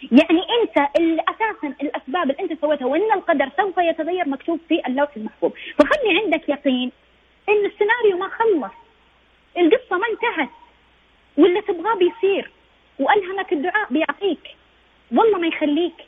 يعني 0.03 0.43
أنت 0.63 0.89
أساسا 1.29 1.75
الأسباب 1.83 2.31
اللي 2.31 2.43
أنت 2.43 2.61
سويتها 2.61 2.87
وإن 2.87 3.13
القدر 3.13 3.51
سوف 3.57 3.79
يتغير 3.79 4.29
مكتوب 4.29 4.61
في 4.69 4.87
اللوح 4.87 5.09
المحفوظ، 5.17 5.51
فخلي 5.79 6.21
عندك 6.25 6.49
يقين 6.49 6.93
إن 7.49 7.65
السيناريو 7.65 8.19
ما 8.19 8.29
خلص. 8.29 8.73
القصة 9.59 9.97
ما 9.97 10.07
انتهت. 10.07 10.49
واللي 11.39 11.61
تبغاه 11.63 11.95
بيصير 11.95 12.51
وألهمك 12.99 13.53
الدعاء 13.53 13.87
بيعطيك. 13.91 14.57
والله 15.13 15.39
ما 15.39 15.47
يخليك. 15.47 16.07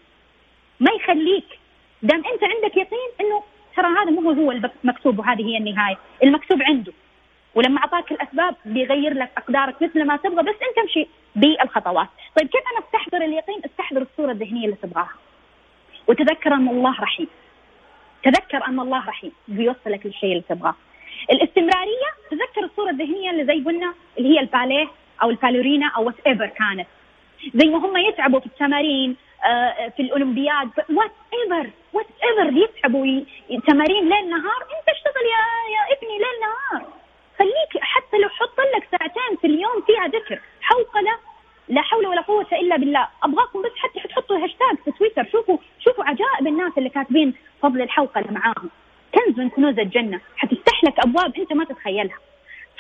ما 0.81 0.91
يخليك. 0.93 1.59
دام 2.03 2.23
أنت 2.33 2.45
عندك 2.45 2.77
يقين 2.77 3.11
إنه 3.21 3.43
ترى 3.77 3.87
هذا 3.87 4.11
مو 4.11 4.31
هو 4.31 4.53
المكتوب 4.53 5.19
وهذه 5.19 5.43
هي 5.43 5.57
النهاية، 5.57 5.99
المكتوب 6.23 6.63
عنده. 6.63 6.93
ولما 7.55 7.79
أعطاك 7.79 8.13
الأسباب 8.13 8.55
بيغير 8.65 9.15
لك 9.15 9.31
أقدارك 9.37 9.83
مثل 9.83 10.05
ما 10.05 10.17
تبغى 10.17 10.43
بس 10.43 10.55
أنت 10.69 10.79
امشي 10.79 11.07
بالخطوات. 11.37 12.09
طيب 12.37 12.49
كيف 12.49 12.63
أنا 12.73 12.87
أستحضر 12.87 13.25
اليقين؟ 13.25 13.61
أستحضر 13.65 14.03
الصورة 14.03 14.33
الذهنية 14.33 14.65
اللي 14.65 14.77
تبغاها. 14.83 15.15
وتذكر 16.07 16.55
أن 16.55 16.69
الله 16.69 17.01
رحيم. 17.01 17.29
تذكر 18.23 18.67
أن 18.69 18.81
الله 18.81 19.07
رحيم 19.09 19.33
بيوصلك 19.49 20.07
للشيء 20.07 20.33
اللي 20.33 20.45
تبغاه. 20.49 20.75
الاستمرارية 21.31 22.11
تذكر 22.31 22.65
الصورة 22.65 22.91
الذهنية 22.91 23.31
اللي 23.31 23.45
زي 23.45 23.65
قلنا 23.65 23.95
اللي 24.19 24.29
هي 24.29 24.41
الباليه 24.41 24.89
أو 25.23 25.31
ال 25.31 25.36
ballerina 25.36 25.87
أو 25.97 26.07
whatever 26.07 26.47
كانت. 26.47 26.87
زي 27.55 27.67
ما 27.71 27.79
هم 27.79 27.97
يتعبوا 27.97 28.41
في 28.41 28.47
التمارين 28.47 29.17
في 29.97 30.03
الأولمبياد 30.03 30.71
whatever 30.91 31.71
whatever 31.93 32.57
يتعبوا 32.57 33.25
تمارين 33.67 34.09
ليل 34.09 34.31
نهار 34.31 34.63
أنت 34.63 34.89
اشتغل 34.89 35.25
يا 35.35 35.45
يا 35.75 35.97
ابني 35.97 36.19
ليل 36.19 36.41
نهار. 36.41 36.93
خليك 37.39 37.83
حتى 37.83 38.17
لو 38.17 38.29
حط 38.29 38.61
لك 38.77 38.89
ساعتين 38.91 39.37
في 39.41 39.47
اليوم 39.47 39.83
فيها 39.87 40.07
ذكر 40.07 40.41
حوقله 40.61 41.19
لا 41.69 41.83
حول 41.83 42.07
ولا 42.07 42.21
قوة 42.21 42.47
إلا 42.53 42.77
بالله. 42.77 43.09
أبغاكم 43.23 43.63
بس 43.63 43.71
حتى 43.77 44.09
تحطوا 44.09 44.37
هاشتاج 44.37 44.77
في 44.85 44.91
تويتر 44.91 45.25
شوفوا 45.33 45.59
شوفوا 45.85 46.05
عجائب 46.05 46.47
الناس 46.47 46.73
اللي 46.79 46.89
كاتبين 46.89 47.35
فضل 47.63 47.83
الحوقلة 47.83 48.31
معاهم. 48.31 48.71
كنز 49.15 49.39
من 49.39 49.51
كنوز 49.51 49.79
الجنة. 49.79 50.21
حتفتح 50.37 50.85
لك 50.85 50.99
أبواب 50.99 51.37
أنت 51.39 51.53
ما 51.53 51.65
تتخيلها. 51.65 52.19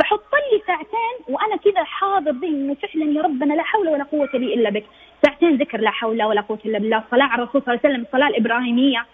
فحط 0.00 0.34
لي 0.52 0.62
ساعتين 0.66 1.16
وأنا 1.28 1.56
كذا 1.56 1.84
حاضر 1.84 2.30
ذهني 2.30 2.48
إنه 2.48 2.74
فعلا 2.74 3.12
يا 3.12 3.22
ربنا 3.22 3.54
لا 3.54 3.62
حول 3.62 3.88
ولا 3.88 4.04
قوة 4.04 4.30
لي 4.34 4.54
إلا 4.54 4.70
بك، 4.70 4.84
ساعتين 5.24 5.56
ذكر 5.56 5.80
لا 5.80 5.90
حول 5.90 6.22
ولا 6.22 6.40
قوة 6.40 6.58
إلا 6.64 6.78
بالله، 6.78 7.04
صلاة 7.10 7.26
على 7.26 7.42
الرسول 7.42 7.62
صلى 7.62 7.74
الله 7.74 7.80
عليه 7.84 7.94
وسلم، 7.94 8.06
الصلاه 8.06 8.28
الإبراهيمية. 8.28 9.06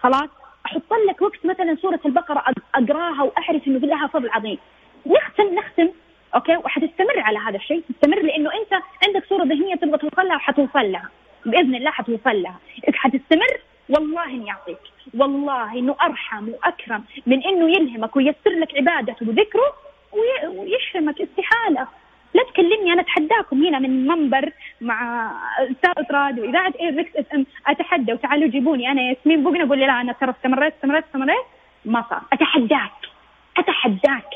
خلاص؟ 0.00 0.28
أحط 0.66 0.92
لك 1.08 1.22
وقت 1.22 1.46
مثلا 1.46 1.76
سورة 1.82 2.00
البقرة 2.06 2.44
أقراها 2.74 3.22
واعرف 3.22 3.66
إنه 3.66 3.78
لها 3.78 4.06
فضل 4.06 4.30
عظيم. 4.30 4.58
نختم 5.06 5.54
نختم. 5.54 5.88
أوكي؟ 6.34 6.56
وحتستمر 6.56 7.20
على 7.20 7.38
هذا 7.38 7.56
الشيء، 7.56 7.82
تستمر 7.88 8.22
لأنه 8.22 8.50
أنت 8.54 8.82
عندك 9.06 9.24
صوره 9.28 9.44
ذهنية 9.44 9.74
تبغى 9.74 9.98
توصل 9.98 10.28
لها 10.28 10.36
وحتوصل 10.36 10.92
لها. 10.92 11.10
بإذن 11.46 11.74
الله 11.74 11.90
حتوصل 11.90 12.42
لها، 12.42 12.58
حتستمر 12.94 13.58
والله 13.88 14.24
إني 14.24 14.46
يعطيك 14.46 14.78
والله 15.14 15.78
إنه 15.78 15.96
أرحم 16.02 16.48
وأكرم 16.48 17.04
من 17.26 17.44
إنه 17.44 17.70
يلهمك 17.70 18.16
وييسر 18.16 18.50
لك 18.50 18.76
عبادته 18.76 19.28
وذكره. 19.28 19.72
ويشهمك 20.12 21.20
استحالة. 21.20 21.86
لا 22.34 22.42
تكلمني 22.42 22.92
أنا 22.92 23.02
أتحداكم 23.02 23.64
هنا 23.64 23.78
من 23.78 24.06
منبر 24.06 24.52
مع 24.80 25.30
أستاذ 25.58 26.04
راد 26.10 26.38
واذاعه 26.40 26.72
air 26.80 26.92
Mix 26.92 27.16
FM 27.16 27.46
أتحدى 27.66 28.12
وتعالوا 28.12 28.48
جيبوني. 28.48 28.90
أنا 28.90 29.02
ياسمين 29.02 29.44
بوقنا 29.44 29.64
أقول 29.64 29.80
لا 29.80 30.00
أنا 30.00 30.12
ترى 30.12 30.30
استمريت 30.30 30.74
استمريت 30.74 31.04
استمريت 31.04 31.44
ما 31.84 32.04
صار. 32.10 32.22
أتحداك. 32.32 32.92
أتحداك. 33.56 34.30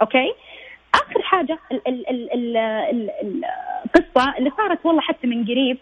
okay؟ 0.00 0.34
آخر 0.94 1.22
حاجة 1.22 1.58
ال 1.72 1.88
ال 1.88 2.10
ال 2.10 2.30
ال 2.32 2.56
ال 3.10 3.44
القصة 3.84 4.38
اللي 4.38 4.50
صارت 4.56 4.86
والله 4.86 5.00
حتى 5.00 5.26
من 5.26 5.44
قريب. 5.44 5.78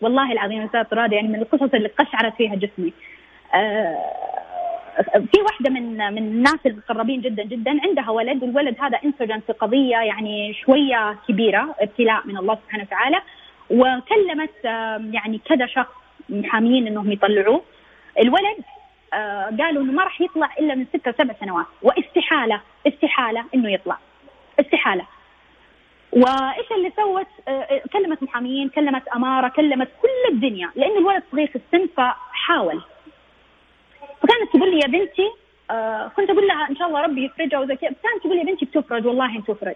والله 0.00 0.32
العظيم 0.32 0.62
أستاذ 0.62 0.84
راد 0.92 1.12
يعني 1.12 1.28
من 1.28 1.42
القصص 1.42 1.74
اللي 1.74 1.88
قشعرت 1.88 2.34
فيها 2.34 2.54
جسمي. 2.54 2.92
آه 3.54 4.45
في 5.04 5.40
واحدة 5.42 5.70
من 5.70 5.96
من 5.96 6.18
الناس 6.18 6.58
المقربين 6.66 7.20
جدا 7.20 7.42
جدا 7.42 7.80
عندها 7.84 8.10
ولد 8.10 8.42
والولد 8.42 8.76
هذا 8.80 8.98
انسجن 9.04 9.40
في 9.40 9.52
قضية 9.52 9.96
يعني 9.96 10.54
شوية 10.54 11.16
كبيرة 11.28 11.74
ابتلاء 11.80 12.26
من 12.26 12.36
الله 12.36 12.58
سبحانه 12.64 12.84
وتعالى 12.84 13.22
وكلمت 13.70 14.64
يعني 15.14 15.40
كذا 15.44 15.66
شخص 15.66 15.92
محامين 16.28 16.86
إنهم 16.86 17.12
يطلعوه. 17.12 17.62
الولد 18.18 18.56
آه، 19.14 19.44
قالوا 19.58 19.82
إنه 19.82 19.92
ما 19.92 20.04
راح 20.04 20.20
يطلع 20.20 20.50
إلا 20.58 20.74
من 20.74 20.86
ستة 20.86 21.12
سبع 21.12 21.34
سنوات 21.40 21.66
واستحالة 21.82 22.60
استحالة 22.86 23.44
إنه 23.54 23.72
يطلع. 23.72 23.98
استحالة. 24.60 25.06
وإيش 26.12 26.72
اللي 26.76 26.92
سوت؟ 26.96 27.26
آه، 27.48 27.82
كلمت 27.92 28.22
محامين 28.22 28.68
كلمت 28.68 29.08
أمارة 29.08 29.48
كلمت 29.48 29.88
كل 30.02 30.34
الدنيا 30.34 30.70
لأن 30.76 30.98
الولد 30.98 31.22
صغير 31.32 31.46
في 31.46 31.56
السن 31.56 31.88
فحاول. 31.96 32.82
فكانت 34.22 34.50
تقول 34.56 34.70
لي 34.70 34.78
يا 34.80 34.86
بنتي 34.86 35.30
آه 35.70 36.08
كنت 36.08 36.30
أقول 36.30 36.46
لها 36.48 36.70
إن 36.70 36.76
شاء 36.76 36.88
الله 36.88 37.00
ربي 37.00 37.24
يفرجها 37.24 37.58
وزي 37.58 37.76
كذا 37.76 37.90
كانت 38.02 38.20
تقول 38.20 38.32
لي 38.36 38.40
يا 38.40 38.44
بنتي 38.46 38.64
بتفرج 38.64 39.06
والله 39.06 39.40
تفرج. 39.40 39.74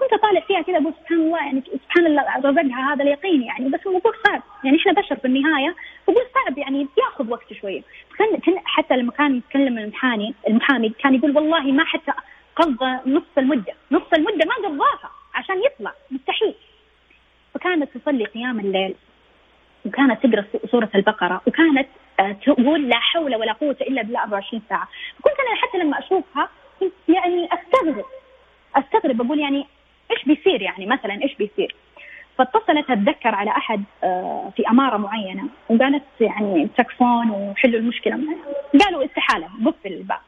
كنت 0.00 0.12
أطالع 0.12 0.40
فيها 0.40 0.62
كذا 0.62 0.76
أقول 0.78 0.92
سبحان 1.00 1.18
الله 1.18 1.38
يعني 1.38 1.62
سبحان 1.84 2.06
الله 2.06 2.22
رزقها 2.36 2.92
هذا 2.94 3.02
اليقين 3.02 3.42
يعني 3.42 3.68
بس 3.68 3.80
الموضوع 3.86 4.12
صعب 4.26 4.42
يعني 4.64 4.76
إحنا 4.78 4.92
بشر 4.92 5.16
في 5.16 5.24
النهاية؟ 5.24 5.74
فقول 6.06 6.22
صعب 6.34 6.58
يعني 6.58 6.86
يأخذ 6.98 7.30
وقت 7.30 7.52
شوية 7.52 7.82
كان 8.18 8.40
حتى 8.64 8.96
لما 8.96 9.12
كان 9.12 9.36
يتكلم 9.36 9.78
المحامي 9.78 10.34
المحامي 10.48 10.88
كان 10.88 11.14
يقول 11.14 11.30
والله 11.36 11.60
ما 11.72 11.84
حتى 11.84 12.12
قضى 12.56 12.98
نص 13.06 13.22
المدة 13.38 13.72
نص 13.92 14.02
المدة 14.16 14.44
ما 14.46 14.68
قضاها 14.68 15.10
عشان 15.34 15.56
يطلع 15.64 15.92
مستحيل. 16.10 16.54
فكانت 17.54 17.96
تصلي 17.96 18.24
قيام 18.24 18.60
الليل 18.60 18.94
وكانت 19.86 20.26
تقرأ 20.26 20.44
سورة 20.70 20.90
البقرة 20.94 21.40
وكانت 21.46 21.88
تقول 22.46 22.88
لا 22.88 22.96
حول 22.98 23.36
ولا 23.36 23.52
قوة 23.52 23.76
إلا 23.80 24.02
بالله 24.02 24.22
24 24.22 24.62
ساعة. 24.68 24.88
كنت 25.22 25.34
أنا 25.40 25.56
حتى 25.56 25.78
لما 25.78 25.98
أشوفها 25.98 26.48
كنت 26.80 26.92
يعني 27.08 27.48
أستغرب. 27.52 28.04
أستغرب 28.76 29.22
أقول 29.22 29.38
يعني 29.40 29.66
إيش 30.10 30.24
بيصير 30.24 30.62
يعني 30.62 30.86
مثلا 30.86 31.22
إيش 31.22 31.34
بيصير؟ 31.34 31.74
فاتصلت 32.38 32.90
أتذكر 32.90 33.34
على 33.34 33.50
أحد 33.50 33.84
آه، 34.04 34.52
في 34.56 34.68
أمارة 34.68 34.96
معينة 34.96 35.44
وقالت 35.68 36.04
يعني 36.20 36.68
تكفون 36.78 37.30
وحلوا 37.30 37.80
المشكلة. 37.80 38.18
قالوا 38.84 39.04
استحالة 39.04 39.48
قفل 39.66 39.92
الباب. 39.92 40.18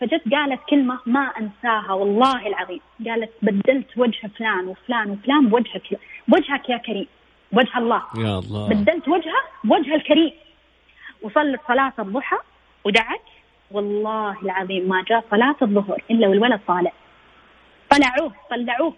فجت 0.00 0.22
قالت 0.34 0.60
كلمة 0.70 0.98
ما 1.06 1.20
أنساها 1.20 1.92
والله 1.92 2.46
العظيم. 2.46 2.80
قالت 3.06 3.30
بدلت 3.42 3.98
وجه 3.98 4.26
فلان 4.38 4.66
وفلان 4.68 5.10
وفلان 5.10 5.48
بوجهك 5.48 5.98
بوجهك 6.28 6.68
يا 6.68 6.76
كريم. 6.76 7.06
وجه 7.52 7.78
الله. 7.78 8.02
يا 8.18 8.38
الله. 8.38 8.68
بدلت 8.68 9.08
وجهه 9.08 9.42
بوجه 9.64 9.94
الكريم. 9.94 10.32
وصلت 11.22 11.60
صلاة 11.68 11.92
الضحى 11.98 12.36
ودعت. 12.84 13.20
والله 13.70 14.42
العظيم 14.42 14.88
ما 14.88 15.04
جاء 15.08 15.24
صلاة 15.30 15.56
الظهر 15.62 16.02
إلا 16.10 16.28
والولد 16.28 16.60
طالع 16.68 16.92
طلعوه 17.90 18.32
طلعوه. 18.50 18.94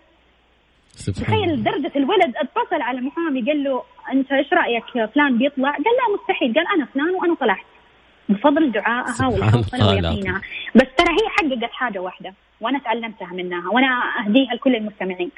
تخيل 1.16 1.62
درجة 1.62 1.93
الولد 1.97 2.37
اتصل 2.37 2.83
على 2.83 2.99
المحامي 2.99 3.43
قال 3.43 3.64
له 3.64 3.83
أنت 4.12 4.33
إيش 4.33 4.53
رأيك 4.53 4.85
فلان 5.14 5.39
بيطلع؟ 5.39 5.70
قال 5.70 5.83
لا 5.83 6.14
مستحيل. 6.14 6.55
قال 6.55 6.66
أنا 6.75 6.85
فلان 6.85 7.11
وأنا 7.11 7.35
طلعت. 7.35 7.66
بفضل 8.29 8.73
دعائها 8.73 9.27
ويقينها 9.27 10.41
بس 10.75 10.87
ترى 10.97 11.11
هي 11.11 11.29
حققت 11.29 11.73
حاجة 11.73 11.99
واحدة 11.99 12.35
وأنا 12.61 12.79
تعلمتها 12.79 13.33
منها 13.33 13.70
وأنا 13.70 14.03
أهديها 14.20 14.55
لكل 14.55 14.77
المستمعين. 14.77 15.31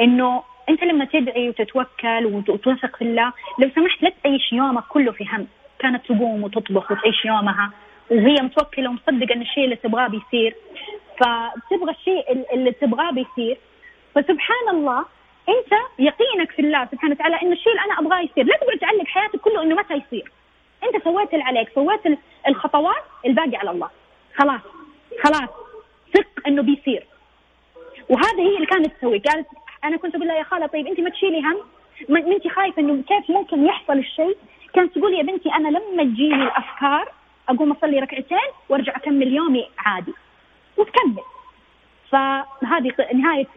إنه 0.00 0.42
أنت 0.68 0.82
لما 0.82 1.04
تدعي 1.04 1.48
وتتوكل 1.48 2.26
وتوثق 2.26 2.96
في 2.96 3.02
الله 3.02 3.32
لو 3.58 3.70
سمحت 3.74 4.02
لا 4.02 4.12
تعيش 4.24 4.52
يومك 4.52 4.84
كله 4.88 5.12
في 5.12 5.24
هم. 5.24 5.46
كانت 5.80 6.04
تقوم 6.04 6.44
وتطبخ 6.44 6.90
وتعيش 6.92 7.24
يومها 7.24 7.70
وهي 8.10 8.34
متوكلة 8.34 8.90
ومصدقة 8.90 9.34
أن 9.34 9.42
الشيء 9.42 9.64
اللي 9.64 9.76
تبغاه 9.76 10.08
بيصير. 10.08 10.54
فتبغى 11.18 11.90
الشيء 11.90 12.44
اللي 12.54 12.72
تبغاه 12.72 13.10
بيصير. 13.10 13.58
فسبحان 14.14 14.68
الله 14.70 15.04
أنت 15.48 15.72
يقينك 15.98 16.50
في 16.50 16.62
الله 16.62 16.88
سبحانه 16.92 17.14
وتعالى 17.14 17.36
انه 17.42 17.52
الشيء 17.52 17.72
اللي 17.72 17.84
أنا 17.84 18.00
أبغاه 18.00 18.20
يصير. 18.20 18.44
لا 18.44 18.56
تقعد 18.56 18.78
تعلق 18.78 19.06
حياتك 19.06 19.40
كله 19.40 19.62
إنه 19.62 19.74
متى 19.74 19.94
يصير. 19.94 20.32
أنت 20.84 21.04
سويت 21.04 21.32
اللي 21.32 21.44
عليك 21.44 21.68
سويت 21.74 22.00
الخطوات 22.48 23.04
الباقي 23.26 23.56
على 23.56 23.70
الله. 23.70 23.90
خلاص 24.36 24.60
خلاص 25.24 25.50
ثق 26.14 26.46
إنه 26.46 26.62
بيصير. 26.62 27.06
وهذه 28.08 28.40
هي 28.40 28.54
اللي 28.56 28.66
كانت 28.66 28.86
تسوي. 28.86 29.18
قالت 29.18 29.46
أنا 29.84 29.96
كنت 29.96 30.14
أقول 30.14 30.28
لها 30.28 30.36
يا 30.36 30.42
خالة 30.42 30.66
طيب 30.66 30.86
أنت 30.86 31.00
ما 31.00 31.10
تشيلي 31.10 31.40
هم؟ 31.40 31.56
ما 32.08 32.18
أنت 32.18 32.48
خايفة 32.48 32.82
إنه 32.82 33.02
كيف 33.02 33.30
ممكن 33.30 33.66
يحصل 33.66 33.98
الشيء 33.98 34.36
كانت 34.74 34.98
تقول 34.98 35.14
يا 35.14 35.22
بنتي 35.22 35.54
أنا 35.54 35.68
لما 35.68 36.02
تجيني 36.04 36.42
الأفكار 36.42 37.12
أقوم 37.48 37.72
أصلي 37.72 37.98
ركعتين 37.98 38.38
وأرجع 38.68 38.96
أكمل 38.96 39.32
يومي 39.32 39.68
عادي 39.78 40.14
وتكمل. 40.76 41.22
فهذه 42.10 42.92
نهاية 43.14 43.48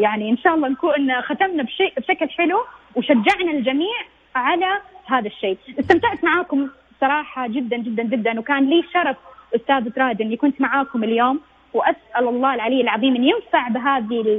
يعني 0.00 0.30
إن 0.30 0.36
شاء 0.36 0.54
الله 0.54 0.68
نكون 0.68 1.20
ختمنا 1.20 1.62
بشيء 1.62 1.92
بشكل 1.96 2.30
حلو 2.30 2.64
وشجعنا 2.96 3.50
الجميع 3.50 3.96
على 4.34 4.80
هذا 5.06 5.26
الشيء. 5.26 5.58
استمتعت 5.80 6.24
معاكم 6.24 6.68
صراحة 7.00 7.46
جدا 7.46 7.76
جدا 7.76 8.02
جدا. 8.02 8.40
وكان 8.40 8.70
لي 8.70 8.84
شرف 8.92 9.16
أستاذ 9.54 9.90
تراد 9.90 10.20
اني 10.20 10.36
كنت 10.36 10.60
معاكم 10.60 11.04
اليوم. 11.04 11.40
وأسأل 11.74 12.28
الله 12.28 12.54
العلي 12.54 12.80
العظيم 12.80 13.16
أن 13.16 13.24
ينفع 13.24 13.68
بهذه 13.68 14.38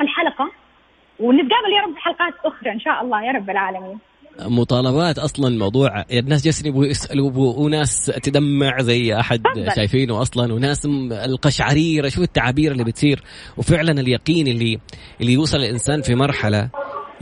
الحلقة. 0.00 0.50
ونتقابل 1.20 1.72
يا 1.72 1.82
رب 1.82 1.94
في 1.94 2.00
حلقات 2.00 2.34
أخرى 2.44 2.72
إن 2.72 2.80
شاء 2.80 3.02
الله 3.02 3.22
يا 3.22 3.32
رب 3.32 3.50
العالمين. 3.50 3.98
مطالبات 4.40 5.18
أصلا 5.18 5.48
الموضوع 5.48 6.04
الناس 6.12 6.44
جالسين 6.44 6.66
يبغوا 6.66 6.86
يسألوا 6.86 7.30
وناس 7.34 8.06
تدمع 8.22 8.82
زي 8.82 9.14
أحد 9.20 9.42
فضل. 9.54 9.76
شايفينه 9.76 10.22
أصلا 10.22 10.52
وناس 10.54 10.86
القشعريرة 11.12 12.08
شو 12.08 12.22
التعابير 12.22 12.72
اللي 12.72 12.84
بتصير. 12.84 13.22
وفعلا 13.56 14.00
اليقين 14.00 14.48
اللي 14.48 14.78
اللي 15.20 15.32
يوصل 15.32 15.58
الإنسان 15.58 16.02
في 16.02 16.14
مرحلة 16.14 16.70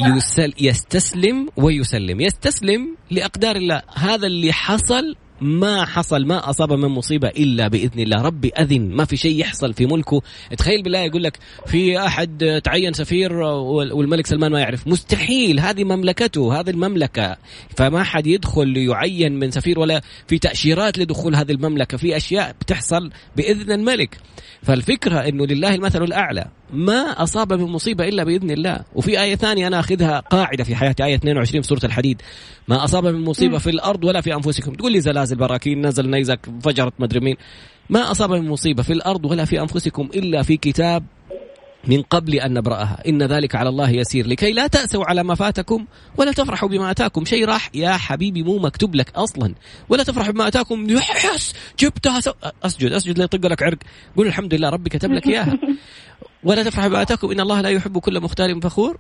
يسل 0.01 0.53
يستسلم 0.61 1.49
ويسلم. 1.57 2.21
يستسلم 2.21 2.97
لأقدار 3.11 3.57
الله. 3.57 3.83
هذا 3.95 4.27
اللي 4.27 4.53
حصل 4.53 5.17
ما 5.41 5.85
حصل 5.85 6.27
ما 6.27 6.51
أصاب 6.51 6.73
من 6.73 6.89
مصيبة 6.89 7.29
إلا 7.29 7.69
بإذن 7.69 8.01
الله. 8.01 8.23
ربي 8.23 8.49
أذن 8.49 8.91
ما 8.91 9.05
في 9.05 9.17
شيء 9.17 9.41
يحصل 9.41 9.75
في 9.75 9.87
ملكه. 9.87 10.23
تخيل 10.59 10.83
بالله 10.83 10.99
يقول 10.99 11.23
لك 11.23 11.39
في 11.67 11.99
أحد 11.99 12.61
تعين 12.65 12.93
سفير 12.93 13.33
والملك 13.33 14.27
سلمان 14.27 14.53
ما 14.53 14.61
يعرف. 14.61 14.89
مستحيل 14.89 15.61
هذه 15.61 15.85
مملكته 15.85 16.61
هذه 16.61 16.71
المملكة. 16.71 17.37
فما 17.77 18.03
حد 18.03 18.27
يدخل 18.27 18.69
ليعين 18.69 19.39
من 19.39 19.51
سفير 19.51 19.79
ولا 19.79 20.03
في 20.29 20.39
تأشيرات 20.39 20.99
لدخول 20.99 21.37
هذه 21.37 21.53
المملكة. 21.53 21.97
في 21.97 22.17
أشياء 22.17 22.57
بتحصل 22.61 23.11
بإذن 23.37 23.73
الملك. 23.73 24.19
فالفكرة 24.63 25.19
أنه 25.29 25.47
لله 25.47 25.75
المثل 25.75 26.03
الأعلى. 26.03 26.47
ما 26.73 27.23
أصاب 27.23 27.53
من 27.53 27.65
مصيبة 27.65 28.09
إلا 28.09 28.25
بإذن 28.25 28.51
الله. 28.51 28.81
وفي 28.95 29.23
آية 29.23 29.35
ثانية 29.35 29.67
أنا 29.67 29.81
أخذها 29.81 30.21
قاعدة 30.21 30.65
في 30.65 30.77
حياتي 30.77 31.05
آية 31.05 31.15
22 31.15 31.63
في 31.63 31.69
سورة 31.69 31.81
الحديد. 31.85 32.23
ما 32.69 32.85
أصاب 32.85 33.07
من 33.07 33.25
مصيبة 33.25 33.59
في 33.59 33.71
الأرض 33.71 34.05
ولا 34.05 34.21
في 34.21 34.35
أنفسكم. 34.35 34.73
تقول 34.73 34.93
لي 34.93 35.01
زلازل 35.01 35.37
براكين 35.37 35.87
نزل 35.87 36.11
نيزك 36.11 36.41
فجرت 36.63 36.93
مدري 36.99 37.21
مين. 37.21 37.37
ما 37.91 38.11
أصاب 38.11 38.33
من 38.33 38.49
مصيبة 38.49 38.83
في 38.83 38.93
الأرض 38.93 39.25
ولا 39.25 39.45
في 39.45 39.61
أنفسكم 39.61 40.09
إلا 40.15 40.43
في 40.43 40.57
كتاب 40.57 41.05
من 41.87 42.03
قبل 42.03 42.35
أن 42.35 42.55
نبرأها. 42.55 43.03
إن 43.09 43.23
ذلك 43.23 43.55
على 43.55 43.69
الله 43.69 43.91
يسير. 43.91 44.27
لكي 44.27 44.53
لا 44.53 44.67
تأسوا 44.67 45.05
على 45.05 45.23
ما 45.23 45.35
فاتكم 45.35 45.87
ولا 46.17 46.33
تفرحوا 46.33 46.69
بما 46.69 46.91
أتاكم. 46.91 47.25
شيء 47.25 47.45
راح 47.45 47.71
يا 47.75 47.93
حبيبي 47.93 48.43
مو 48.43 48.59
مكتوب 48.59 48.95
لك 48.95 49.13
أصلا. 49.17 49.55
ولا 49.89 50.03
تفرحوا 50.03 50.33
بما 50.33 50.49
أتاكم. 50.49 50.87
yes 50.91 51.55
جبتها 51.79 52.21
so... 52.21 52.33
أسجد 52.63 52.93
أسجد 52.93 53.19
ليطق 53.19 53.47
لك 53.47 53.63
عرق. 53.63 53.79
قول 54.17 54.27
الحمد 54.27 54.55
لله 54.55 54.69
ربي 54.69 54.91
كتب 54.91 55.13
لك 55.13 55.27
إياها. 55.27 55.59
ولا 56.45 56.63
تفرحوا 56.63 56.89
بما 56.89 57.03
أتاكم. 57.03 57.31
إن 57.31 57.41
الله 57.41 57.61
لا 57.61 57.69
يحب 57.69 57.99
كل 57.99 58.21
مختال 58.21 58.63
فخور. 58.63 58.99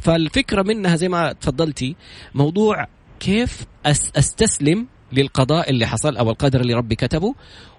فالفكرة 0.00 0.62
منها 0.62 0.96
زي 0.96 1.08
ما 1.08 1.32
تفضلتي 1.32 1.96
موضوع 2.34 2.86
كيف 3.20 3.66
أستسلم 3.86 4.86
للقضاء 5.12 5.70
اللي 5.70 5.86
حصل 5.86 6.16
أو 6.16 6.30
القدر 6.30 6.60
اللي 6.60 6.74
ربي 6.74 6.94
كتبه 6.94 7.34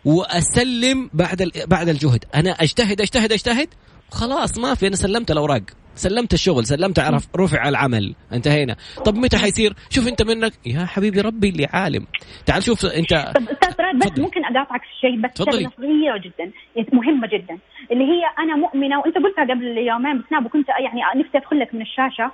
وأسلم 0.06 1.10
بعد 1.14 1.52
بعد 1.68 1.90
الجهد. 1.90 2.26
أنا 2.36 2.52
أجتهد 2.52 3.02
أجتهد 3.02 3.32
أجتهد 3.32 3.68
خلاص 4.12 4.58
ما 4.58 4.74
في 4.74 4.88
أنا 4.88 4.96
سلمت 4.96 5.32
الأوراق. 5.32 5.62
سلمت 5.96 6.34
الشغل 6.34 6.66
سلمت 6.66 7.00
عرف 7.00 7.28
رفع 7.40 7.70
العمل. 7.70 8.16
انتهينا. 8.34 8.76
طب 9.06 9.16
متى 9.16 9.38
حيصير؟ 9.38 9.74
شوف 9.90 10.08
انت 10.08 10.22
منك. 10.24 10.52
يا 10.66 10.86
حبيبي 10.86 11.22
ربي 11.22 11.50
اللي 11.50 11.68
عالم. 11.74 12.08
تعال 12.46 12.64
شوف 12.64 12.86
انت. 12.86 13.14
طب 13.14 13.50
أستاذ 13.50 13.74
راد 13.80 13.96
بس 13.96 14.20
ممكن 14.20 14.46
أقاطعك 14.46 14.82
في 14.82 14.96
شيء 15.02 15.22
بس 15.22 15.38
شغلة 15.38 15.70
صغيرة 15.78 16.18
جدا. 16.18 16.52
مهمة 16.94 17.28
جدا. 17.28 17.58
اللي 17.92 18.04
هي 18.04 18.24
أنا 18.40 18.56
مؤمنة 18.56 19.00
وأنت 19.00 19.18
قلتها 19.18 19.44
قبل 19.44 19.78
يومين 19.78 20.22
بسناب 20.22 20.46
وكنت 20.46 20.70
يعني 20.70 21.22
نفسي 21.22 21.38
أدخل 21.38 21.60
لك 21.60 21.74
من 21.74 21.82
الشاشة. 21.82 22.32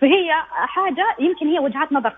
فهي 0.00 0.28
حاجة 0.50 1.06
يمكن 1.20 1.46
هي 1.46 1.58
وجهات 1.58 1.92
نظر 1.92 2.12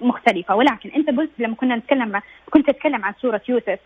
مختلفة 0.00 0.54
ولكن 0.54 0.90
أنت 0.96 1.10
قلت 1.18 1.30
لما 1.38 1.54
كنا 1.54 1.76
نتكلم 1.76 2.20
كنت 2.50 2.68
أتكلم 2.68 3.04
عن 3.04 3.12
سورة 3.22 3.40
يوسف. 3.48 3.78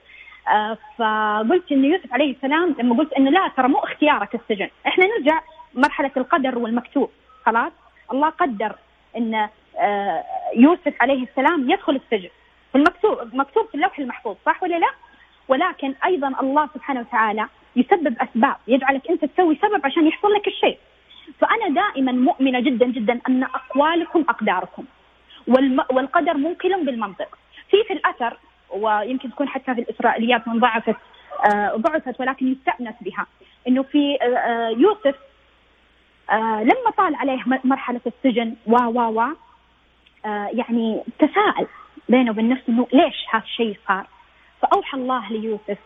آه، 0.49 0.79
فقلت 0.99 1.73
انه 1.73 1.87
يوسف 1.87 2.13
عليه 2.13 2.35
السلام 2.35 2.77
لما 2.79 2.97
قلت 2.99 3.13
انه 3.13 3.31
لا 3.31 3.53
ترى 3.57 3.69
مو 3.69 3.79
اختيارك 3.79 4.35
السجن، 4.35 4.69
إحنا 4.87 5.05
نرجع 5.07 5.41
مرحلة 5.75 6.11
القدر 6.17 6.59
والمكتوب 6.59 7.11
خلاص؟ 7.47 7.73
الله 8.13 8.29
قدر 8.29 8.75
إن 9.17 9.49
آه، 9.81 10.25
يوسف 10.57 10.95
عليه 11.01 11.23
السلام 11.23 11.71
يدخل 11.71 11.97
السجن 11.97 12.29
المكتوب 12.75 13.19
مكتوب 13.35 13.67
في 13.67 13.75
اللوح 13.75 13.99
المحفوظ 13.99 14.37
صح 14.47 14.63
ولا 14.63 14.77
لا؟ 14.79 14.91
ولكن 15.49 15.95
أيضا 16.05 16.29
الله 16.41 16.69
سبحانه 16.75 17.01
وتعالى 17.01 17.47
يسبب 17.77 18.17
أسباب 18.21 18.57
يجعلك 18.69 19.11
أنت 19.11 19.25
تسوي 19.25 19.59
سبب 19.63 19.81
عشان 19.87 20.07
يحصل 20.07 20.33
لك 20.33 20.47
الشيء. 20.47 20.79
فأنا 21.39 21.69
دائما 21.69 22.13
مؤمنة 22.13 22.61
جدا 22.61 22.87
جدا 22.87 23.21
أن 23.29 23.43
أقوالكم 23.45 24.25
أقداركم 24.29 24.85
والقدر 25.91 26.35
منقل 26.35 26.85
بالمنطق. 26.85 27.39
في 27.71 27.77
في 27.85 27.93
الأثر 27.93 28.37
ويمكن 28.71 29.31
تكون 29.31 29.49
حتى 29.49 29.75
في 29.75 29.81
الإسرائيليات 29.81 30.49
من 30.49 30.61
ضعفت 30.61 30.97
آه، 31.45 31.77
ضعفت 31.77 32.21
ولكن 32.21 32.53
يستأنس 32.53 32.95
بها 33.01 33.27
إنه 33.69 33.83
في 33.83 34.19
آه، 34.23 34.69
آه، 36.31 36.63
لما 36.63 36.91
طال 36.97 37.15
عليه 37.15 37.39
مرحلة 37.65 38.01
السجن 38.07 38.55
و 38.67 38.77
و 38.77 39.21
و 39.21 39.27
يعني 40.53 41.03
تساءل 41.19 41.67
بينه 42.09 42.31
وبين 42.31 42.49
نفسه 42.49 42.65
إنه 42.69 42.87
ليش 42.93 43.17
هذا 43.31 43.45
الشيء 43.45 43.77
صار؟ 43.89 44.07
فأوحى 44.63 44.99
الله 44.99 45.33
ليوسف 45.33 45.79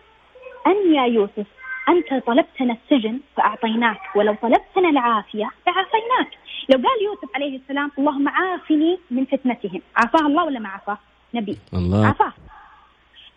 أن 0.67 0.95
يا 0.95 1.05
يوسف 1.07 1.47
أنت 1.89 2.25
طلبتنا 2.27 2.77
السجن 2.83 3.21
فأعطيناك 3.37 4.01
ولو 4.17 4.35
طلبتنا 4.43 4.89
العافية 4.89 5.51
فعافيناك 5.67 6.39
لو 6.69 6.77
قال 6.89 7.03
يوسف 7.05 7.29
عليه 7.35 7.57
السلام 7.59 7.91
اللهم 7.99 8.29
عافني 8.29 8.99
من 9.11 9.25
فتنتهم 9.25 9.81
عافاه 9.97 10.27
الله 10.27 10.45
ولا 10.45 10.59
ما 10.59 10.69
عافاه؟ 10.69 10.99
نبي. 11.35 11.59
الله. 11.75 12.07
عافاه. 12.07 12.33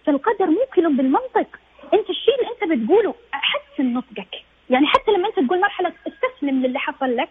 فالقدر 0.06 0.46
مو 0.46 0.60
كله 0.76 0.90
بالمنطق. 0.90 1.48
أنت 1.94 2.10
الشيء 2.10 2.36
اللي 2.36 2.50
أنت 2.54 2.72
بتقوله 2.72 3.16
حسن 3.32 3.94
نطقك. 3.94 4.44
يعني 4.70 4.88
حتى 4.88 5.12
لما 5.12 5.28
أنت 5.28 5.48
تقول 5.48 5.62
مرحلة 5.62 5.94
استسلم 6.08 6.66
للي 6.66 6.80
حصل 6.80 7.16
لك 7.16 7.30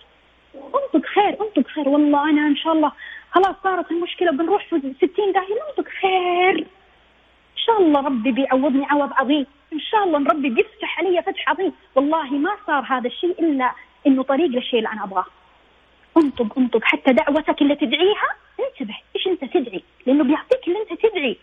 انطق 0.55 1.07
خير 1.15 1.29
انطق 1.29 1.71
خير 1.71 1.89
والله 1.89 2.31
أنا 2.31 2.47
إن 2.47 2.57
شاء 2.57 2.73
الله 2.73 2.93
خلاص 3.31 3.57
صارت 3.65 3.91
المشكلة 3.91 4.31
بنروح 4.33 4.67
في 4.71 4.79
60 4.79 5.33
داهية 5.33 5.61
انطق 5.71 5.89
خير 6.01 6.67
إن 7.57 7.63
شاء 7.67 7.81
الله 7.83 8.01
ربي 8.01 8.33
بيعوضني 8.33 8.85
عوض 8.85 9.11
عظيم. 9.13 9.47
إن 9.73 9.81
شاء 9.81 10.05
الله 10.05 10.19
ربي 10.19 10.49
بيفتح 10.49 10.99
علي 10.99 11.23
فتح 11.23 11.49
عظيم. 11.49 11.73
والله 11.95 12.31
ما 12.31 12.51
صار 12.67 12.85
هذا 12.85 13.07
الشيء 13.09 13.41
إلا 13.41 13.73
إنه 14.07 14.23
طريق 14.23 14.47
للشيء 14.47 14.79
اللي 14.79 14.89
أنا 14.93 15.05
أبغاه. 15.05 15.25
انطق 16.17 16.59
انطق 16.59 16.81
حتى 16.83 17.13
دعوتك 17.13 17.63
اللي 17.63 17.75
تدعيها 17.75 18.31
انتبه 18.61 18.95
إيش 19.17 19.27
أنت 19.27 19.53
تدعي. 19.53 19.83
لأنه 20.07 20.25
بيعطيك 20.25 20.69
اللي 20.69 20.79
أنت 20.79 21.01
تدعي. 21.01 21.37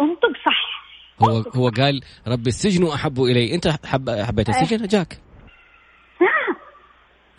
انطق 0.00 0.32
صح. 0.46 0.86
هو 1.22 1.28
هو 1.56 1.68
قال 1.68 2.00
رب 2.28 2.46
السجن 2.46 2.86
أحب 2.86 3.22
إلي. 3.22 3.54
أنت 3.54 3.68
حب 3.86 4.10
حبيت 4.10 4.48
السجن؟ 4.48 4.86
جاك. 4.86 5.25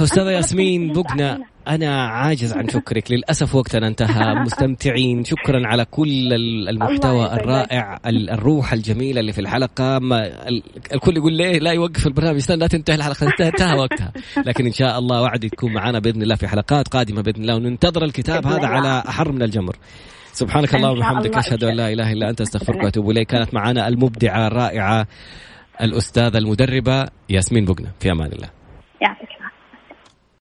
أستاذة 0.01 0.31
ياسمين 0.31 0.93
بقنا 0.93 1.39
أنا 1.67 2.07
عاجز 2.07 2.53
عن 2.53 2.69
شكرك. 2.69 3.11
للأسف 3.11 3.55
وقتنا 3.55 3.87
انتهى. 3.87 4.35
مستمتعين. 4.45 5.23
شكرا 5.23 5.67
على 5.67 5.85
كل 5.85 6.33
المحتوى 6.69 7.25
الرائع 7.33 7.99
الروح 8.05 8.73
الجميلة 8.73 9.19
اللي 9.19 9.33
في 9.33 9.41
الحلقة. 9.41 9.99
ما 9.99 10.47
الكل 10.93 11.17
يقول 11.17 11.33
ليه 11.33 11.59
لا 11.59 11.71
يوقف 11.71 12.07
البرنامج؟ 12.07 12.37
استنى 12.37 12.57
لا 12.57 12.67
تنتهي 12.67 12.95
الحلقة. 12.95 13.47
انتهى 13.47 13.77
وقتها. 13.77 14.11
لكن 14.45 14.65
إن 14.65 14.71
شاء 14.71 14.99
الله 14.99 15.21
وعدي 15.21 15.49
تكون 15.49 15.73
معنا 15.73 15.99
بإذن 15.99 16.21
الله 16.21 16.35
في 16.35 16.47
حلقات 16.47 16.87
قادمة 16.87 17.21
بإذن 17.21 17.41
الله. 17.41 17.55
وننتظر 17.55 18.03
الكتاب 18.03 18.47
هذا 18.47 18.67
على 18.67 19.03
أحر 19.09 19.31
من 19.31 19.41
الجمر. 19.41 19.75
سبحانك 20.33 20.75
اللهم 20.75 20.97
وبحمدك. 20.97 21.37
أشهد 21.37 21.63
أن 21.63 21.75
لا 21.75 21.93
إله 21.93 22.11
إلا 22.11 22.29
أنت 22.29 22.41
أستغفرك 22.41 22.83
وأتوب 22.83 23.09
إليك. 23.09 23.27
كانت 23.27 23.53
معنا 23.53 23.87
المبدعة 23.87 24.47
الرائعة 24.47 25.07
الأستاذة 25.81 26.37
المدربة 26.37 27.07
ياسمين 27.29 27.65
بقنا. 27.65 27.91
في 27.99 28.11
أمان 28.11 28.31
الله. 28.31 28.49
يعطيك 29.01 29.26